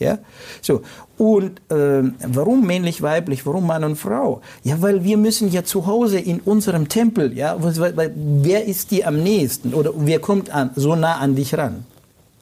Ja? 0.00 0.18
So. 0.60 0.82
Und 1.16 1.60
äh, 1.70 2.02
warum 2.26 2.66
männlich, 2.66 3.02
weiblich, 3.02 3.46
warum 3.46 3.68
Mann 3.68 3.84
und 3.84 3.96
Frau? 3.96 4.40
Ja, 4.64 4.82
weil 4.82 5.04
wir 5.04 5.16
müssen 5.16 5.52
ja 5.52 5.62
zu 5.62 5.86
Hause 5.86 6.18
in 6.18 6.40
unserem 6.40 6.88
Tempel, 6.88 7.32
ja, 7.36 7.56
weil, 7.62 7.96
weil, 7.96 8.12
wer 8.16 8.64
ist 8.64 8.90
dir 8.90 9.06
am 9.06 9.22
nächsten 9.22 9.74
oder 9.74 9.92
wer 9.94 10.18
kommt 10.18 10.50
an, 10.50 10.70
so 10.74 10.96
nah 10.96 11.18
an 11.18 11.36
dich 11.36 11.56
ran? 11.56 11.84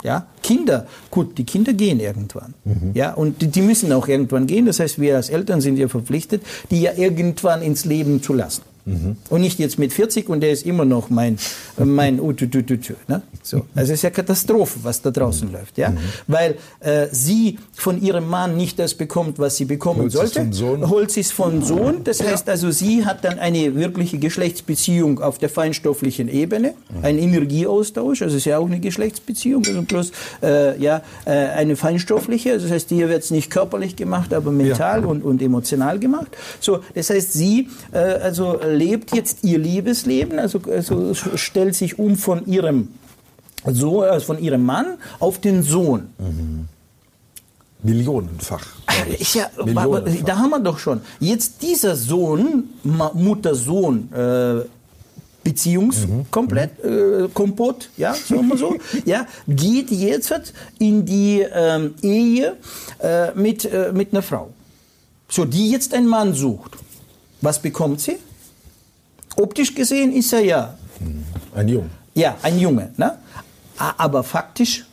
Ja, 0.03 0.27
Kinder, 0.43 0.87
gut, 1.11 1.37
die 1.37 1.45
Kinder 1.45 1.73
gehen 1.73 2.01
irgendwann. 2.01 2.55
Mhm. 2.65 2.93
Ja, 2.95 3.13
und 3.13 3.43
die, 3.43 3.49
die, 3.49 3.61
müssen 3.61 3.93
auch 3.93 4.09
irgendwann 4.09 4.47
gehen. 4.47 4.67
Das 4.67 4.81
heißt, 4.81 4.99
wir 5.01 5.17
als 5.17 5.29
Eltern 5.29 5.61
sind 5.61 5.77
ja 5.77 5.89
verpflichtet, 5.89 6.43
die 6.71 6.81
ja 6.81 6.93
irgendwann 6.97 7.63
ins 7.63 7.85
Leben 7.85 8.23
zu 8.23 8.33
lassen. 8.33 8.63
Mhm. 8.85 9.17
Und 9.29 9.41
nicht 9.41 9.59
jetzt 9.59 9.79
mit 9.79 9.93
40 9.93 10.29
und 10.29 10.41
der 10.41 10.53
ist 10.53 10.65
immer 10.67 10.85
noch 10.85 11.11
mein, 11.11 11.39
mein 11.77 12.21
Ututututü. 12.21 12.95
Ne? 13.09 13.23
So. 13.43 13.67
Also 13.75 13.93
es 13.93 13.99
ist 13.99 14.03
ja 14.03 14.11
Katastrophe, 14.11 14.81
was 14.83 15.03
da 15.03 15.11
draußen 15.11 15.49
mhm. 15.49 15.55
läuft. 15.55 15.79
Ja? 15.79 15.91
Mhm. 15.91 15.99
Weil 16.27 16.57
äh, 16.81 17.07
sie 17.11 17.59
von 17.75 18.01
ihrem 18.01 18.29
Mann 18.29 18.57
nicht 18.57 18.79
das 18.79 18.95
bekommt, 18.95 19.39
was 19.39 19.57
sie 19.57 19.65
bekommen 19.65 20.03
Holt 20.03 20.13
sollte. 20.13 20.89
Holt 20.89 21.11
sie 21.11 21.21
es 21.21 21.33
von 21.33 21.63
Sohn. 21.63 22.05
Das 22.05 22.23
heißt 22.23 22.49
also, 22.49 22.71
sie 22.71 23.05
hat 23.05 23.25
dann 23.25 23.39
eine 23.39 23.75
wirkliche 23.75 24.19
Geschlechtsbeziehung 24.19 25.21
auf 25.21 25.39
der 25.39 25.49
feinstofflichen 25.49 26.29
Ebene, 26.29 26.75
mhm. 26.91 27.05
ein 27.05 27.19
Energieaustausch, 27.19 28.23
also 28.23 28.37
ist 28.37 28.47
ja 28.47 28.59
auch 28.59 28.67
eine 28.67 28.81
Geschlechtsbeziehung, 28.81 29.65
also 29.67 29.83
plus 29.83 30.13
äh, 30.43 30.81
ja, 30.81 31.03
äh, 31.25 31.31
eine 31.31 31.77
feinstoffliche, 31.77 32.53
also 32.53 32.67
das 32.67 32.75
heißt, 32.75 32.89
hier 32.91 33.09
wird 33.09 33.23
es 33.23 33.31
nicht 33.31 33.51
körperlich 33.51 33.97
gemacht, 33.97 34.33
aber 34.33 34.53
mental 34.53 35.03
ja. 35.03 35.07
und, 35.07 35.23
und 35.23 35.43
emotional 35.43 35.99
gemacht. 35.99 36.37
So, 36.61 36.81
das 36.95 37.11
heißt, 37.11 37.33
sie 37.33 37.69
äh, 37.93 37.99
also 37.99 38.61
lebt 38.75 39.15
jetzt 39.15 39.45
ihr 39.45 39.59
Liebesleben, 39.59 40.39
also, 40.39 40.61
also 40.71 41.15
stellt 41.15 41.75
sich 41.75 41.99
um 41.99 42.17
von 42.17 42.47
ihrem 42.47 42.89
so, 43.67 44.03
also 44.03 44.27
von 44.27 44.39
ihrem 44.39 44.65
Mann 44.65 44.99
auf 45.19 45.39
den 45.39 45.63
Sohn. 45.63 46.11
Mhm. 46.19 46.69
Millionenfach. 47.83 48.67
Ja, 49.35 49.51
Millionenfach. 49.65 50.25
Da 50.25 50.39
haben 50.39 50.51
wir 50.51 50.61
doch 50.61 50.79
schon. 50.79 51.01
Jetzt 51.19 51.63
dieser 51.63 51.97
Sohn, 51.97 52.65
Mutter-Sohn, 52.83 54.13
äh, 54.13 54.65
Beziehungs 55.43 56.07
mhm. 56.07 56.27
komplett 56.31 56.85
äh, 56.85 57.29
Kompott, 57.33 57.89
ja, 57.97 58.13
sagen 58.13 58.49
wir 58.49 58.59
so, 58.59 58.77
ja, 59.07 59.27
geht 59.49 59.91
jetzt 59.91 60.53
in 60.79 61.07
die 61.07 61.47
ähm, 61.51 61.95
Ehe 62.03 62.57
äh, 63.03 63.33
mit, 63.33 63.65
äh, 63.65 63.91
mit 63.93 64.13
einer 64.13 64.23
Frau. 64.23 64.51
So, 65.29 65.47
die 65.47 65.71
jetzt 65.71 65.95
einen 65.95 66.09
Mann 66.09 66.35
sucht. 66.35 66.73
Was 67.41 67.63
bekommt 67.63 68.01
sie? 68.01 68.19
Optisch 69.37 69.75
gesehen 69.75 70.13
ist 70.13 70.33
er 70.33 70.41
ja. 70.41 70.75
Ein 71.55 71.69
Junge. 71.69 71.91
Ja, 72.15 72.37
ein 72.43 72.59
Junge. 72.59 72.91
Ne? 72.97 73.13
Aber 73.77 74.23
faktisch, 74.23 74.85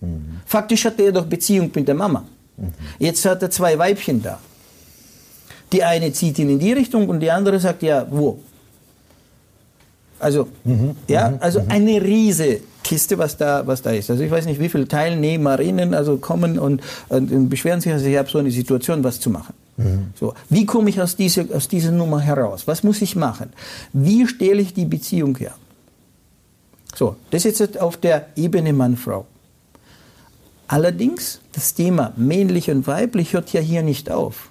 mhm. 0.00 0.40
faktisch 0.46 0.84
hat 0.84 1.00
er 1.00 1.12
doch 1.12 1.26
Beziehung 1.26 1.70
mit 1.74 1.88
der 1.88 1.94
Mama. 1.94 2.24
Mhm. 2.56 2.72
Jetzt 2.98 3.24
hat 3.24 3.42
er 3.42 3.50
zwei 3.50 3.78
Weibchen 3.78 4.22
da. 4.22 4.38
Die 5.72 5.82
eine 5.82 6.12
zieht 6.12 6.38
ihn 6.38 6.50
in 6.50 6.58
die 6.58 6.72
Richtung 6.72 7.08
und 7.08 7.20
die 7.20 7.30
andere 7.30 7.58
sagt, 7.60 7.82
ja, 7.82 8.06
wo? 8.10 8.38
Also, 10.18 10.48
mhm. 10.64 10.96
ja, 11.08 11.30
mhm. 11.30 11.36
also 11.40 11.60
mhm. 11.60 11.70
eine 11.70 12.02
riese 12.02 12.60
Kiste, 12.82 13.18
was 13.18 13.36
da, 13.36 13.66
was 13.66 13.82
da 13.82 13.90
ist. 13.90 14.10
Also 14.10 14.22
ich 14.22 14.30
weiß 14.30 14.46
nicht, 14.46 14.60
wie 14.60 14.68
viele 14.68 14.86
Teilnehmerinnen 14.86 15.94
also 15.94 16.18
kommen 16.18 16.58
und, 16.58 16.82
und 17.08 17.48
beschweren 17.48 17.80
sich, 17.80 17.92
also 17.92 18.06
ich 18.06 18.16
habe 18.16 18.28
so 18.28 18.38
eine 18.38 18.50
Situation, 18.50 19.02
was 19.04 19.20
zu 19.20 19.30
machen. 19.30 19.54
Mhm. 19.80 20.12
So, 20.18 20.34
wie 20.48 20.66
komme 20.66 20.90
ich 20.90 21.00
aus 21.00 21.16
dieser, 21.16 21.44
aus 21.54 21.68
dieser 21.68 21.90
Nummer 21.90 22.20
heraus? 22.20 22.66
Was 22.66 22.82
muss 22.82 23.00
ich 23.02 23.16
machen? 23.16 23.50
Wie 23.92 24.26
stelle 24.26 24.60
ich 24.60 24.74
die 24.74 24.84
Beziehung 24.84 25.36
her? 25.36 25.54
So, 26.94 27.16
das 27.30 27.44
ist 27.44 27.60
jetzt 27.60 27.78
auf 27.78 27.96
der 27.96 28.26
Ebene 28.36 28.72
Mann-Frau. 28.72 29.26
Allerdings, 30.68 31.40
das 31.52 31.74
Thema 31.74 32.12
männlich 32.16 32.70
und 32.70 32.86
weiblich 32.86 33.32
hört 33.32 33.52
ja 33.52 33.60
hier 33.60 33.82
nicht 33.82 34.10
auf. 34.10 34.50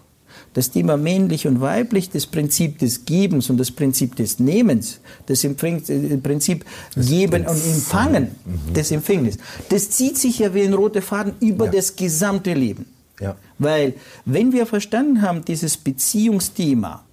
Das 0.54 0.72
Thema 0.72 0.98
männlich 0.98 1.48
und 1.48 1.62
weiblich, 1.62 2.10
das 2.10 2.26
Prinzip 2.26 2.80
des 2.80 3.06
Gebens 3.06 3.50
und 3.50 3.58
das 3.58 3.72
Prinzip 3.72 4.16
des 4.16 4.40
Nehmens, 4.40 5.00
das 5.28 5.44
äh, 5.44 5.50
Prinzip 5.54 6.66
das 6.96 7.08
Geben 7.08 7.46
und 7.46 7.66
Empfangen 7.66 8.36
mhm. 8.46 8.74
des 8.74 8.92
Empfängnis, 8.92 9.38
das 9.70 9.92
zieht 9.92 10.18
sich 10.18 10.40
ja 10.40 10.54
wie 10.54 10.64
ein 10.64 10.74
roter 10.74 11.02
Faden 11.02 11.34
über 11.40 11.66
ja. 11.66 11.72
das 11.72 11.96
gesamte 11.96 12.54
Leben. 12.54 12.86
Ja. 13.20 13.36
Weil, 13.58 13.94
wenn 14.26 14.52
wir 14.54 14.66
verstanden 14.66 15.22
haben, 15.22 15.44
dieses 15.46 15.78
Beziehungsthema, 15.78 17.04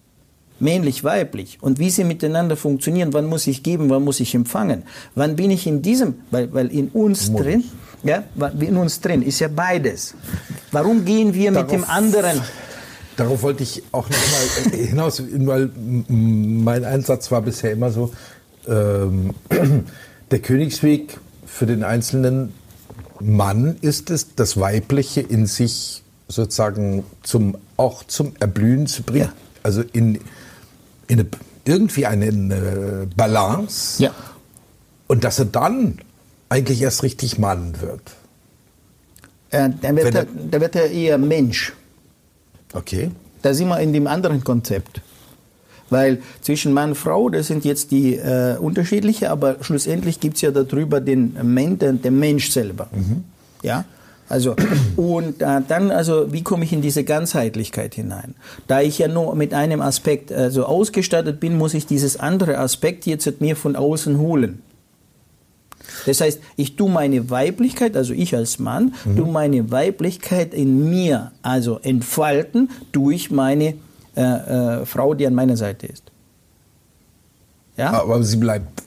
männlich-weiblich 0.59 1.59
und 1.61 1.79
wie 1.79 1.91
sie 1.91 2.05
miteinander 2.05 2.57
funktionieren, 2.57 3.13
wann 3.13 3.27
muss 3.27 3.47
ich 3.47 3.63
geben, 3.63 3.91
wann 3.91 4.05
muss 4.05 4.21
ich 4.21 4.35
empfangen, 4.35 4.85
wann 5.15 5.37
bin 5.37 5.51
ich 5.51 5.67
in 5.67 5.83
diesem, 5.83 6.15
weil, 6.31 6.53
weil 6.53 6.69
in 6.69 6.89
uns 6.89 7.29
Modus. 7.29 7.47
drin, 7.47 7.65
ja, 8.05 8.23
in 8.61 8.77
uns 8.77 9.01
drin 9.01 9.23
ist 9.23 9.41
ja 9.41 9.49
beides. 9.49 10.15
Warum 10.73 11.05
gehen 11.05 11.35
wir 11.35 11.53
Darauf- 11.53 11.71
mit 11.71 11.81
dem 11.81 11.85
anderen? 11.85 12.41
Darauf 13.17 13.43
wollte 13.43 13.63
ich 13.63 13.83
auch 13.93 14.09
noch 14.09 14.71
mal 14.73 14.77
hinaus, 14.77 15.23
weil 15.29 15.71
mein 16.09 16.85
Einsatz 16.85 17.31
war 17.31 17.41
bisher 17.43 17.73
immer 17.73 17.91
so, 17.91 18.13
ähm, 18.69 19.31
der 20.31 20.39
Königsweg 20.41 21.19
für 21.47 21.67
den 21.67 21.83
einzelnen 21.83 22.53
Mann 23.21 23.77
ist 23.81 24.11
es, 24.11 24.35
das 24.35 24.59
Weibliche 24.59 25.21
in 25.21 25.47
sich 25.47 26.03
sozusagen 26.29 27.05
zum, 27.23 27.57
auch 27.77 28.05
zum 28.05 28.33
Erblühen 28.41 28.87
zu 28.87 29.03
bringen. 29.03 29.27
Ja. 29.27 29.33
Also 29.63 29.83
in, 29.93 30.17
in 31.09 31.21
eine, 31.21 31.27
irgendwie 31.65 32.07
eine, 32.07 32.27
Balance. 33.17 34.03
Ja. 34.03 34.11
Und 35.09 35.25
dass 35.25 35.39
er 35.39 35.45
dann 35.47 35.99
eigentlich 36.49 36.83
erst 36.83 37.03
richtig 37.03 37.39
Mann 37.39 37.81
wird. 37.81 38.03
Äh, 39.51 39.71
dann, 39.81 39.97
wird 39.97 40.15
er, 40.15 40.23
er- 40.23 40.27
dann 40.51 40.61
wird 40.61 40.77
er 40.77 40.91
eher 40.91 41.19
Mensch. 41.19 41.73
Okay. 42.73 43.11
Da 43.43 43.55
sind 43.55 43.69
wir 43.69 43.79
in 43.81 43.93
dem 43.93 44.07
anderen 44.07 44.43
Konzept. 44.43 45.01
Weil 45.89 46.19
zwischen 46.41 46.73
Mann 46.73 46.91
und 46.91 46.95
Frau, 46.97 47.29
das 47.29 47.47
sind 47.47 47.65
jetzt 47.65 47.91
die 47.91 48.17
äh, 48.17 48.57
unterschiedliche, 48.59 49.31
aber 49.31 49.57
schlussendlich 49.61 50.19
gibt 50.21 50.37
es 50.37 50.43
ja 50.43 50.51
darüber 50.51 51.01
den, 51.01 51.37
Men 51.43 51.79
den, 51.79 52.03
den 52.03 52.19
Mensch 52.19 52.51
selber. 52.51 52.89
Ja? 53.63 53.85
Also, 54.29 54.57
und 54.97 55.41
äh, 55.41 55.61
dann, 55.69 55.91
also, 55.91 56.33
wie 56.33 56.43
komme 56.43 56.65
ich 56.65 56.73
in 56.73 56.83
diese 56.83 57.05
Ganzheitlichkeit 57.05 57.95
hinein? 57.95 58.35
Da 58.67 58.81
ich 58.81 58.99
ja 58.99 59.07
nur 59.07 59.35
mit 59.37 59.55
einem 59.55 59.81
Aspekt 59.81 60.33
also 60.33 60.65
ausgestattet 60.65 61.39
bin, 61.39 61.57
muss 61.57 61.75
ich 61.75 61.87
dieses 61.87 62.19
andere 62.19 62.59
Aspekt 62.59 63.07
jetzt 63.07 63.27
mit 63.27 63.41
mir 63.41 63.57
von 63.57 63.77
außen 63.77 64.19
holen. 64.19 64.63
Das 66.07 66.21
heißt, 66.21 66.41
ich 66.57 66.77
tue 66.77 66.91
meine 66.91 67.31
Weiblichkeit, 67.31 67.97
also 67.97 68.13
ich 68.13 68.35
als 68.35 68.59
Mann, 68.59 68.95
tue 69.17 69.27
meine 69.27 69.71
Weiblichkeit 69.71 70.53
in 70.55 70.91
mir, 70.91 71.33
also 71.43 71.79
entfalten 71.83 72.71
durch 72.93 73.31
meine 73.31 73.75
äh, 74.17 74.81
äh, 74.83 74.87
Frau, 74.87 75.15
die 75.15 75.27
an 75.27 75.35
meiner 75.35 75.57
Seite 75.57 75.87
ist. 75.87 76.05
Ja? 77.77 77.93
Aber 77.93 78.23
sie 78.23 78.37
bleibt. 78.37 78.83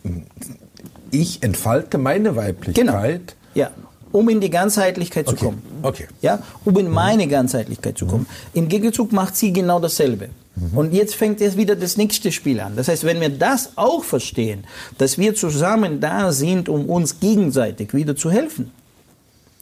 Ich 1.12 1.44
entfalte 1.44 1.98
meine 1.98 2.36
Weiblichkeit. 2.36 3.36
Ja, 3.56 3.72
um 4.12 4.30
in 4.30 4.42
die 4.42 4.50
Ganzheitlichkeit 4.50 5.28
zu 5.28 5.34
Okay, 5.36 5.46
kommen. 5.46 5.62
okay. 5.84 6.08
Ja, 6.22 6.40
um 6.66 6.78
in 6.78 6.90
meine 6.90 7.28
Ganzheitlichkeit 7.28 7.98
zu 7.98 8.06
kommen. 8.08 8.26
Im 8.54 8.68
Gegenzug 8.68 9.12
macht 9.12 9.36
sie 9.36 9.54
genau 9.54 9.80
dasselbe. 9.80 10.30
Und 10.76 10.94
jetzt 10.94 11.16
fängt 11.16 11.40
jetzt 11.40 11.56
wieder 11.56 11.76
das 11.76 11.96
nächste 11.96 12.32
Spiel 12.34 12.60
an. 12.60 12.76
Das 12.76 12.90
heißt, 12.90 13.06
wenn 13.06 13.22
wir 13.22 13.30
das 13.30 13.78
auch 13.78 14.04
verstehen, 14.04 14.66
dass 14.98 15.18
wir 15.18 15.34
zusammen 15.34 16.02
da 16.02 16.34
sind, 16.34 16.68
um 16.68 16.90
uns 16.90 17.20
gegenseitig 17.22 17.94
wieder 17.94 18.16
zu 18.16 18.30
helfen, 18.30 18.72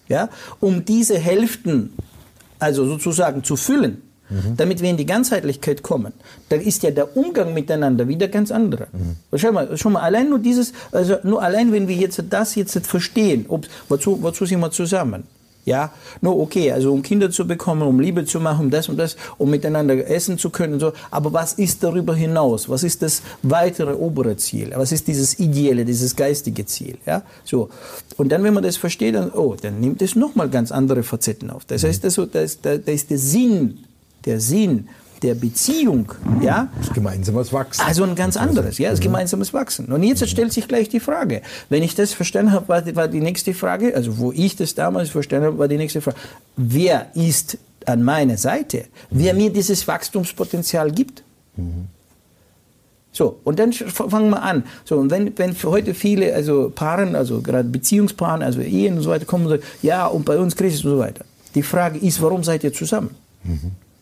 ja, 0.08 0.30
um 0.60 0.86
diese 0.86 1.20
Hälften, 1.20 1.94
also 2.58 2.86
sozusagen 2.88 3.44
zu 3.44 3.58
füllen, 3.58 4.02
damit 4.58 4.82
wir 4.82 4.90
in 4.90 4.98
die 4.98 5.06
Ganzheitlichkeit 5.06 5.84
kommen, 5.84 6.14
dann 6.50 6.62
ist 6.62 6.84
ja 6.84 6.92
der 6.92 7.16
Umgang 7.16 7.54
miteinander 7.54 8.08
wieder 8.08 8.28
ganz 8.28 8.52
anderer. 8.52 8.88
Schau 9.36 9.52
mal, 9.52 9.78
schon 9.78 9.94
mal 9.94 10.02
allein 10.02 10.30
nur 10.30 10.40
dieses, 10.40 10.74
also 10.92 11.18
nur 11.24 11.42
allein, 11.42 11.72
wenn 11.72 11.88
wir 11.88 11.96
jetzt 11.96 12.22
das 12.30 12.56
jetzt 12.56 12.86
verstehen, 12.86 13.46
ob, 13.48 13.68
wozu, 13.90 14.22
wozu 14.22 14.46
sind 14.46 14.60
wir 14.60 14.72
zusammen? 14.72 15.24
Ja, 15.68 15.92
nur 16.22 16.40
okay, 16.40 16.72
also 16.72 16.94
um 16.94 17.02
Kinder 17.02 17.30
zu 17.30 17.46
bekommen, 17.46 17.82
um 17.82 18.00
Liebe 18.00 18.24
zu 18.24 18.40
machen, 18.40 18.68
um 18.68 18.72
das 18.72 18.88
und 18.88 18.96
das, 18.96 19.18
um 19.38 19.50
miteinander 19.50 20.10
essen 20.10 20.38
zu 20.38 20.50
können 20.50 20.76
und 20.76 20.80
so. 20.80 20.94
Aber 21.12 21.34
was 21.34 21.52
ist 21.52 21.84
darüber 21.84 22.16
hinaus? 22.16 22.70
Was 22.70 22.84
ist 22.84 23.02
das 23.02 23.22
weitere 23.44 23.94
obere 23.94 24.38
Ziel? 24.38 24.72
Was 24.78 24.94
ist 24.94 25.10
dieses 25.10 25.40
ideelle, 25.40 25.84
dieses 25.84 26.16
geistige 26.16 26.66
Ziel? 26.66 26.98
Ja, 27.06 27.22
so. 27.44 27.68
Und 28.16 28.30
dann, 28.30 28.44
wenn 28.44 28.54
man 28.54 28.64
das 28.64 28.78
versteht, 28.78 29.16
dann, 29.16 29.30
oh, 29.30 29.58
dann 29.62 29.82
nimmt 29.82 30.02
es 30.02 30.16
nochmal 30.16 30.48
ganz 30.50 30.72
andere 30.72 31.04
Facetten 31.04 31.50
auf. 31.50 31.66
Das 31.66 31.84
heißt, 31.84 32.06
also, 32.06 32.26
da 32.26 32.40
ist, 32.40 32.66
da, 32.66 32.78
da 32.78 32.92
ist 32.94 33.10
der 33.10 33.18
Sinn, 33.18 33.80
der 34.28 34.40
Sinn 34.40 34.88
der 35.24 35.34
Beziehung, 35.34 36.12
ja, 36.44 36.68
Das 36.80 36.94
gemeinsames 36.94 37.52
Wachsen. 37.52 37.82
also 37.84 38.04
ein 38.04 38.14
ganz 38.14 38.38
anderes, 38.38 38.78
ja, 38.78 38.92
das 38.92 39.00
gemeinsames 39.00 39.52
Wachsen. 39.52 39.88
Und 39.92 40.04
jetzt 40.04 40.28
stellt 40.30 40.54
sich 40.54 40.68
gleich 40.68 40.90
die 40.90 41.00
Frage, 41.00 41.42
wenn 41.70 41.82
ich 41.82 41.96
das 41.96 42.14
verstanden 42.14 42.52
habe, 42.52 42.68
war, 42.68 42.82
die- 42.84 42.96
war 42.96 43.08
die 43.08 43.20
nächste 43.22 43.56
Frage, 43.56 43.96
also 43.96 44.20
wo 44.20 44.32
ich 44.32 44.56
das 44.58 44.76
damals 44.76 45.10
verstanden 45.10 45.48
habe, 45.48 45.58
war 45.58 45.68
die 45.68 45.78
nächste 45.78 46.02
Frage, 46.02 46.18
wer 46.56 47.08
ist 47.16 47.58
an 47.88 48.04
meiner 48.04 48.38
Seite, 48.38 48.84
wer 49.10 49.34
mir 49.34 49.50
dieses 49.52 49.88
Wachstumspotenzial 49.88 50.92
gibt? 50.92 51.24
So, 53.12 53.40
und 53.44 53.58
dann 53.58 53.74
fangen 53.74 54.30
wir 54.30 54.44
an. 54.44 54.64
So, 54.86 54.98
und 54.98 55.10
wenn, 55.10 55.36
wenn 55.40 55.56
für 55.56 55.72
heute 55.72 55.96
viele, 55.96 56.36
also 56.36 56.72
Paaren, 56.76 57.16
also 57.16 57.42
gerade 57.42 57.68
Beziehungspaaren, 57.68 58.44
also 58.44 58.62
Ehen 58.62 58.98
und 58.98 59.02
so 59.02 59.10
weiter, 59.10 59.26
kommen 59.26 59.46
und 59.46 59.50
sagen, 59.50 59.64
ja, 59.82 60.06
und 60.06 60.26
bei 60.26 60.38
uns 60.38 60.56
Krise 60.56 60.88
und 60.88 60.96
so 60.98 61.00
weiter. 61.00 61.26
Die 61.56 61.64
Frage 61.64 61.98
ist, 61.98 62.22
warum 62.22 62.44
seid 62.44 62.64
ihr 62.64 62.72
zusammen? 62.74 63.16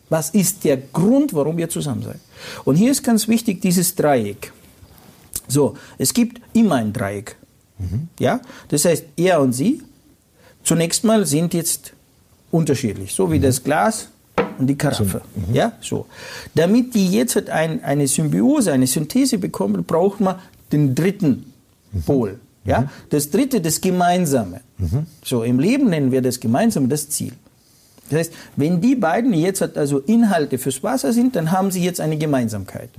Was 0.08 0.30
ist 0.30 0.64
der 0.64 0.76
Grund, 0.76 1.34
warum 1.34 1.58
ihr 1.58 1.68
zusammen 1.68 2.02
seid? 2.02 2.20
Und 2.64 2.76
hier 2.76 2.90
ist 2.90 3.02
ganz 3.02 3.26
wichtig 3.28 3.60
dieses 3.60 3.94
Dreieck. 3.94 4.52
So, 5.48 5.76
es 5.98 6.14
gibt 6.14 6.40
immer 6.52 6.76
ein 6.76 6.92
Dreieck. 6.92 7.36
Ja, 8.18 8.40
das 8.68 8.84
heißt, 8.84 9.04
er 9.16 9.40
und 9.40 9.52
sie 9.52 9.82
zunächst 10.64 11.04
mal 11.04 11.26
sind 11.26 11.52
jetzt 11.54 11.92
unterschiedlich, 12.50 13.14
so 13.14 13.30
wie 13.30 13.38
das 13.38 13.62
Glas 13.62 14.08
und 14.58 14.66
die 14.66 14.76
Karaffe. 14.76 15.20
Ja, 15.52 15.72
so. 15.80 16.06
Damit 16.54 16.94
die 16.94 17.10
jetzt 17.10 17.36
halt 17.36 17.50
ein, 17.50 17.84
eine 17.84 18.08
Symbiose, 18.08 18.72
eine 18.72 18.86
Synthese 18.86 19.38
bekommen, 19.38 19.84
braucht 19.84 20.20
man 20.20 20.36
den 20.72 20.94
dritten 20.94 21.52
Pol. 22.06 22.40
Ja, 22.64 22.90
das 23.10 23.30
dritte, 23.30 23.60
das 23.60 23.80
Gemeinsame. 23.80 24.60
So, 25.22 25.44
im 25.44 25.60
Leben 25.60 25.88
nennen 25.88 26.10
wir 26.10 26.20
das 26.22 26.40
Gemeinsame 26.40 26.88
das 26.88 27.08
Ziel. 27.08 27.32
Das 28.10 28.18
heißt, 28.18 28.32
wenn 28.56 28.80
die 28.80 28.94
beiden 28.94 29.32
jetzt 29.34 29.60
halt 29.60 29.76
also 29.76 29.98
Inhalte 30.00 30.58
fürs 30.58 30.82
Wasser 30.82 31.12
sind, 31.12 31.36
dann 31.36 31.50
haben 31.50 31.70
sie 31.70 31.82
jetzt 31.82 32.00
eine 32.00 32.16
Gemeinsamkeit. 32.16 32.90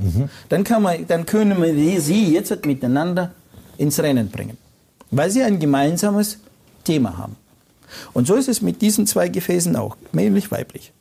Dann, 0.50 0.64
kann 0.64 0.82
man, 0.84 1.08
dann 1.08 1.26
können 1.26 1.62
wir 1.62 2.02
sie 2.02 2.34
jetzt 2.34 2.52
halt 2.52 2.66
miteinander 2.66 3.32
ins 3.78 4.00
Rennen 4.00 4.30
bringen, 4.30 4.58
weil 5.12 5.30
sie 5.32 5.44
ein 5.44 5.60
gemeinsames 5.60 6.40
Thema 6.84 7.18
haben. 7.18 7.36
Und 8.14 8.28
so 8.28 8.36
ist 8.36 8.48
es 8.48 8.62
mit 8.62 8.82
diesen 8.82 9.08
zwei 9.08 9.30
Gefäßen 9.30 9.76
auch, 9.76 9.96
männlich, 10.12 10.52
weiblich. 10.52 10.92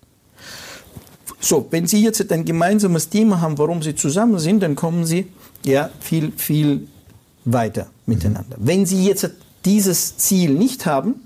So, 1.41 1.67
wenn 1.71 1.87
Sie 1.87 2.03
jetzt 2.03 2.33
ein 2.33 2.45
gemeinsames 2.45 3.09
Thema 3.09 3.41
haben, 3.41 3.59
warum 3.59 3.83
Sie 3.83 3.95
zusammen 3.95 4.39
sind, 4.39 4.63
dann 4.63 4.75
kommen 4.75 5.05
Sie 5.05 5.27
ja 5.65 5.91
viel, 6.01 6.33
viel 6.37 6.89
weiter 7.45 7.89
miteinander. 8.07 8.57
Wenn 8.59 8.87
Sie 8.87 9.07
jetzt 9.07 9.31
dieses 9.65 10.17
Ziel 10.17 10.51
nicht 10.55 10.87
haben, 10.87 11.26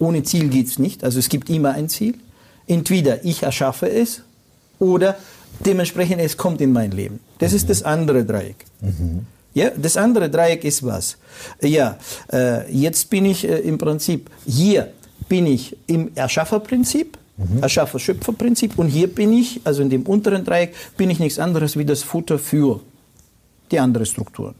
ohne 0.00 0.24
Ziel 0.24 0.48
geht 0.48 0.66
es 0.66 0.78
nicht, 0.80 1.04
also 1.04 1.20
es 1.20 1.28
gibt 1.28 1.48
immer 1.48 1.70
ein 1.72 1.88
Ziel, 1.88 2.14
entweder 2.66 3.24
ich 3.24 3.44
erschaffe 3.44 3.88
es 3.88 4.22
oder 4.80 5.16
dementsprechend 5.64 6.20
es 6.20 6.36
kommt 6.36 6.60
in 6.60 6.72
mein 6.72 6.90
Leben. 6.90 7.20
Das 7.38 7.52
ist 7.52 7.70
das 7.70 7.82
andere 7.82 8.24
Dreieck. 8.24 8.64
Ja, 9.54 9.70
das 9.70 9.96
andere 9.96 10.30
Dreieck 10.30 10.64
ist 10.64 10.84
was? 10.84 11.16
Ja, 11.60 11.98
äh, 12.32 12.72
jetzt 12.72 13.10
bin 13.10 13.24
ich 13.24 13.44
äh, 13.44 13.58
im 13.58 13.78
Prinzip, 13.78 14.30
hier 14.46 14.92
bin 15.28 15.46
ich 15.46 15.76
im 15.86 16.10
Erschafferprinzip, 16.14 17.18
Erschaffer-Schöpfer-Prinzip 17.62 18.78
und 18.78 18.88
hier 18.88 19.08
bin 19.08 19.32
ich, 19.32 19.62
also 19.64 19.80
in 19.82 19.88
dem 19.88 20.02
unteren 20.02 20.44
Dreieck, 20.44 20.74
bin 20.96 21.08
ich 21.08 21.18
nichts 21.18 21.38
anderes 21.38 21.76
wie 21.78 21.86
das 21.86 22.02
Futter 22.02 22.38
für 22.38 22.80
die 23.70 23.80
andere 23.80 24.04
Strukturen. 24.04 24.54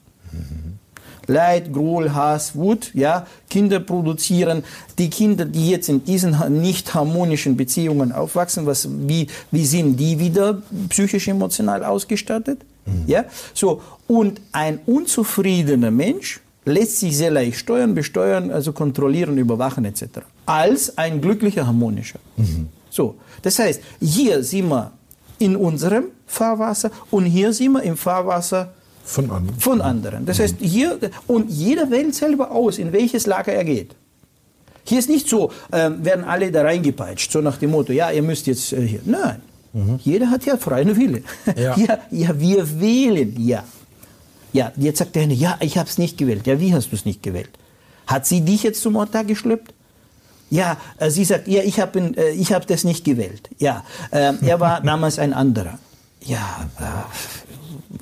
Leid, 1.31 1.72
Groll, 1.72 2.12
Hass, 2.12 2.55
Wut, 2.57 2.91
ja, 2.95 3.26
Kinder 3.49 3.81
produzieren, 3.81 4.64
die 4.99 5.09
Kinder, 5.09 5.45
die 5.45 5.70
jetzt 5.70 5.89
in 5.89 6.05
diesen 6.05 6.61
nicht 6.61 6.93
harmonischen 6.93 7.57
Beziehungen 7.57 8.12
aufwachsen, 8.12 8.66
was, 8.66 8.89
wie, 9.07 9.28
wie 9.51 9.64
sind 9.64 9.97
die 9.97 10.18
wieder 10.18 10.62
psychisch 10.89 11.28
emotional 11.28 11.85
ausgestattet? 11.85 12.61
Ja, 13.07 13.24
so. 13.55 13.83
Und 14.09 14.41
ein 14.53 14.81
unzufriedener 14.87 15.91
Mensch 15.91 16.41
lässt 16.64 16.99
sich 16.99 17.16
sehr 17.16 17.31
leicht 17.31 17.59
steuern, 17.59 17.95
besteuern, 17.95 18.51
also 18.51 18.72
kontrollieren, 18.72 19.39
überwachen 19.39 19.85
etc. 19.85 20.22
Als 20.47 20.99
ein 20.99 21.20
glücklicher, 21.20 21.66
harmonischer. 21.66 22.18
So. 22.91 23.16
Das 23.43 23.59
heißt, 23.59 23.81
hier 24.01 24.43
sind 24.43 24.68
wir 24.68 24.93
in 25.39 25.57
unserem 25.57 26.07
Fahrwasser 26.26 26.91
und 27.11 27.24
hier 27.24 27.53
sind 27.53 27.72
wir 27.72 27.83
im 27.83 27.97
Fahrwasser 27.97 28.72
Von 29.05 29.30
an. 29.30 29.48
von 29.59 29.80
anderen. 29.80 30.26
Das 30.26 30.38
heißt, 30.38 30.57
hier, 30.61 30.98
und 31.26 31.51
jeder 31.51 31.90
wählt 31.90 32.14
selber 32.14 32.53
aus, 32.53 32.78
in 32.78 32.92
welches 32.92 33.26
Lager 33.26 33.53
er 33.53 33.64
geht. 33.64 33.94
Hier 34.84 34.98
ist 34.98 35.09
nicht 35.09 35.28
so, 35.28 35.53
ähm, 35.72 36.05
werden 36.05 36.24
alle 36.24 36.51
da 36.51 36.62
reingepeitscht, 36.62 37.30
so 37.32 37.40
nach 37.40 37.57
dem 37.57 37.70
Motto, 37.70 37.92
ja, 37.92 38.11
ihr 38.11 38.22
müsst 38.22 38.46
jetzt 38.46 38.72
äh, 38.72 38.86
hier. 38.86 39.01
Nein. 39.05 39.42
Jeder 40.03 40.30
hat 40.30 40.44
ja 40.44 40.57
freien 40.57 40.96
Wille. 40.96 41.22
Ja. 41.57 41.76
ja, 41.76 41.98
ja, 42.11 42.40
wir 42.40 42.80
wählen, 42.80 43.34
ja. 43.38 43.62
Ja, 44.53 44.72
jetzt 44.76 44.98
sagt 44.98 45.14
der 45.14 45.22
eine, 45.22 45.34
ja, 45.34 45.57
ich 45.61 45.78
habe 45.78 45.88
es 45.88 45.96
nicht 45.96 46.18
gewählt. 46.18 46.46
Ja, 46.46 46.59
wie 46.59 46.74
hast 46.74 46.90
du 46.90 46.96
es 46.96 47.05
nicht 47.05 47.22
gewählt? 47.22 47.51
Hat 48.07 48.26
sie 48.26 48.40
dich 48.40 48.64
jetzt 48.64 48.82
zum 48.82 48.96
Altar 48.96 49.24
geschleppt? 49.24 49.72
Ja, 50.51 50.76
äh, 50.98 51.11
sie 51.11 51.24
sagt, 51.24 51.46
ja, 51.46 51.62
ich 51.62 51.78
habe 51.78 52.01
äh, 52.16 52.32
ich 52.32 52.53
hab 52.53 52.66
das 52.66 52.82
nicht 52.82 53.05
gewählt. 53.05 53.48
Ja, 53.59 53.84
äh, 54.11 54.32
er 54.44 54.59
war 54.59 54.80
damals 54.84 55.20
ein 55.20 55.32
anderer. 55.32 55.78
Ja, 56.24 56.68
äh, 56.80 57.39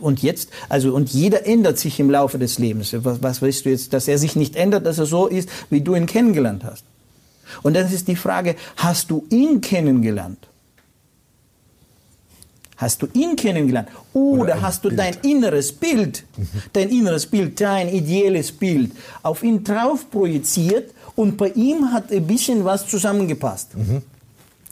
und 0.01 0.23
jetzt, 0.23 0.51
also 0.69 0.95
und 0.95 1.11
jeder 1.11 1.47
ändert 1.47 1.79
sich 1.79 2.01
im 2.01 2.11
Laufe 2.11 2.39
des 2.39 2.59
Lebens. 2.59 2.95
Was, 3.05 3.23
was 3.23 3.43
willst 3.43 3.65
du 3.65 3.71
jetzt, 3.71 3.93
dass 3.93 4.09
er 4.09 4.19
sich 4.19 4.37
nicht 4.37 4.57
ändert, 4.57 4.87
dass 4.87 4.99
er 4.99 5.07
so 5.07 5.27
ist, 5.27 5.49
wie 5.71 5.81
du 5.81 5.95
ihn 5.95 6.07
kennengelernt 6.07 6.65
hast? 6.65 6.85
Und 7.63 7.75
dann 7.75 7.91
ist 7.93 8.09
die 8.09 8.17
Frage, 8.17 8.57
hast 8.77 9.11
du 9.11 9.25
ihn 9.31 9.61
kennengelernt? 9.61 10.39
Hast 12.77 13.03
du 13.03 13.09
ihn 13.13 13.35
kennengelernt? 13.35 13.89
Oder, 14.13 14.43
Oder 14.43 14.63
hast 14.63 14.85
du 14.85 14.89
Bild. 14.89 15.01
dein 15.01 15.15
inneres 15.23 15.73
Bild, 15.73 16.25
dein 16.73 16.91
inneres 16.91 17.27
Bild, 17.27 17.61
dein 17.61 17.89
ideelles 17.89 18.53
Bild 18.53 18.93
auf 19.23 19.43
ihn 19.43 19.65
drauf 19.65 20.09
projiziert 20.11 20.93
und 21.17 21.37
bei 21.37 21.49
ihm 21.51 21.93
hat 21.93 22.13
ein 22.13 22.25
bisschen 22.27 22.65
was 22.65 22.87
zusammengepasst? 22.87 23.71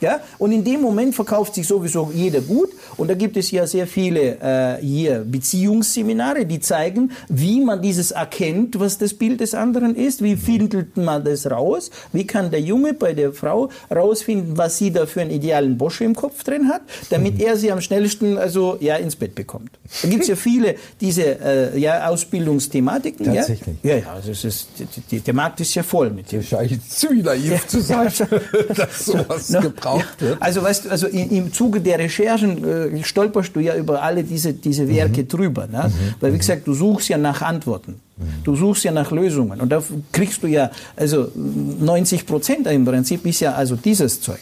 Ja? 0.01 0.21
Und 0.39 0.53
in 0.53 0.65
dem 0.65 0.81
Moment 0.81 1.15
verkauft 1.15 1.55
sich 1.55 1.67
sowieso 1.67 2.11
jeder 2.15 2.41
gut. 2.41 2.71
Und 2.97 3.09
da 3.09 3.15
gibt 3.15 3.37
es 3.37 3.51
ja 3.51 3.67
sehr 3.67 3.87
viele 3.87 4.39
äh, 4.41 4.81
hier 4.81 5.25
Beziehungsseminare, 5.25 6.47
die 6.47 6.61
zeigen, 6.61 7.13
wie 7.29 7.61
man 7.61 7.83
dieses 7.83 8.11
erkennt, 8.11 8.79
was 8.79 8.99
das 8.99 9.15
Bild 9.15 9.41
des 9.41 9.55
anderen 9.55 9.95
ist. 9.95 10.23
Wie 10.23 10.37
findet 10.37 10.97
man 10.97 11.25
das 11.25 11.51
raus? 11.51 11.91
Wie 12.13 12.27
kann 12.27 12.51
der 12.51 12.61
Junge 12.61 12.93
bei 12.95 13.15
der 13.15 13.33
Frau 13.33 13.71
rausfinden, 13.95 14.59
was 14.59 14.79
sie 14.79 14.91
da 14.91 15.07
für 15.07 15.23
einen 15.23 15.31
idealen 15.31 15.79
Bosche 15.79 16.05
im 16.05 16.15
Kopf 16.15 16.45
drin 16.45 16.69
hat, 16.69 16.83
damit 17.11 17.41
er 17.41 17.57
sie 17.57 17.73
am 17.73 17.81
schnellsten 17.81 18.39
also 18.39 18.77
ja 18.81 18.97
ins 18.97 19.17
Bett 19.17 19.35
bekommt. 19.35 19.71
Da 20.03 20.09
gibt 20.09 20.23
es 20.23 20.29
ja 20.29 20.37
viele 20.47 20.77
diese 21.01 21.41
äh, 21.41 21.79
ja, 21.79 22.09
Ausbildungsthematiken. 22.09 23.27
Tatsächlich. 23.27 23.77
Ja, 23.83 23.91
ja, 23.91 23.97
ja 23.99 24.13
also 24.13 24.31
es 24.31 24.45
ist, 24.45 24.69
die, 25.11 25.21
der 25.21 25.35
Markt 25.35 25.61
ist 25.61 25.75
ja 25.75 25.83
voll 25.83 26.11
mit 26.11 26.33
dem. 26.33 26.41
Wahrscheinlich 26.41 26.89
zu 26.89 27.13
naiv 27.15 27.67
zu 27.67 27.81
sein, 27.81 28.13
dass 28.75 29.07
sowas 29.07 29.51
No, 29.51 29.61
gebraucht 29.61 29.86
ja, 29.87 30.05
wird. 30.19 30.43
Also 30.43 30.63
weißt 30.63 30.85
du, 30.85 30.91
also 30.91 31.07
im, 31.07 31.31
im 31.31 31.53
Zuge 31.53 31.81
der 31.81 31.99
Recherchen 31.99 32.65
äh, 32.65 33.03
stolperst 33.05 33.55
du 33.55 33.61
ja 33.61 33.75
über 33.77 34.03
alle 34.03 34.25
diese, 34.25 34.53
diese 34.53 34.89
Werke 34.89 35.25
drüber. 35.25 35.67
Ne? 35.67 35.91
Weil 36.21 36.33
wie 36.35 36.39
gesagt, 36.39 36.67
du 36.67 36.75
suchst 36.75 37.09
ja 37.09 37.19
nach 37.19 37.43
Antworten. 37.43 38.01
Du 38.45 38.57
suchst 38.57 38.85
ja 38.85 38.93
nach 38.93 39.11
Lösungen. 39.11 39.61
Und 39.61 39.69
da 39.71 39.83
kriegst 40.13 40.43
du 40.43 40.47
ja, 40.47 40.71
also 40.97 41.29
90 41.35 42.27
Prozent 42.27 42.67
im 42.67 42.85
Prinzip 42.85 43.25
ist 43.27 43.41
ja 43.41 43.53
also 43.55 43.77
dieses 43.77 44.21
Zeug. 44.21 44.41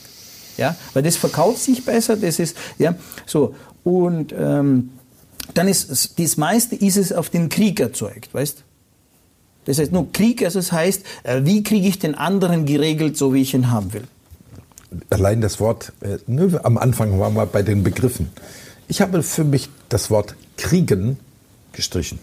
Ja? 0.57 0.77
Weil 0.93 1.03
das 1.03 1.17
verkauft 1.17 1.59
sich 1.61 1.85
besser, 1.85 2.17
das 2.17 2.39
ist, 2.39 2.57
ja, 2.79 2.95
so. 3.27 3.55
Und 3.83 4.33
ähm, 4.39 4.91
dann 5.55 5.69
ist 5.69 5.91
es- 5.91 6.15
das 6.17 6.37
meiste 6.37 6.75
ist 6.77 6.97
es 6.97 7.13
auf 7.13 7.29
den 7.31 7.49
Krieg 7.49 7.81
erzeugt, 7.81 8.33
weißt 8.33 8.63
Das 9.67 9.79
heißt 9.79 9.93
nur 9.93 10.11
Krieg, 10.13 10.43
also 10.45 10.59
es 10.59 10.71
heißt, 10.73 11.03
äh, 11.25 11.41
wie 11.45 11.63
kriege 11.63 11.87
ich 11.89 11.99
den 11.99 12.15
anderen 12.15 12.67
geregelt, 12.67 13.17
so 13.17 13.35
wie 13.35 13.43
ich 13.43 13.55
ihn 13.55 13.71
haben 13.71 13.93
will. 13.93 14.05
Allein 15.11 15.41
das 15.41 15.61
Wort, 15.61 15.93
äh, 16.01 16.19
ne, 16.27 16.61
am 16.65 16.79
Anfang 16.79 17.19
waren 17.19 17.35
wir 17.35 17.47
bei 17.47 17.63
den 17.63 17.83
Begriffen. 17.83 18.31
Ich 18.89 19.01
habe 19.01 19.23
für 19.23 19.45
mich 19.45 19.69
das 19.89 20.11
Wort 20.11 20.35
kriegen 20.57 21.19
gestrichen. 21.73 22.19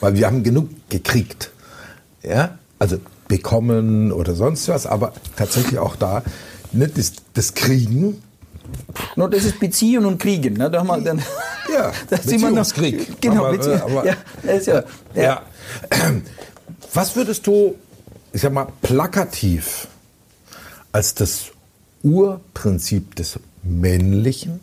Weil 0.00 0.14
wir 0.14 0.26
haben 0.26 0.42
genug 0.42 0.68
gekriegt. 0.88 1.50
Ja, 2.22 2.58
also 2.78 2.98
bekommen 3.28 4.12
oder 4.12 4.34
sonst 4.34 4.68
was, 4.68 4.86
aber 4.86 5.12
tatsächlich 5.36 5.78
auch 5.78 5.96
da, 5.96 6.22
ne, 6.72 6.88
das, 6.88 7.12
das 7.34 7.54
Kriegen, 7.54 8.22
No, 9.16 9.26
das 9.26 9.44
ist 9.44 9.58
Beziehen 9.58 10.04
und 10.04 10.18
Kriegen. 10.20 10.54
Ne? 10.54 10.70
Da 10.70 10.78
haben 10.78 10.86
wir 10.86 11.00
dann, 11.00 11.18
Ja, 11.74 11.88
noch- 12.10 12.18
Beziehungskrieg. 12.18 13.20
Genau, 13.20 13.46
Aber, 13.46 13.54
äh, 13.54 13.56
Beziehung, 13.56 13.80
aber- 13.82 14.06
ja, 14.06 14.14
ja, 14.46 14.54
ja. 14.60 14.84
Ja. 15.22 15.42
Was 16.94 17.16
würdest 17.16 17.46
du, 17.48 17.74
ich 18.32 18.40
sag 18.42 18.52
mal, 18.52 18.68
plakativ 18.82 19.88
als 20.92 21.14
das 21.14 21.46
Urprinzip 22.02 23.14
des 23.16 23.38
Männlichen 23.62 24.60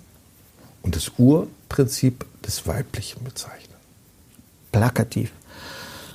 und 0.82 0.96
das 0.96 1.12
Urprinzip 1.18 2.26
des 2.46 2.66
Weiblichen 2.68 3.24
bezeichnen? 3.24 3.64
plakativ. 4.72 5.32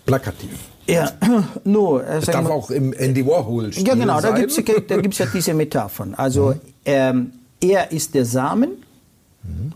Plakativ. 0.06 0.50
Ja, 0.86 1.12
no, 1.64 1.98
äh, 1.98 2.18
Es 2.18 2.26
sag 2.26 2.34
darf 2.34 2.44
mal- 2.44 2.50
auch 2.50 2.70
im 2.70 2.92
Andy 2.92 3.24
Warhol 3.26 3.70
Ja, 3.74 3.94
genau, 3.94 4.20
da 4.20 4.28
sein. 4.32 4.40
gibt 4.40 4.50
es 4.58 4.86
da 4.88 4.96
gibt's 4.98 5.18
ja 5.18 5.26
diese 5.26 5.54
Metaphern. 5.54 6.14
Also, 6.14 6.54
ähm, 6.84 7.32
er 7.60 7.92
ist 7.92 8.14
der 8.14 8.24
Samen 8.24 8.84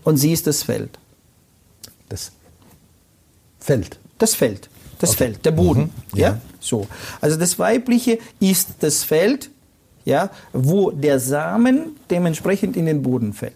und 0.03 0.17
sie 0.17 0.31
ist 0.33 0.47
das 0.47 0.63
Feld. 0.63 0.97
das 2.09 2.31
Feld. 3.59 3.99
Das 4.17 4.33
Feld, 4.35 4.69
das 4.99 5.15
Feld, 5.15 5.45
der 5.45 5.51
Boden. 5.51 5.91
Mhm, 6.13 6.19
ja. 6.19 6.29
ja. 6.29 6.41
so. 6.59 6.87
Also 7.21 7.37
das 7.37 7.59
Weibliche 7.59 8.17
ist 8.39 8.69
das 8.79 9.03
Feld, 9.03 9.49
ja, 10.07 10.29
wo 10.53 10.89
der 10.89 11.19
Samen 11.19 11.97
dementsprechend 12.09 12.77
in 12.77 12.85
den 12.85 13.03
Boden 13.03 13.33
fällt. 13.33 13.53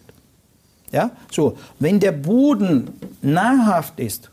Ja, 0.91 1.11
so. 1.31 1.57
Wenn 1.79 2.01
der 2.01 2.11
Boden 2.11 2.89
nahrhaft 3.21 3.97
ist, 4.01 4.29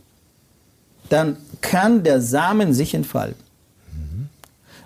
dann 1.11 1.37
kann 1.61 2.03
der 2.03 2.21
Samen 2.21 2.75
sich 2.75 2.93
entfalten. 2.93 3.47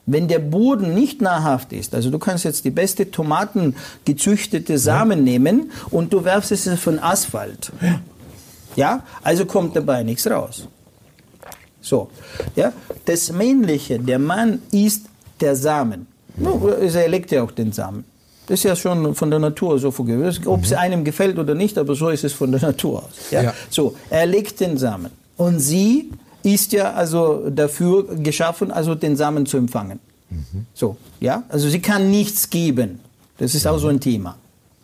Wenn 0.04 0.28
der 0.28 0.40
Boden 0.40 0.94
nicht 0.94 1.22
nahrhaft 1.22 1.72
ist, 1.72 1.94
also 1.94 2.10
du 2.10 2.18
kannst 2.18 2.44
jetzt 2.44 2.64
die 2.64 2.70
beste 2.70 3.10
Tomaten 3.10 3.76
gezüchtete 4.04 4.76
Samen 4.76 5.24
nehmen 5.24 5.70
und 5.90 6.12
du 6.12 6.24
werfst 6.24 6.52
es 6.52 6.68
von 6.80 6.98
Asphalt. 6.98 7.72
Ja, 8.76 9.04
also 9.22 9.46
kommt 9.46 9.74
dabei 9.74 10.02
nichts 10.02 10.26
raus. 10.26 10.68
So, 11.80 12.10
ja, 12.56 12.72
das 13.06 13.32
Männliche, 13.32 13.98
der 13.98 14.18
Mann 14.18 14.60
ist 14.70 15.06
der 15.40 15.56
Samen. 15.56 16.11
No, 16.36 16.68
er 16.68 17.08
legt 17.08 17.30
ja 17.30 17.42
auch 17.42 17.50
den 17.50 17.72
Samen. 17.72 18.04
Das 18.46 18.60
ist 18.60 18.64
ja 18.64 18.74
schon 18.74 19.14
von 19.14 19.30
der 19.30 19.38
Natur 19.38 19.78
so 19.78 19.90
vorgewöhnt. 19.90 20.46
Ob 20.46 20.64
es 20.64 20.72
einem 20.72 21.04
gefällt 21.04 21.38
oder 21.38 21.54
nicht, 21.54 21.78
aber 21.78 21.94
so 21.94 22.08
ist 22.08 22.24
es 22.24 22.32
von 22.32 22.50
der 22.50 22.60
Natur 22.68 23.04
aus. 23.04 23.30
Ja? 23.30 23.42
Ja. 23.42 23.54
So, 23.70 23.94
er 24.10 24.26
legt 24.26 24.60
den 24.60 24.76
Samen. 24.78 25.10
Und 25.36 25.60
sie 25.60 26.10
ist 26.42 26.72
ja 26.72 26.92
also 26.92 27.48
dafür 27.50 28.16
geschaffen, 28.16 28.70
also 28.70 28.94
den 28.94 29.16
Samen 29.16 29.46
zu 29.46 29.56
empfangen. 29.56 30.00
So, 30.74 30.96
ja, 31.20 31.42
also 31.50 31.68
sie 31.68 31.80
kann 31.80 32.10
nichts 32.10 32.48
geben. 32.48 33.00
Das 33.38 33.54
ist 33.54 33.66
auch 33.66 33.78
so 33.78 33.88
ein 33.88 34.00
Thema. 34.00 34.36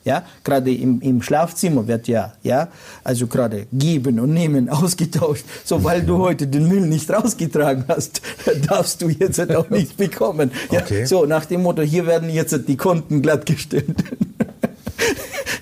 Ja, 0.05 0.25
gerade 0.43 0.73
im, 0.73 1.01
im 1.01 1.21
Schlafzimmer 1.23 1.87
wird 1.87 2.09
ja, 2.09 2.33
ja, 2.43 2.69
also 3.05 3.27
gerade 3.27 3.67
geben 3.73 4.21
und 4.21 4.33
nehmen 4.33 4.69
ausgetauscht. 4.71 5.45
So, 5.65 5.85
weil 5.85 6.03
du 6.03 6.19
heute 6.19 6.47
den 6.47 6.69
Müll 6.69 6.87
nicht 6.87 7.11
rausgetragen 7.11 7.85
hast, 7.89 8.23
darfst 8.69 9.03
du 9.03 9.09
jetzt 9.09 9.41
auch 9.55 9.69
nichts 9.71 9.95
bekommen. 9.95 10.51
Ja, 10.71 10.79
Okay. 10.81 11.05
So, 11.05 11.27
nach 11.27 11.45
dem 11.45 11.63
Motto, 11.63 11.83
hier 11.83 12.07
werden 12.07 12.31
jetzt 12.31 12.57
die 12.67 12.77
Konten 12.77 13.21
glattgestellt. 13.21 13.97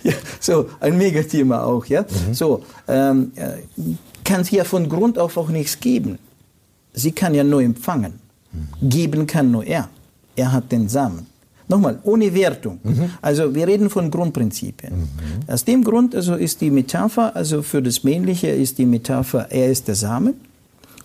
ja, 0.04 0.12
so, 0.38 0.68
ein 0.78 0.96
Megathema 0.96 1.64
auch, 1.64 1.84
ja. 1.86 2.04
So, 2.32 2.62
ähm, 2.86 3.32
äh, 3.34 3.54
kann 4.24 4.44
sie 4.44 4.56
ja 4.56 4.64
von 4.64 4.88
Grund 4.88 5.18
auf 5.18 5.36
auch 5.36 5.48
nichts 5.48 5.80
geben. 5.80 6.18
Sie 6.92 7.12
kann 7.12 7.34
ja 7.34 7.44
nur 7.44 7.62
empfangen. 7.62 8.20
Geben 8.82 9.26
kann 9.26 9.50
nur 9.50 9.64
er. 9.64 9.88
Er 10.36 10.52
hat 10.52 10.70
den 10.70 10.88
Samen. 10.88 11.26
Nochmal, 11.68 11.98
ohne 12.04 12.32
Wertung. 12.32 12.78
Also 13.20 13.54
wir 13.54 13.66
reden 13.66 13.90
von 13.90 14.10
Grundprinzipien. 14.10 15.08
Aus 15.48 15.64
dem 15.64 15.82
Grund 15.82 16.14
also 16.14 16.34
ist 16.34 16.60
die 16.60 16.70
Metapher, 16.70 17.34
also 17.34 17.62
für 17.62 17.82
das 17.82 18.04
Männliche 18.04 18.48
ist 18.48 18.78
die 18.78 18.86
Metapher, 18.86 19.50
er 19.50 19.70
ist 19.70 19.88
der 19.88 19.96
Samen 19.96 20.34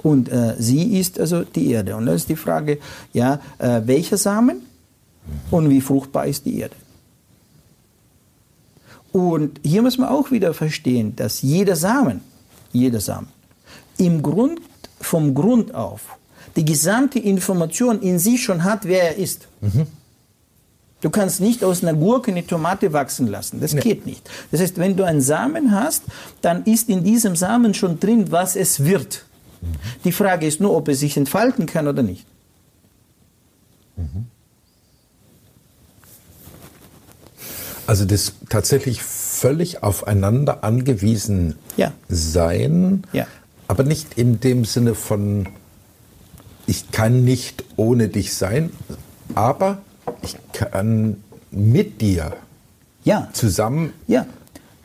und 0.04 0.30
äh, 0.30 0.56
sie 0.60 1.00
ist 1.00 1.20
also 1.20 1.44
die 1.44 1.72
Erde. 1.72 1.96
Und 1.96 2.06
da 2.06 2.14
ist 2.14 2.30
die 2.30 2.36
Frage, 2.36 2.78
ja, 3.14 3.40
äh, 3.58 3.82
welcher 3.86 4.18
Samen 4.18 4.62
und 5.50 5.70
wie 5.70 5.82
fruchtbar 5.82 6.28
ist 6.28 6.46
die 6.46 6.60
Erde? 6.60 6.76
Und 9.12 9.60
hier 9.64 9.82
muss 9.82 9.98
man 9.98 10.10
auch 10.10 10.32
wieder 10.32 10.54
verstehen, 10.54 11.16
dass 11.16 11.42
jeder 11.42 11.76
Samen, 11.76 12.22
jeder 12.72 13.02
Samen, 13.02 13.28
im 13.98 14.22
Grund, 14.22 14.62
vom 15.00 15.34
Grund 15.34 15.74
auf, 15.76 16.02
die 16.56 16.66
gesamte 16.66 17.20
Information 17.20 18.02
in 18.02 18.20
sich 18.20 18.44
schon 18.44 18.64
hat, 18.64 18.86
wer 18.86 19.04
er 19.04 19.16
ist. 19.18 19.48
Du 21.02 21.10
kannst 21.10 21.42
nicht 21.42 21.64
aus 21.64 21.84
einer 21.84 21.96
Gurke 21.96 22.32
eine 22.32 22.46
Tomate 22.46 22.94
wachsen 22.94 23.28
lassen. 23.28 23.60
Das 23.60 23.76
geht 23.76 24.06
nicht. 24.06 24.30
Das 24.52 24.62
heißt, 24.62 24.78
wenn 24.78 24.96
du 24.96 25.04
einen 25.04 25.22
Samen 25.22 25.72
hast, 25.72 26.04
dann 26.42 26.64
ist 26.66 26.90
in 26.90 27.04
diesem 27.04 27.36
Samen 27.36 27.74
schon 27.74 28.00
drin, 28.00 28.32
was 28.32 28.56
es 28.56 28.84
wird. 28.84 29.26
Die 30.06 30.12
Frage 30.12 30.46
ist 30.48 30.60
nur, 30.62 30.76
ob 30.76 30.88
es 30.88 31.00
sich 31.00 31.18
entfalten 31.18 31.66
kann 31.66 31.88
oder 31.88 32.04
nicht. 32.04 32.26
Also 37.88 38.06
das 38.06 38.34
tatsächlich 38.50 39.02
völlig 39.04 39.84
aufeinander 39.84 40.64
angewiesen 40.64 41.56
Ja. 41.78 41.92
sein, 42.08 43.04
Ja. 43.12 43.28
aber 43.68 43.84
nicht 43.84 44.18
in 44.18 44.40
dem 44.40 44.66
Sinne 44.66 44.96
von, 44.96 45.48
ich 46.68 46.92
kann 46.92 47.24
nicht 47.24 47.64
ohne 47.76 48.08
dich 48.08 48.34
sein, 48.34 48.70
aber 49.36 49.82
ich 50.22 50.36
kann 50.54 51.24
mit 51.52 52.02
dir 52.02 52.34
Ja. 53.04 53.28
zusammen 53.34 53.94
Ja. 54.08 54.26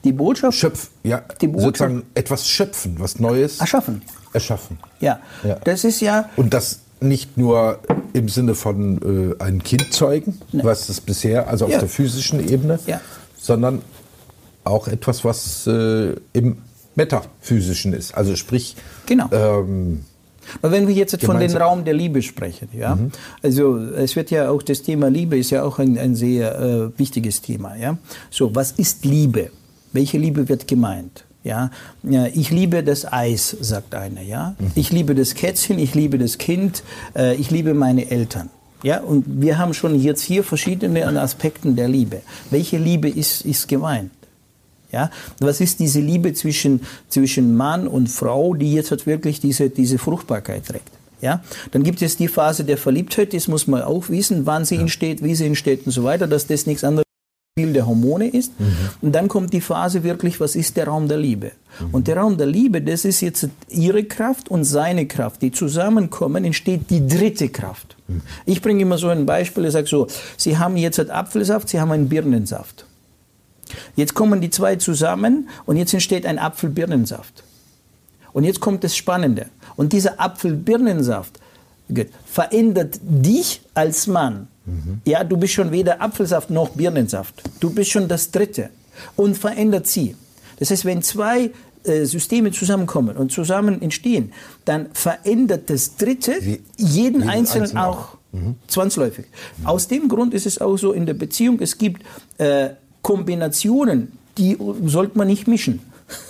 Die 0.05 0.13
Botschaft 0.13 0.57
schöpfen, 0.57 0.89
ja, 1.03 1.23
Die 1.41 1.49
Botschaft- 1.49 1.79
sozusagen 1.79 2.03
etwas 2.15 2.47
schöpfen, 2.49 2.95
was 2.99 3.19
Neues 3.19 3.59
erschaffen. 3.59 4.03
erschaffen. 4.33 4.79
Ja. 5.01 5.19
Ja. 5.43 5.57
Das 5.65 5.83
ist 5.85 6.01
ja 6.01 6.29
Und 6.37 6.55
das 6.55 6.81
nicht 7.01 7.37
nur 7.37 7.81
im 8.13 8.29
Sinne 8.29 8.55
von 8.55 9.35
äh, 9.39 9.43
ein 9.43 9.63
Kind 9.65 9.93
zeugen, 9.93 10.41
was 10.53 10.89
es 10.89 11.01
bisher, 11.01 11.49
also 11.49 11.65
auf 11.67 11.73
Ja. 11.73 11.81
der 11.81 11.89
physischen 11.89 12.47
Ebene, 12.49 12.79
Ja. 12.87 13.01
sondern 13.39 13.83
auch 14.65 14.87
etwas, 14.89 15.25
was 15.25 15.67
äh, 15.67 16.15
im 16.33 16.59
metaphysischen 16.95 17.93
ist. 17.93 18.15
Also 18.17 18.37
sprich, 18.37 18.77
Genau. 19.07 19.29
ähm, 19.33 20.05
Aber 20.63 20.73
wenn 20.73 20.89
wir 20.89 20.95
jetzt 20.95 21.23
von 21.25 21.39
dem 21.39 21.57
Raum 21.57 21.85
der 21.85 21.95
Liebe 21.95 22.23
sprechen, 22.23 22.69
ja, 22.73 22.95
mhm. 22.95 23.13
also 23.43 23.77
es 23.77 24.17
wird 24.17 24.31
ja 24.31 24.51
auch 24.51 24.63
das 24.63 24.83
Thema 24.83 25.09
Liebe 25.09 25.39
ist 25.39 25.51
ja 25.51 25.63
auch 25.63 25.79
ein, 25.79 25.99
ein 25.99 26.15
sehr 26.15 26.59
äh, 26.59 26.99
wichtiges 26.99 27.43
Thema, 27.43 27.77
ja. 27.77 27.99
So, 28.31 28.55
was 28.55 28.73
ist 28.73 29.05
Liebe? 29.05 29.51
Welche 29.93 30.19
Liebe 30.19 30.49
wird 30.49 30.67
gemeint? 30.69 31.25
Ja, 31.47 31.71
ich 32.35 32.51
liebe 32.51 32.83
das 32.83 33.11
Eis, 33.11 33.57
sagt 33.61 33.95
einer. 33.95 34.21
Ja, 34.21 34.57
mhm. 34.59 34.73
ich 34.75 34.91
liebe 34.91 35.15
das 35.15 35.35
Kätzchen, 35.35 35.79
ich 35.79 35.95
liebe 35.95 36.19
das 36.19 36.39
Kind, 36.39 36.83
äh, 37.15 37.37
ich 37.37 37.53
liebe 37.53 37.73
meine 37.73 38.11
Eltern. 38.11 38.51
Ja, 38.83 39.01
und 39.01 39.25
wir 39.41 39.57
haben 39.57 39.73
schon 39.73 40.01
jetzt 40.01 40.23
hier 40.23 40.43
verschiedene 40.45 41.07
Aspekte 41.21 41.73
der 41.73 41.89
Liebe. 41.89 42.23
Welche 42.51 42.79
Liebe 42.79 43.09
ist, 43.09 43.45
ist 43.45 43.69
gemeint? 43.69 44.11
Ja, 44.97 45.11
was 45.41 45.61
ist 45.61 45.79
diese 45.79 46.01
Liebe 46.01 46.33
zwischen, 46.33 46.81
zwischen 47.11 47.55
Mann 47.55 47.87
und 47.87 48.09
Frau, 48.09 48.55
die 48.55 48.73
jetzt 48.73 48.91
halt 48.91 49.07
wirklich 49.07 49.41
diese, 49.41 49.69
diese 49.69 49.99
Fruchtbarkeit 49.99 50.65
trägt? 50.65 50.91
Ja, 51.21 51.43
dann 51.73 51.83
gibt 51.83 52.01
es 52.01 52.17
die 52.17 52.29
Phase 52.29 52.65
der 52.65 52.79
Verliebtheit, 52.79 53.35
das 53.35 53.47
muss 53.47 53.67
man 53.67 53.83
auch 53.83 54.09
wissen, 54.09 54.47
wann 54.47 54.65
sie 54.65 54.77
entsteht, 54.77 55.23
wie 55.23 55.35
sie 55.35 55.45
entsteht 55.45 55.85
und 55.85 55.93
so 55.93 56.03
weiter, 56.03 56.27
dass 56.27 56.47
das 56.47 56.65
nichts 56.65 56.83
anderes 56.83 57.05
Spiel 57.59 57.75
der 57.75 57.87
Hormone 57.87 58.29
ist. 58.29 58.59
Mhm. 58.59 58.77
Und 59.03 59.13
dann 59.13 59.29
kommt 59.29 59.53
die 59.53 59.61
Phase 59.61 60.03
wirklich, 60.03 60.41
was 60.41 60.57
ist 60.57 60.79
der 60.79 60.87
Raum 60.87 61.09
der 61.09 61.19
Liebe? 61.19 61.53
Mhm. 61.81 61.87
Und 61.93 62.09
der 62.09 62.17
Raum 62.17 62.39
der 62.39 62.47
Liebe, 62.47 62.81
das 62.81 63.05
ist 63.05 63.21
jetzt 63.21 63.51
ihre 63.69 64.05
Kraft 64.05 64.51
und 64.51 64.65
seine 64.65 65.05
Kraft. 65.05 65.43
Die 65.43 65.53
zusammenkommen, 65.53 66.47
entsteht 66.47 66.89
die 66.89 67.07
dritte 67.07 67.51
Kraft. 67.51 67.97
Mhm. 68.09 68.23
Ich 68.47 68.63
bringe 68.63 68.81
immer 68.81 68.97
so 68.97 69.09
ein 69.09 69.27
Beispiel, 69.27 69.67
ich 69.67 69.73
sage 69.73 69.89
so, 69.89 70.07
Sie 70.39 70.57
haben 70.57 70.79
jetzt 70.79 70.99
einen 70.99 71.11
Apfelsaft, 71.11 71.69
Sie 71.69 71.79
haben 71.79 71.93
einen 71.93 72.09
Birnensaft. 72.09 72.87
Jetzt 73.95 74.15
kommen 74.15 74.41
die 74.41 74.51
zwei 74.51 74.77
zusammen 74.77 75.49
und 75.65 75.77
jetzt 75.77 75.93
entsteht 75.93 76.27
ein 76.27 76.39
Apfelbirnensaft. 76.39 77.45
Und 78.33 78.45
jetzt 78.45 78.61
kommt 78.61 78.85
das 78.85 78.97
Spannende. 78.97 79.47
Und 79.77 79.93
dieser 79.93 80.21
Apfelbirnensaft 80.21 81.39
verändert 82.27 82.99
dich 83.03 83.63
als 83.75 84.07
Mann 84.07 84.49
Mhm. 84.67 85.01
Ja, 85.05 85.25
du 85.25 85.37
bist 85.37 85.55
schon 85.55 85.71
weder 85.71 86.01
Apfelsaft 86.03 86.51
noch 86.51 86.71
Birnensaft. 86.71 87.43
Du 87.61 87.71
bist 87.71 87.91
schon 87.91 88.09
das 88.09 88.31
Dritte 88.31 88.71
und 89.15 89.39
verändert 89.39 89.87
sie. 89.87 90.17
Das 90.59 90.71
heißt, 90.71 90.85
wenn 90.85 91.03
zwei 91.03 91.51
äh, 91.85 92.05
Systeme 92.05 92.51
zusammenkommen 92.51 93.17
und 93.17 93.31
zusammen 93.31 93.81
entstehen, 93.81 94.33
dann 94.65 94.89
verändert 94.93 95.71
das 95.71 95.97
Dritte 95.97 96.35
Wie, 96.41 96.61
jeden 96.77 97.29
Einzelnen 97.29 97.77
auch 97.77 98.17
mhm. 98.33 98.57
zwangsläufig. 98.67 99.27
Mhm. 99.59 99.67
Aus 99.67 99.87
dem 99.87 100.09
Grund 100.09 100.35
ist 100.35 100.47
es 100.47 100.61
auch 100.61 100.77
so 100.77 100.93
in 100.93 101.07
der 101.07 101.15
Beziehung, 101.15 101.61
es 101.61 101.79
gibt 101.79 102.03
äh, 102.39 102.71
Kombinationen, 103.07 104.19
die 104.37 104.59
sollte 104.87 105.17
man 105.17 105.29
nicht 105.29 105.47
mischen 105.47 105.79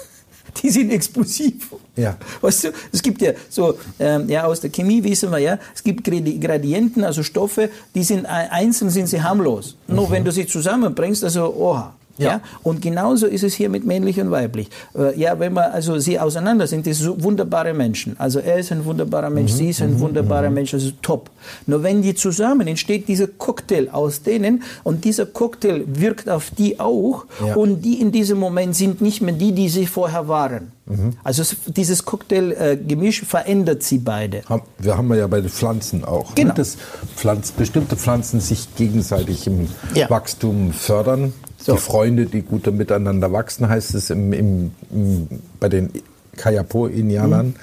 die 0.62 0.68
sind 0.68 0.90
explosiv. 0.90 1.74
Ja. 1.96 2.18
Weißt 2.42 2.64
du, 2.64 2.68
es 2.92 3.00
gibt 3.00 3.22
ja 3.22 3.32
so, 3.48 3.78
ähm, 3.98 4.28
ja, 4.28 4.44
aus 4.44 4.60
der 4.60 4.68
Chemie 4.68 5.02
wissen 5.02 5.30
wir 5.30 5.38
ja, 5.38 5.58
es 5.74 5.82
gibt 5.82 6.04
Gradienten, 6.04 7.02
also 7.02 7.22
Stoffe, 7.22 7.70
die 7.94 8.02
sind 8.02 8.26
einzeln 8.26 8.90
sind 8.90 9.06
sie 9.06 9.22
harmlos. 9.22 9.76
Mhm. 9.86 9.94
Nur 9.94 10.10
wenn 10.10 10.22
du 10.22 10.30
sie 10.30 10.46
zusammenbringst, 10.46 11.24
also, 11.24 11.54
oha. 11.54 11.94
Ja. 12.18 12.28
ja. 12.28 12.40
Und 12.62 12.82
genauso 12.82 13.26
ist 13.26 13.42
es 13.42 13.54
hier 13.54 13.68
mit 13.68 13.84
männlich 13.84 14.20
und 14.20 14.30
weiblich. 14.30 14.68
Äh, 14.96 15.18
ja, 15.18 15.38
wenn 15.38 15.52
man 15.52 15.70
also 15.70 15.98
sie 15.98 16.18
auseinander 16.18 16.66
sind, 16.66 16.86
das 16.86 16.98
sind 16.98 17.22
wunderbare 17.22 17.74
Menschen. 17.74 18.18
Also 18.18 18.40
er 18.40 18.58
ist 18.58 18.72
ein 18.72 18.84
wunderbarer 18.84 19.30
Mensch, 19.30 19.52
mhm. 19.52 19.56
sie 19.56 19.68
ist 19.70 19.82
ein 19.82 19.94
mhm. 19.94 20.00
wunderbarer 20.00 20.48
mhm. 20.48 20.54
Mensch, 20.54 20.74
also 20.74 20.90
top. 21.02 21.30
Nur 21.66 21.82
wenn 21.82 22.02
die 22.02 22.14
zusammen 22.14 22.66
entsteht 22.66 23.08
dieser 23.08 23.26
Cocktail 23.26 23.88
aus 23.92 24.22
denen 24.22 24.62
und 24.84 25.04
dieser 25.04 25.26
Cocktail 25.26 25.84
wirkt 25.86 26.28
auf 26.28 26.50
die 26.50 26.80
auch 26.80 27.24
ja. 27.44 27.54
und 27.54 27.82
die 27.82 28.00
in 28.00 28.12
diesem 28.12 28.38
Moment 28.38 28.74
sind 28.76 29.00
nicht 29.00 29.22
mehr 29.22 29.34
die, 29.34 29.52
die 29.52 29.68
sie 29.68 29.86
vorher 29.86 30.28
waren. 30.28 30.72
Mhm. 30.86 31.14
Also 31.24 31.42
dieses 31.66 32.04
Cocktailgemisch 32.04 33.22
äh, 33.22 33.26
verändert 33.26 33.82
sie 33.82 33.98
beide. 33.98 34.42
Wir 34.78 34.96
haben 34.96 35.12
ja 35.14 35.26
bei 35.26 35.40
den 35.40 35.50
Pflanzen 35.50 36.04
auch, 36.04 36.28
ne? 36.30 36.34
genau. 36.36 36.48
ne, 36.50 36.54
dass 36.54 36.76
Pflanz, 37.16 37.52
bestimmte 37.52 37.96
Pflanzen 37.96 38.40
sich 38.40 38.74
gegenseitig 38.76 39.46
im 39.46 39.68
ja. 39.94 40.08
Wachstum 40.08 40.72
fördern. 40.72 41.32
So. 41.66 41.72
Die 41.72 41.78
Freunde, 41.80 42.26
die 42.26 42.42
gut 42.42 42.72
miteinander 42.72 43.32
wachsen, 43.32 43.68
heißt 43.68 43.96
es 43.96 44.10
im, 44.10 44.32
im, 44.32 44.70
im 44.92 45.28
bei 45.58 45.68
den 45.68 45.90
Kayapo-Indianern. 46.36 47.46
Mhm. 47.46 47.54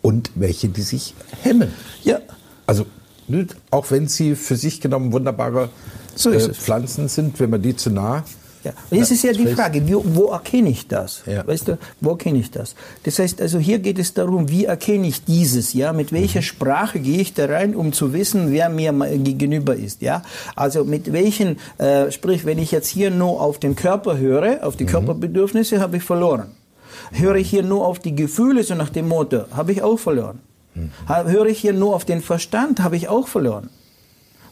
Und 0.00 0.30
welche, 0.36 0.68
die 0.70 0.80
sich 0.80 1.14
hemmen. 1.42 1.70
Ja. 2.02 2.20
Also, 2.66 2.86
auch 3.70 3.90
wenn 3.90 4.08
sie 4.08 4.36
für 4.36 4.56
sich 4.56 4.80
genommen 4.80 5.12
wunderbare 5.12 5.68
so 6.14 6.30
äh, 6.30 6.40
Pflanzen 6.54 7.08
sind, 7.08 7.38
wenn 7.38 7.50
man 7.50 7.60
die 7.60 7.76
zu 7.76 7.90
nah 7.90 8.24
ja. 8.66 8.72
Und 8.90 8.98
jetzt 8.98 9.10
ja, 9.10 9.14
ist 9.14 9.22
ja 9.22 9.32
die 9.32 9.54
Frage, 9.54 9.82
wo, 9.88 10.02
wo 10.04 10.30
erkenne 10.30 10.70
ich 10.70 10.86
das? 10.88 11.22
Ja. 11.26 11.46
Weißt 11.46 11.68
du, 11.68 11.78
wo 12.00 12.10
erkenne 12.10 12.38
ich 12.38 12.50
das? 12.50 12.74
Das 13.04 13.18
heißt, 13.18 13.40
also 13.40 13.58
hier 13.58 13.78
geht 13.78 13.98
es 13.98 14.14
darum, 14.14 14.48
wie 14.48 14.64
erkenne 14.64 15.06
ich 15.06 15.24
dieses, 15.24 15.72
ja? 15.72 15.92
Mit 15.92 16.12
welcher 16.12 16.40
mhm. 16.40 16.44
Sprache 16.44 17.00
gehe 17.00 17.20
ich 17.20 17.34
da 17.34 17.46
rein, 17.46 17.74
um 17.74 17.92
zu 17.92 18.12
wissen, 18.12 18.50
wer 18.52 18.68
mir 18.68 18.92
gegenüber 19.18 19.76
ist, 19.76 20.02
ja? 20.02 20.22
Also 20.54 20.84
mit 20.84 21.12
welchen, 21.12 21.58
äh, 21.78 22.10
sprich, 22.10 22.44
wenn 22.44 22.58
ich 22.58 22.72
jetzt 22.72 22.88
hier 22.88 23.10
nur 23.10 23.40
auf 23.40 23.58
den 23.58 23.76
Körper 23.76 24.18
höre, 24.18 24.66
auf 24.66 24.76
die 24.76 24.84
mhm. 24.84 24.88
Körperbedürfnisse, 24.88 25.80
habe 25.80 25.98
ich 25.98 26.02
verloren. 26.02 26.48
Höre 27.12 27.36
ich 27.36 27.50
hier 27.50 27.62
nur 27.62 27.86
auf 27.86 27.98
die 27.98 28.14
Gefühle, 28.14 28.62
so 28.64 28.74
nach 28.74 28.90
dem 28.90 29.08
Motto, 29.08 29.44
habe 29.52 29.72
ich 29.72 29.82
auch 29.82 29.98
verloren. 29.98 30.40
Mhm. 30.74 30.90
Höre 31.06 31.46
ich 31.46 31.58
hier 31.58 31.72
nur 31.72 31.94
auf 31.94 32.04
den 32.04 32.20
Verstand, 32.20 32.80
habe 32.80 32.96
ich 32.96 33.08
auch 33.08 33.28
verloren. 33.28 33.70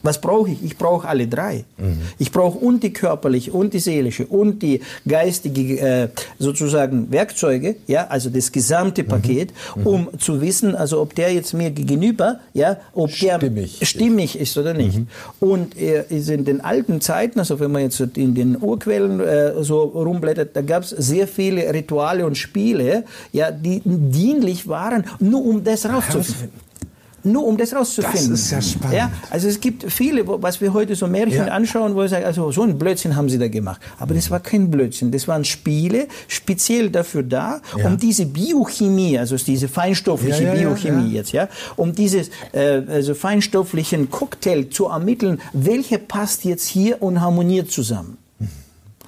Was 0.05 0.21
brauche 0.21 0.51
ich? 0.51 0.63
Ich 0.63 0.77
brauche 0.77 1.07
alle 1.07 1.27
drei. 1.27 1.65
Mhm. 1.77 2.01
Ich 2.19 2.31
brauche 2.31 2.59
und 2.59 2.83
die 2.83 2.93
körperliche 2.93 3.51
und 3.51 3.73
die 3.73 3.79
seelische 3.79 4.27
und 4.27 4.61
die 4.61 4.81
geistige 5.07 5.79
äh, 5.79 6.07
sozusagen 6.37 7.11
Werkzeuge, 7.11 7.75
ja, 7.87 8.05
also 8.07 8.29
das 8.29 8.51
gesamte 8.51 9.03
mhm. 9.03 9.07
Paket, 9.07 9.53
mhm. 9.75 9.87
um 9.87 10.09
zu 10.19 10.41
wissen, 10.41 10.75
also 10.75 11.01
ob 11.01 11.15
der 11.15 11.33
jetzt 11.33 11.53
mir 11.53 11.71
gegenüber, 11.71 12.39
ja, 12.53 12.77
ob 12.93 13.09
stimmig 13.09 13.79
der 13.79 13.85
stimmig 13.85 14.35
ist, 14.35 14.51
ist 14.51 14.57
oder 14.59 14.75
nicht. 14.75 14.99
Mhm. 14.99 15.07
Und 15.39 15.75
äh, 15.77 16.03
in 16.09 16.45
den 16.45 16.61
alten 16.61 17.01
Zeiten, 17.01 17.39
also 17.39 17.59
wenn 17.59 17.71
man 17.71 17.81
jetzt 17.81 17.99
in 17.99 18.35
den 18.35 18.61
Urquellen 18.61 19.19
äh, 19.19 19.63
so 19.63 19.81
rumblättert, 19.81 20.55
da 20.55 20.61
gab 20.61 20.83
es 20.83 20.89
sehr 20.91 21.27
viele 21.27 21.73
Rituale 21.73 22.27
und 22.27 22.37
Spiele, 22.37 23.05
ja, 23.33 23.49
die 23.51 23.81
dienlich 23.83 24.67
waren, 24.67 25.05
nur 25.19 25.43
um 25.43 25.63
das 25.63 25.87
rauszufinden 25.87 26.64
nur 27.25 27.45
um 27.45 27.57
das 27.57 27.73
rauszufinden. 27.73 28.31
Das 28.31 28.39
ist 28.39 28.51
ja 28.51 28.61
spannend. 28.61 28.97
Ja, 28.97 29.11
also 29.29 29.47
es 29.47 29.59
gibt 29.59 29.91
viele, 29.91 30.25
was 30.27 30.61
wir 30.61 30.73
heute 30.73 30.95
so 30.95 31.07
Märchen 31.07 31.47
ja. 31.47 31.53
anschauen, 31.53 31.95
wo 31.95 32.03
ich 32.03 32.11
sage, 32.11 32.25
also 32.25 32.51
so 32.51 32.63
ein 32.63 32.77
Blödsinn 32.77 33.15
haben 33.15 33.29
sie 33.29 33.37
da 33.37 33.47
gemacht. 33.47 33.81
Aber 33.99 34.13
das 34.13 34.29
war 34.31 34.39
kein 34.39 34.69
Blödsinn. 34.71 35.11
Das 35.11 35.27
waren 35.27 35.45
Spiele, 35.45 36.07
speziell 36.27 36.89
dafür 36.89 37.23
da, 37.23 37.61
ja. 37.77 37.87
um 37.87 37.97
diese 37.97 38.25
Biochemie, 38.25 39.17
also 39.17 39.35
diese 39.37 39.67
feinstoffliche 39.67 40.43
ja, 40.43 40.53
Biochemie 40.53 41.11
jetzt, 41.13 41.31
ja, 41.31 41.47
um 41.75 41.93
dieses 41.93 42.29
äh, 42.51 42.81
also 42.87 43.13
feinstofflichen 43.13 44.09
Cocktail 44.09 44.69
zu 44.69 44.85
ermitteln, 44.85 45.39
welche 45.53 45.99
passt 45.99 46.45
jetzt 46.45 46.67
hier 46.67 47.01
und 47.01 47.21
harmoniert 47.21 47.71
zusammen. 47.71 48.17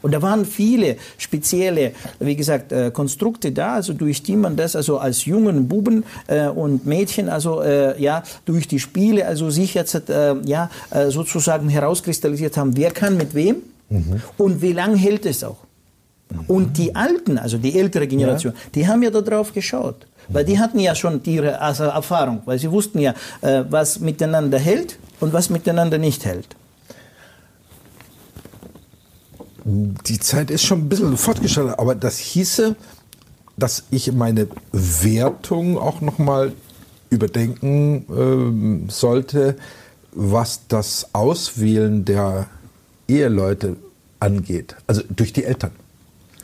Und 0.01 0.13
da 0.13 0.21
waren 0.21 0.45
viele 0.45 0.97
spezielle, 1.17 1.91
wie 2.19 2.35
gesagt, 2.35 2.71
äh, 2.71 2.91
Konstrukte 2.91 3.51
da, 3.51 3.75
also 3.75 3.93
durch 3.93 4.23
die 4.23 4.35
man 4.35 4.55
das 4.55 4.75
also 4.75 4.97
als 4.97 5.25
jungen 5.25 5.67
Buben 5.67 6.03
äh, 6.27 6.47
und 6.47 6.85
Mädchen 6.85 7.29
also 7.29 7.61
äh, 7.61 8.01
ja 8.01 8.23
durch 8.45 8.67
die 8.67 8.79
Spiele 8.79 9.25
also 9.25 9.49
sich 9.49 9.73
jetzt 9.73 10.01
ja 10.45 10.69
sozusagen 11.09 11.69
herauskristallisiert 11.69 12.57
haben, 12.57 12.75
wer 12.77 12.91
kann 12.91 13.17
mit 13.17 13.33
wem 13.33 13.57
mhm. 13.89 14.21
und 14.37 14.61
wie 14.61 14.73
lange 14.73 14.95
hält 14.95 15.25
es 15.25 15.43
auch. 15.43 15.57
Mhm. 16.29 16.39
Und 16.47 16.77
die 16.77 16.95
Alten, 16.95 17.37
also 17.37 17.57
die 17.57 17.77
ältere 17.77 18.07
Generation, 18.07 18.53
ja. 18.53 18.59
die 18.75 18.87
haben 18.87 19.01
ja 19.03 19.09
darauf 19.09 19.53
geschaut. 19.53 20.05
Weil 20.29 20.45
die 20.45 20.59
hatten 20.59 20.79
ja 20.79 20.93
schon 20.93 21.21
ihre 21.23 21.61
also 21.61 21.85
Erfahrung, 21.85 22.41
weil 22.45 22.59
sie 22.59 22.69
wussten 22.69 22.99
ja, 22.99 23.13
was 23.41 23.99
miteinander 23.99 24.59
hält 24.59 24.99
und 25.21 25.31
was 25.31 25.49
miteinander 25.49 25.97
nicht 25.97 26.25
hält. 26.25 26.47
Die 29.69 30.17
Zeit 30.19 30.49
ist 30.49 30.63
schon 30.63 30.79
ein 30.79 30.89
bisschen 30.89 31.17
fortgeschritten, 31.17 31.73
aber 31.73 31.93
das 31.93 32.17
hieße, 32.19 32.77
dass 33.57 33.83
ich 33.91 34.13
meine 34.13 34.47
Wertung 34.71 35.77
auch 35.77 35.99
nochmal 35.99 36.53
überdenken 37.09 38.85
äh, 38.87 38.89
sollte, 38.89 39.57
was 40.13 40.67
das 40.69 41.13
Auswählen 41.13 42.05
der 42.05 42.47
Eheleute 43.09 43.75
angeht, 44.21 44.77
also 44.87 45.01
durch 45.09 45.33
die 45.33 45.43
Eltern. 45.43 45.71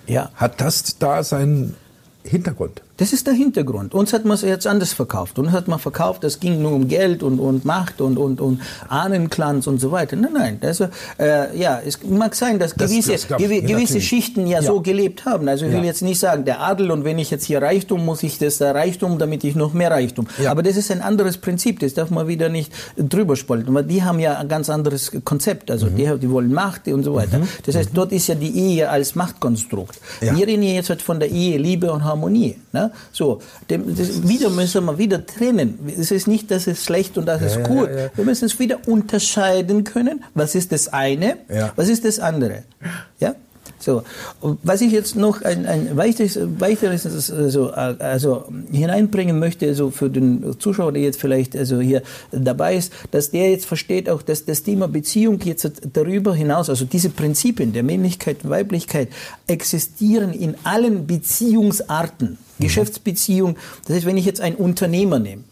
Ja. 0.06 0.30
Hat 0.36 0.60
das 0.60 0.98
da 1.00 1.24
seinen 1.24 1.78
Hintergrund? 2.26 2.82
Das 2.98 3.12
ist 3.12 3.26
der 3.26 3.34
Hintergrund. 3.34 3.96
Uns 3.96 4.14
hat 4.14 4.24
man 4.24 4.36
es 4.36 4.44
jetzt 4.44 4.68
anders 4.68 4.94
verkauft. 4.94 5.40
Uns 5.40 5.52
hat 5.52 5.68
man 5.68 5.80
verkauft, 5.80 6.24
es 6.24 6.40
ging 6.40 6.62
nur 6.62 6.74
um 6.74 6.88
Geld 6.88 7.24
und, 7.24 7.40
und 7.40 7.66
Macht 7.66 8.02
und, 8.02 8.18
und, 8.20 8.40
und 8.40 8.62
Ahnenklanz 8.88 9.66
und 9.66 9.82
so 9.82 9.92
weiter. 9.92 10.16
Nein, 10.16 10.34
nein. 10.34 10.60
Also, 10.62 10.90
äh, 11.20 11.58
ja, 11.58 11.82
es 11.84 12.04
mag 12.04 12.36
sein, 12.36 12.60
dass 12.60 12.76
gewisse, 12.76 13.14
das, 13.14 13.28
das 13.28 13.38
gewi 13.40 13.62
gewisse 13.62 14.00
Schichten 14.00 14.46
ja, 14.46 14.60
ja, 14.60 14.62
so 14.62 14.80
gelebt 14.82 15.26
haben. 15.26 15.48
Also 15.48 15.66
ich 15.66 15.72
ja. 15.72 15.80
will 15.80 15.86
jetzt 15.86 16.04
nicht 16.04 16.20
sagen, 16.20 16.46
der 16.46 16.60
Adel 16.60 16.92
und 16.92 17.04
wenn 17.04 17.18
ich 17.18 17.32
jetzt 17.32 17.46
hier 17.46 17.64
Reichtum, 17.64 18.06
muss 18.06 18.22
ich 18.22 18.38
das 18.38 18.60
da 18.60 18.72
Reichtum, 18.72 19.18
damit 19.18 19.44
ich 19.44 19.56
noch 19.56 19.74
mehr 19.74 19.90
Reichtum. 19.90 20.28
Ja. 20.42 20.52
Aber 20.52 20.62
das 20.62 20.78
ist 20.78 20.92
ein 20.92 21.02
anderes 21.02 21.38
Prinzip. 21.38 21.80
Das 21.80 21.96
darf 21.96 22.12
man 22.12 22.28
wieder 22.28 22.50
nicht 22.50 22.72
drüber 22.96 23.36
spalten. 23.36 23.74
Weil 23.74 23.86
die 23.86 24.04
haben 24.04 24.20
ja 24.20 24.38
ein 24.38 24.48
ganz 24.48 24.70
anderes 24.70 25.12
Konzept. 25.24 25.72
Also 25.72 25.88
mhm. 25.88 25.96
die, 25.96 26.20
die 26.20 26.30
wollen 26.30 26.54
Macht 26.54 26.88
und 26.88 27.04
so 27.04 27.16
weiter. 27.16 27.40
Mhm. 27.40 27.48
Das 27.66 27.76
heißt, 27.76 27.90
mhm. 27.90 27.96
dort 27.96 28.12
ist 28.12 28.28
ja 28.28 28.36
die 28.36 28.56
Ehe 28.56 28.88
als 28.88 29.16
Machtkonstrukt. 29.16 30.00
Wir 30.22 30.46
reden 30.46 30.62
jetzt 30.62 31.02
von 31.02 31.20
der 31.20 31.32
Ehe, 31.32 31.58
Liebe 31.58 31.92
und 31.92 32.04
Harmonie. 32.04 32.56
Ne? 32.72 32.83
Ja, 32.84 32.92
so. 33.12 33.40
Dem, 33.70 33.96
das, 33.96 34.28
wieder 34.28 34.50
müssen 34.50 34.86
wir 34.86 34.98
wieder 34.98 35.26
trennen. 35.26 35.80
Es 35.98 36.12
ist 36.12 36.28
nicht, 36.28 36.52
dass 36.52 36.68
es 36.68 36.84
schlecht 36.84 37.18
und 37.18 37.26
das 37.26 37.42
ja, 37.42 37.48
ist 37.48 37.64
gut. 37.64 37.90
Ja. 37.90 38.10
Wir 38.16 38.26
müssen 38.26 38.46
es 38.46 38.60
wieder 38.60 38.80
unterscheiden 38.88 39.84
können. 39.84 40.24
Was 40.34 40.56
ist 40.56 40.72
das 40.72 40.92
eine? 40.92 41.38
Was 41.76 41.90
ist 41.90 42.06
das 42.06 42.20
andere? 42.20 42.64
Ja? 43.20 43.36
So, 43.80 44.04
was 44.42 44.82
ich 44.82 44.92
jetzt 44.92 45.16
noch 45.16 45.42
ein, 45.42 45.66
ein 45.66 45.98
weiteres, 45.98 46.40
weiteres 46.60 47.32
also, 47.32 47.72
also 47.72 48.46
hineinbringen 48.72 49.40
möchte, 49.40 49.68
also 49.68 49.92
für 49.92 50.10
den 50.10 50.58
Zuschauer, 50.60 50.94
der 50.94 51.02
jetzt 51.02 51.20
vielleicht 51.20 51.56
also 51.56 51.82
hier 51.82 52.02
dabei 52.32 52.78
ist, 52.78 52.94
dass 53.12 53.32
der 53.32 53.52
jetzt 53.52 53.66
versteht 53.66 54.10
auch, 54.10 54.22
dass 54.22 54.46
das 54.46 54.64
Thema 54.64 54.88
Beziehung 54.88 55.40
jetzt 55.44 55.70
darüber 55.92 56.34
hinaus, 56.34 56.70
also 56.70 56.86
diese 56.86 57.10
Prinzipien 57.10 57.74
der 57.74 57.84
Männlichkeit 57.84 58.44
und 58.44 58.50
Weiblichkeit 58.50 59.10
existieren 59.48 60.34
in 60.34 60.56
allen 60.64 61.06
Beziehungsarten. 61.06 62.38
Mhm. 62.58 62.64
Geschäftsbeziehung, 62.64 63.58
das 63.86 63.98
heißt, 63.98 64.06
wenn 64.06 64.18
ich 64.18 64.26
jetzt 64.26 64.40
einen 64.40 64.56
Unternehmer 64.56 65.20
nehme, 65.20 65.44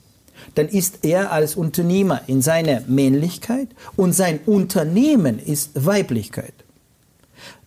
dann 0.55 0.67
ist 0.67 0.99
er 1.03 1.31
als 1.31 1.55
Unternehmer 1.55 2.21
in 2.27 2.41
seiner 2.41 2.81
Männlichkeit 2.87 3.69
und 3.95 4.13
sein 4.13 4.39
Unternehmen 4.45 5.39
ist 5.39 5.71
Weiblichkeit. 5.75 6.53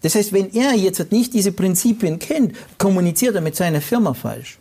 Das 0.05 0.15
heißt, 0.15 0.35
wenn 0.35 0.53
er 0.53 0.75
jetzt 0.75 1.11
nicht 1.13 1.33
diese 1.33 1.51
Prinzipien 1.51 2.19
kennt, 2.19 2.53
kommuniziert 2.77 3.37
er 3.37 3.41
mit 3.41 3.57
seiner 3.57 3.81
Firma 3.81 4.13
falsch. 4.13 4.59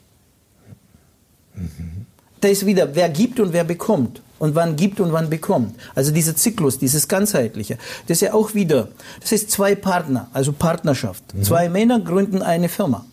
Mhm. 1.54 2.06
Da 2.40 2.48
ist 2.48 2.66
wieder, 2.66 2.96
wer 2.96 3.10
gibt 3.10 3.42
und 3.42 3.52
wer 3.52 3.66
bekommt. 3.66 4.22
Und 4.40 4.56
wann 4.56 4.78
gibt 4.78 5.02
und 5.02 5.12
wann 5.12 5.30
bekommt. 5.30 5.76
Also 5.96 6.14
dieser 6.14 6.34
Zyklus, 6.34 6.80
dieses 6.80 7.10
ganzheitliche. 7.10 7.78
Das 8.08 8.18
ist 8.18 8.22
ja 8.22 8.34
auch 8.34 8.54
wieder, 8.54 8.88
das 9.20 9.34
ist 9.34 9.52
zwei 9.52 9.76
Partner, 9.76 10.30
also 10.32 10.54
Partnerschaft. 10.54 11.34
Mhm. 11.34 11.44
Zwei 11.44 11.68
Männer 11.68 12.00
gründen 12.00 12.42
eine 12.42 12.70
Firma. 12.70 13.06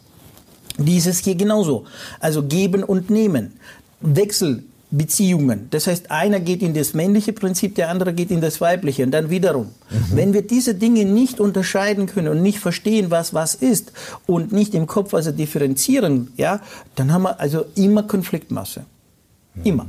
Dieses 0.78 1.18
hier 1.18 1.34
genauso. 1.34 1.84
Also 2.20 2.44
geben 2.44 2.84
und 2.84 3.10
nehmen. 3.10 3.54
Wechsel, 4.00 4.62
Beziehungen. 4.90 5.68
Das 5.70 5.86
heißt, 5.86 6.10
einer 6.10 6.40
geht 6.40 6.62
in 6.62 6.74
das 6.74 6.94
männliche 6.94 7.32
Prinzip, 7.32 7.76
der 7.76 7.90
andere 7.90 8.12
geht 8.12 8.30
in 8.30 8.40
das 8.40 8.60
weibliche 8.60 9.04
und 9.04 9.12
dann 9.12 9.30
wiederum. 9.30 9.66
Mhm. 9.90 10.16
Wenn 10.16 10.32
wir 10.32 10.42
diese 10.42 10.74
Dinge 10.74 11.04
nicht 11.04 11.38
unterscheiden 11.38 12.06
können 12.06 12.28
und 12.28 12.42
nicht 12.42 12.58
verstehen, 12.58 13.10
was 13.10 13.32
was 13.32 13.54
ist 13.54 13.92
und 14.26 14.52
nicht 14.52 14.74
im 14.74 14.86
Kopf 14.86 15.14
also 15.14 15.30
differenzieren, 15.30 16.32
ja, 16.36 16.60
dann 16.96 17.12
haben 17.12 17.22
wir 17.22 17.38
also 17.38 17.66
immer 17.76 18.02
Konfliktmasse. 18.02 18.84
Immer. 19.62 19.86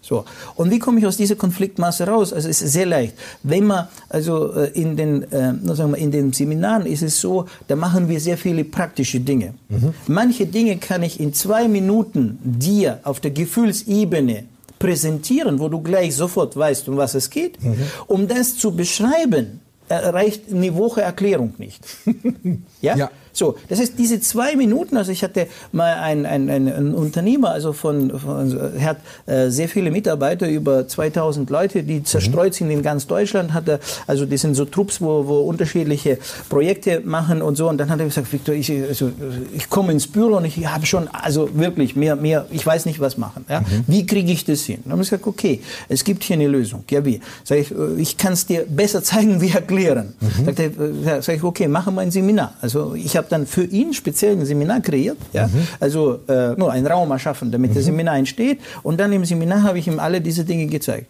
So. 0.00 0.24
Und 0.56 0.70
wie 0.70 0.78
komme 0.78 0.98
ich 0.98 1.06
aus 1.06 1.16
dieser 1.16 1.36
Konfliktmasse 1.36 2.06
raus? 2.06 2.32
Also 2.32 2.48
es 2.48 2.60
ist 2.60 2.72
sehr 2.72 2.86
leicht. 2.86 3.14
Wenn 3.42 3.64
man, 3.64 3.88
also 4.08 4.52
äh, 4.52 4.70
in 4.72 4.96
den, 4.96 5.22
äh, 5.32 5.54
sagen 5.74 5.92
wir, 5.92 5.98
in 5.98 6.10
den 6.10 6.32
Seminaren 6.32 6.86
ist 6.86 7.02
es 7.02 7.20
so, 7.20 7.46
da 7.68 7.76
machen 7.76 8.08
wir 8.08 8.20
sehr 8.20 8.36
viele 8.36 8.64
praktische 8.64 9.20
Dinge. 9.20 9.54
Mhm. 9.68 9.94
Manche 10.08 10.46
Dinge 10.46 10.76
kann 10.76 11.02
ich 11.02 11.20
in 11.20 11.32
zwei 11.32 11.68
Minuten 11.68 12.38
dir 12.42 13.00
auf 13.04 13.20
der 13.20 13.30
Gefühlsebene 13.30 14.44
präsentieren, 14.78 15.58
wo 15.58 15.68
du 15.68 15.80
gleich 15.80 16.14
sofort 16.14 16.56
weißt, 16.56 16.88
um 16.88 16.96
was 16.96 17.14
es 17.14 17.30
geht. 17.30 17.62
Mhm. 17.62 17.76
Um 18.06 18.28
das 18.28 18.56
zu 18.56 18.72
beschreiben, 18.72 19.60
reicht 19.88 20.52
eine 20.52 20.74
Woche 20.74 21.02
Erklärung 21.02 21.54
nicht. 21.58 21.84
ja? 22.80 22.96
ja? 22.96 23.10
So, 23.34 23.56
das 23.68 23.80
heißt, 23.80 23.94
diese 23.98 24.20
zwei 24.20 24.56
Minuten, 24.56 24.96
also 24.96 25.10
ich 25.12 25.22
hatte 25.22 25.48
mal 25.72 25.94
einen, 25.94 26.24
einen, 26.24 26.48
einen 26.48 26.94
Unternehmer, 26.94 27.50
also 27.50 27.72
von, 27.72 28.18
von 28.18 28.56
er 28.78 28.84
hat 28.84 28.98
äh, 29.26 29.50
sehr 29.50 29.68
viele 29.68 29.90
Mitarbeiter, 29.90 30.48
über 30.48 30.86
2000 30.86 31.50
Leute, 31.50 31.82
die 31.82 32.02
zerstreut 32.04 32.52
mhm. 32.52 32.56
sind 32.56 32.70
in 32.70 32.82
ganz 32.82 33.06
Deutschland, 33.06 33.52
hat 33.52 33.68
er, 33.68 33.80
also 34.06 34.24
die 34.24 34.36
sind 34.36 34.54
so 34.54 34.64
Trupps, 34.64 35.00
wo, 35.00 35.26
wo 35.26 35.40
unterschiedliche 35.40 36.18
Projekte 36.48 37.00
machen 37.00 37.42
und 37.42 37.56
so, 37.56 37.68
und 37.68 37.78
dann 37.78 37.90
hat 37.90 37.98
er 37.98 38.06
gesagt, 38.06 38.32
Victor, 38.32 38.54
ich, 38.54 38.70
also, 38.70 39.10
ich 39.52 39.68
komme 39.68 39.92
ins 39.92 40.06
Büro 40.06 40.36
und 40.36 40.44
ich 40.44 40.64
habe 40.66 40.86
schon, 40.86 41.08
also 41.08 41.50
wirklich 41.54 41.96
mehr, 41.96 42.14
mehr, 42.14 42.46
ich 42.52 42.64
weiß 42.64 42.86
nicht, 42.86 43.00
was 43.00 43.18
machen. 43.18 43.44
Ja? 43.48 43.60
Mhm. 43.60 43.84
Wie 43.88 44.06
kriege 44.06 44.30
ich 44.30 44.44
das 44.44 44.62
hin? 44.62 44.78
Dann 44.84 44.92
habe 44.92 45.02
ich 45.02 45.10
gesagt, 45.10 45.26
okay, 45.26 45.60
es 45.88 46.04
gibt 46.04 46.22
hier 46.22 46.34
eine 46.34 46.46
Lösung. 46.46 46.84
Ja, 46.88 47.04
wie? 47.04 47.20
Sag 47.42 47.58
ich, 47.58 47.72
äh, 47.72 47.94
ich 47.98 48.16
kann 48.16 48.34
es 48.34 48.46
dir 48.46 48.64
besser 48.68 49.02
zeigen, 49.02 49.40
wie 49.40 49.50
erklären. 49.50 50.14
Mhm. 50.20 50.44
Sagt 50.44 50.58
er, 50.60 50.66
äh, 50.66 51.22
sag 51.22 51.36
ich, 51.36 51.42
okay, 51.42 51.66
machen 51.66 51.94
wir 51.94 52.02
ein 52.02 52.12
Seminar. 52.12 52.54
Also 52.60 52.94
ich 52.94 53.16
habe 53.16 53.23
habe 53.24 53.30
dann 53.30 53.46
für 53.46 53.64
ihn 53.64 53.94
speziell 53.94 54.32
ein 54.32 54.44
Seminar 54.44 54.80
kreiert, 54.80 55.18
ja? 55.32 55.46
Mhm. 55.46 55.66
also 55.80 56.20
äh, 56.28 56.54
nur 56.56 56.70
einen 56.70 56.86
Raum 56.86 57.10
erschaffen, 57.10 57.50
damit 57.50 57.70
mhm. 57.70 57.74
das 57.74 57.84
Seminar 57.84 58.16
entsteht. 58.16 58.60
Und 58.82 59.00
dann 59.00 59.12
im 59.12 59.24
Seminar 59.24 59.62
habe 59.62 59.78
ich 59.78 59.86
ihm 59.86 59.98
alle 59.98 60.20
diese 60.20 60.44
Dinge 60.44 60.66
gezeigt. 60.66 61.08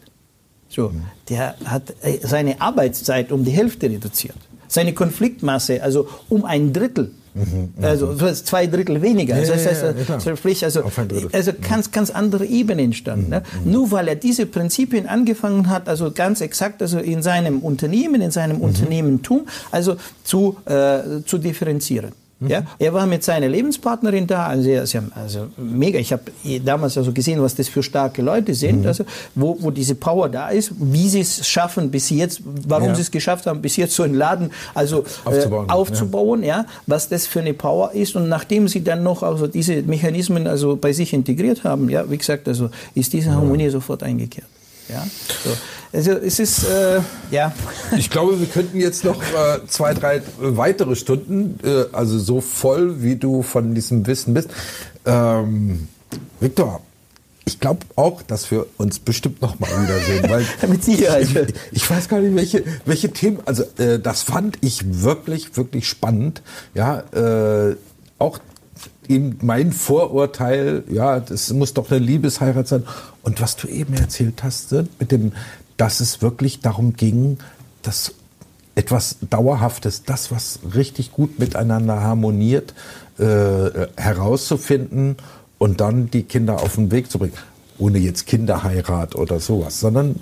So, 0.68 0.90
mhm. 0.90 1.02
der 1.28 1.54
hat 1.64 1.94
äh, 2.02 2.18
seine 2.22 2.60
Arbeitszeit 2.60 3.32
um 3.32 3.44
die 3.44 3.50
Hälfte 3.50 3.90
reduziert, 3.90 4.36
seine 4.68 4.92
Konfliktmasse 4.92 5.82
also 5.82 6.08
um 6.28 6.44
ein 6.44 6.72
Drittel. 6.72 7.10
Mhm, 7.34 7.74
also 7.82 8.14
zwei 8.32 8.68
Drittel 8.68 9.02
weniger. 9.02 9.34
Also, 9.34 9.52
das 9.52 9.66
heißt, 9.66 9.84
ja, 10.24 10.36
sprich, 10.36 10.64
also, 10.64 10.84
also 11.32 11.52
ganz, 11.68 11.90
ganz 11.90 12.10
andere 12.10 12.46
Ebene 12.46 12.82
entstanden. 12.82 13.28
Ne? 13.28 13.42
Mhm. 13.64 13.72
Nur 13.72 13.90
weil 13.90 14.06
er 14.06 14.14
diese 14.14 14.46
Prinzipien 14.46 15.08
angefangen 15.08 15.68
hat, 15.68 15.88
also 15.88 16.12
ganz 16.12 16.40
exakt, 16.40 16.80
also 16.80 17.00
in 17.00 17.22
seinem 17.22 17.58
Unternehmen, 17.58 18.22
in 18.22 18.30
seinem 18.30 18.58
mhm. 18.58 18.62
Unternehmentum, 18.62 19.46
also 19.72 19.96
zu, 20.22 20.56
äh, 20.66 21.22
zu 21.26 21.38
differenzieren. 21.38 22.12
Mhm. 22.40 22.48
Ja, 22.48 22.62
er 22.78 22.92
war 22.92 23.06
mit 23.06 23.22
seiner 23.22 23.48
Lebenspartnerin 23.48 24.26
da, 24.26 24.46
also, 24.46 24.70
also, 24.70 24.98
also 25.14 25.46
mega. 25.56 25.98
Ich 25.98 26.12
habe 26.12 26.22
damals 26.64 26.98
also 26.98 27.12
gesehen, 27.12 27.40
was 27.40 27.54
das 27.54 27.68
für 27.68 27.82
starke 27.82 28.22
Leute 28.22 28.54
sind, 28.54 28.80
mhm. 28.80 28.86
also 28.86 29.04
wo, 29.34 29.56
wo 29.60 29.70
diese 29.70 29.94
Power 29.94 30.28
da 30.28 30.48
ist, 30.48 30.72
wie 30.78 31.08
sie 31.08 31.20
es 31.20 31.46
schaffen 31.46 31.90
bis 31.90 32.10
jetzt, 32.10 32.42
warum 32.44 32.88
ja. 32.88 32.94
sie 32.94 33.02
es 33.02 33.10
geschafft 33.10 33.46
haben, 33.46 33.62
bis 33.62 33.76
jetzt 33.76 33.94
so 33.94 34.02
einen 34.02 34.14
Laden 34.14 34.50
also 34.74 35.04
aufzubauen, 35.24 35.68
äh, 35.68 35.72
aufzubauen 35.72 36.42
ja. 36.42 36.58
ja. 36.58 36.66
was 36.86 37.08
das 37.08 37.26
für 37.26 37.40
eine 37.40 37.54
Power 37.54 37.92
ist 37.92 38.16
und 38.16 38.28
nachdem 38.28 38.68
sie 38.68 38.82
dann 38.82 39.02
noch 39.02 39.22
also 39.22 39.46
diese 39.46 39.82
Mechanismen 39.82 40.46
also 40.46 40.76
bei 40.76 40.92
sich 40.92 41.12
integriert 41.12 41.64
haben, 41.64 41.88
ja, 41.88 42.10
wie 42.10 42.18
gesagt, 42.18 42.48
also 42.48 42.70
ist 42.94 43.12
diese 43.12 43.30
Harmonie 43.30 43.64
ja. 43.64 43.70
sofort 43.70 44.02
eingekehrt. 44.02 44.46
Ja, 44.88 45.06
so. 45.44 45.50
Also 45.92 46.10
es 46.12 46.40
ist, 46.40 46.64
äh, 46.64 47.00
ja. 47.30 47.52
Ich 47.96 48.10
glaube, 48.10 48.40
wir 48.40 48.48
könnten 48.48 48.80
jetzt 48.80 49.04
noch 49.04 49.22
äh, 49.22 49.60
zwei, 49.68 49.94
drei 49.94 50.22
weitere 50.38 50.96
Stunden, 50.96 51.60
äh, 51.62 51.84
also 51.92 52.18
so 52.18 52.40
voll, 52.40 53.02
wie 53.02 53.16
du 53.16 53.42
von 53.42 53.74
diesem 53.74 54.06
Wissen 54.06 54.34
bist. 54.34 54.50
Ähm, 55.06 55.88
Viktor, 56.40 56.80
ich 57.44 57.60
glaube 57.60 57.86
auch, 57.94 58.22
dass 58.22 58.50
wir 58.50 58.66
uns 58.78 58.98
bestimmt 58.98 59.40
noch 59.40 59.58
mal 59.60 59.68
wiedersehen, 59.68 60.28
weil 60.28 60.44
mit 60.68 60.82
Sicherheit. 60.82 61.28
Ich, 61.70 61.82
ich, 61.82 61.90
weiß 61.90 62.08
gar 62.08 62.20
nicht, 62.20 62.34
welche, 62.34 62.64
welche 62.84 63.10
Themen. 63.10 63.38
Also 63.44 63.62
äh, 63.78 64.00
das 64.00 64.22
fand 64.22 64.58
ich 64.62 65.02
wirklich, 65.02 65.56
wirklich 65.56 65.88
spannend. 65.88 66.42
Ja, 66.74 67.04
äh, 67.12 67.76
auch 68.18 68.38
eben 69.10 69.38
mein 69.42 69.72
Vorurteil, 69.72 70.84
ja, 70.90 71.20
das 71.20 71.52
muss 71.52 71.74
doch 71.74 71.90
eine 71.90 72.00
Liebesheirat 72.00 72.68
sein. 72.68 72.84
Und 73.22 73.40
was 73.40 73.56
du 73.56 73.68
eben 73.68 73.94
erzählt 73.94 74.42
hast, 74.42 74.72
ne, 74.72 74.86
mit 74.98 75.12
dem, 75.12 75.32
dass 75.76 76.00
es 76.00 76.22
wirklich 76.22 76.60
darum 76.60 76.94
ging, 76.94 77.38
dass 77.82 78.14
etwas 78.74 79.16
Dauerhaftes, 79.30 80.02
das, 80.02 80.30
was 80.30 80.60
richtig 80.74 81.12
gut 81.12 81.38
miteinander 81.38 82.00
harmoniert, 82.00 82.74
äh, 83.18 83.88
herauszufinden 83.96 85.16
und 85.58 85.80
dann 85.80 86.10
die 86.10 86.24
Kinder 86.24 86.54
auf 86.60 86.74
den 86.74 86.90
Weg 86.90 87.10
zu 87.10 87.18
bringen. 87.18 87.34
Ohne 87.78 87.98
jetzt 87.98 88.26
Kinderheirat 88.26 89.16
oder 89.16 89.40
sowas, 89.40 89.80
sondern 89.80 90.16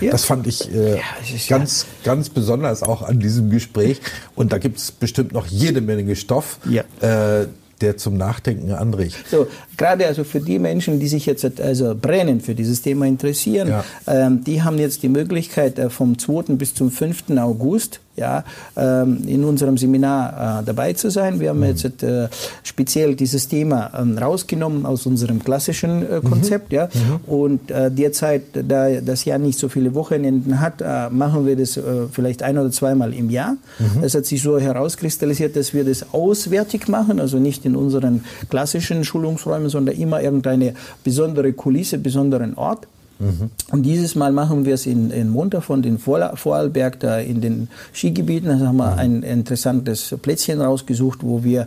ja. 0.00 0.10
das 0.10 0.24
fand 0.24 0.46
ich 0.46 0.72
äh, 0.72 0.96
ja, 0.96 1.02
ganz, 1.48 1.86
ja. 2.04 2.14
ganz 2.14 2.28
besonders 2.28 2.82
auch 2.82 3.02
an 3.02 3.20
diesem 3.20 3.50
Gespräch. 3.50 4.00
Und 4.34 4.52
da 4.52 4.58
gibt 4.58 4.78
es 4.78 4.90
bestimmt 4.92 5.32
noch 5.32 5.46
jede 5.46 5.80
Menge 5.80 6.16
Stoff. 6.16 6.58
Äh, 7.00 7.46
der 7.80 7.96
zum 7.96 8.16
Nachdenken 8.16 8.72
anregt. 8.72 9.16
So, 9.30 9.46
gerade 9.76 10.06
also 10.06 10.24
für 10.24 10.40
die 10.40 10.58
Menschen, 10.58 11.00
die 11.00 11.08
sich 11.08 11.26
jetzt 11.26 11.60
also 11.60 11.94
brennen 11.94 12.40
für 12.40 12.54
dieses 12.54 12.82
Thema 12.82 13.06
interessieren, 13.06 13.68
ja. 13.68 13.84
ähm, 14.06 14.44
die 14.44 14.62
haben 14.62 14.78
jetzt 14.78 15.02
die 15.02 15.08
Möglichkeit 15.08 15.78
äh, 15.78 15.90
vom 15.90 16.18
2. 16.18 16.54
bis 16.54 16.74
zum 16.74 16.90
5. 16.90 17.30
August 17.38 18.00
ja, 18.16 18.44
ähm, 18.76 19.22
in 19.26 19.44
unserem 19.44 19.78
Seminar 19.78 20.60
äh, 20.60 20.64
dabei 20.64 20.92
zu 20.92 21.10
sein. 21.10 21.40
Wir 21.40 21.50
haben 21.50 21.60
mhm. 21.60 21.64
jetzt 21.64 22.02
äh, 22.02 22.28
speziell 22.62 23.14
dieses 23.14 23.48
Thema 23.48 23.90
ähm, 23.98 24.18
rausgenommen 24.18 24.84
aus 24.84 25.06
unserem 25.06 25.42
klassischen 25.42 26.02
äh, 26.02 26.20
Konzept. 26.20 26.70
Mhm. 26.70 26.76
Ja. 26.76 26.86
Mhm. 26.86 27.32
Und 27.32 27.60
derzeit, 27.70 28.42
da 28.52 29.00
das 29.00 29.24
Jahr 29.24 29.38
nicht 29.38 29.58
so 29.58 29.68
viele 29.68 29.94
Wochenenden 29.94 30.60
hat, 30.60 30.82
machen 31.12 31.46
wir 31.46 31.56
das 31.56 31.78
vielleicht 32.12 32.42
ein 32.42 32.58
oder 32.58 32.70
zweimal 32.70 33.14
im 33.14 33.30
Jahr. 33.30 33.56
Mhm. 33.78 34.02
Es 34.02 34.14
hat 34.14 34.26
sich 34.26 34.42
so 34.42 34.58
herauskristallisiert, 34.58 35.56
dass 35.56 35.72
wir 35.72 35.84
das 35.84 36.12
auswärtig 36.12 36.88
machen, 36.88 37.20
also 37.20 37.38
nicht 37.38 37.64
in 37.64 37.76
unseren 37.76 38.24
klassischen 38.48 39.04
Schulungsräumen, 39.04 39.68
sondern 39.68 39.96
immer 39.96 40.20
irgendeine 40.20 40.74
besondere 41.04 41.52
Kulisse, 41.52 41.98
besonderen 41.98 42.54
Ort. 42.54 42.86
Mhm. 43.20 43.50
Und 43.70 43.82
dieses 43.82 44.14
Mal 44.14 44.32
machen 44.32 44.64
wir 44.64 44.74
es 44.74 44.86
in, 44.86 45.10
in 45.10 45.28
Montafon, 45.28 45.84
in 45.84 45.98
Vorarlberg, 45.98 46.98
da 47.00 47.18
in 47.18 47.40
den 47.40 47.68
Skigebieten. 47.92 48.48
Da 48.48 48.66
haben 48.66 48.78
wir 48.78 48.92
mhm. 48.92 48.98
ein 48.98 49.22
interessantes 49.22 50.14
Plätzchen 50.20 50.60
rausgesucht, 50.60 51.20
wo 51.22 51.44
wir 51.44 51.66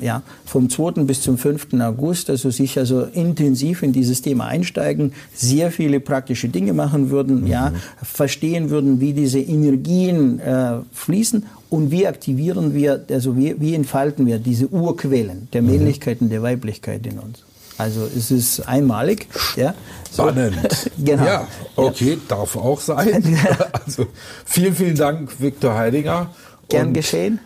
ja, 0.00 0.22
vom 0.44 0.68
2. 0.68 1.04
bis 1.04 1.22
zum 1.22 1.38
5. 1.38 1.74
August, 1.80 2.30
also 2.30 2.50
sich 2.50 2.78
also 2.78 3.02
intensiv 3.04 3.82
in 3.82 3.92
dieses 3.92 4.22
Thema 4.22 4.46
einsteigen, 4.46 5.12
sehr 5.32 5.70
viele 5.70 6.00
praktische 6.00 6.48
Dinge 6.48 6.72
machen 6.72 7.10
würden, 7.10 7.42
mhm. 7.42 7.46
ja, 7.46 7.72
verstehen 8.02 8.70
würden, 8.70 9.00
wie 9.00 9.12
diese 9.12 9.38
Energien 9.38 10.40
äh, 10.40 10.78
fließen 10.92 11.44
und 11.70 11.90
wie 11.90 12.06
aktivieren 12.06 12.74
wir, 12.74 13.04
also 13.10 13.36
wie, 13.36 13.54
wie 13.60 13.74
entfalten 13.74 14.26
wir 14.26 14.38
diese 14.38 14.66
Urquellen 14.68 15.48
der 15.52 15.62
mhm. 15.62 15.70
Männlichkeit 15.70 16.20
und 16.20 16.30
der 16.30 16.42
Weiblichkeit 16.42 17.06
in 17.06 17.18
uns. 17.18 17.44
Also 17.78 18.08
es 18.16 18.30
ist 18.30 18.60
einmalig. 18.60 19.26
Ja. 19.56 19.74
Spannend. 20.12 20.56
genau. 20.98 21.24
Ja, 21.24 21.48
okay, 21.76 22.10
ja. 22.10 22.16
darf 22.28 22.56
auch 22.56 22.80
sein. 22.80 23.36
also 23.72 24.06
vielen, 24.44 24.74
vielen 24.74 24.96
Dank, 24.96 25.40
Viktor 25.40 25.74
Heidinger. 25.74 26.30
Gern 26.68 26.88
und, 26.88 26.94
geschehen. 26.94 27.40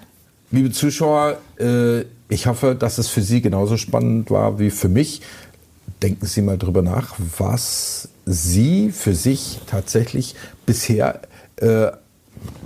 Liebe 0.50 0.70
Zuschauer, 0.70 1.38
äh, 1.58 2.02
ich 2.28 2.46
hoffe, 2.46 2.74
dass 2.74 2.98
es 2.98 3.08
für 3.08 3.22
Sie 3.22 3.40
genauso 3.40 3.76
spannend 3.76 4.30
war 4.30 4.58
wie 4.58 4.70
für 4.70 4.88
mich. 4.88 5.22
Denken 6.02 6.26
Sie 6.26 6.42
mal 6.42 6.58
drüber 6.58 6.82
nach, 6.82 7.14
was 7.38 8.08
Sie 8.26 8.92
für 8.92 9.14
sich 9.14 9.60
tatsächlich 9.66 10.34
bisher 10.66 11.22
äh, 11.56 11.90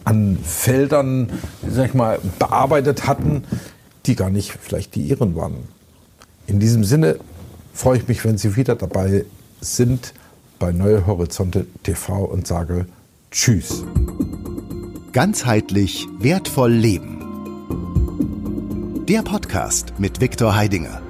an 0.04 0.38
Feldern, 0.44 1.30
sag 1.68 1.86
ich 1.86 1.94
mal, 1.94 2.18
bearbeitet 2.38 3.06
hatten, 3.06 3.44
die 4.06 4.16
gar 4.16 4.30
nicht 4.30 4.52
vielleicht 4.60 4.96
die 4.96 5.02
Ihren 5.02 5.36
waren. 5.36 5.68
In 6.46 6.58
diesem 6.58 6.82
Sinne 6.84 7.20
freue 7.72 7.98
ich 7.98 8.08
mich, 8.08 8.24
wenn 8.24 8.38
Sie 8.38 8.56
wieder 8.56 8.74
dabei 8.76 9.26
sind 9.60 10.14
bei 10.58 10.72
Neue 10.72 11.06
Horizonte 11.06 11.66
TV 11.82 12.24
und 12.24 12.46
sage 12.46 12.86
Tschüss. 13.30 13.84
Ganzheitlich 15.12 16.08
wertvoll 16.18 16.72
leben. 16.72 17.18
Der 19.08 19.22
Podcast 19.22 19.94
mit 19.98 20.20
Viktor 20.20 20.54
Heidinger. 20.54 21.02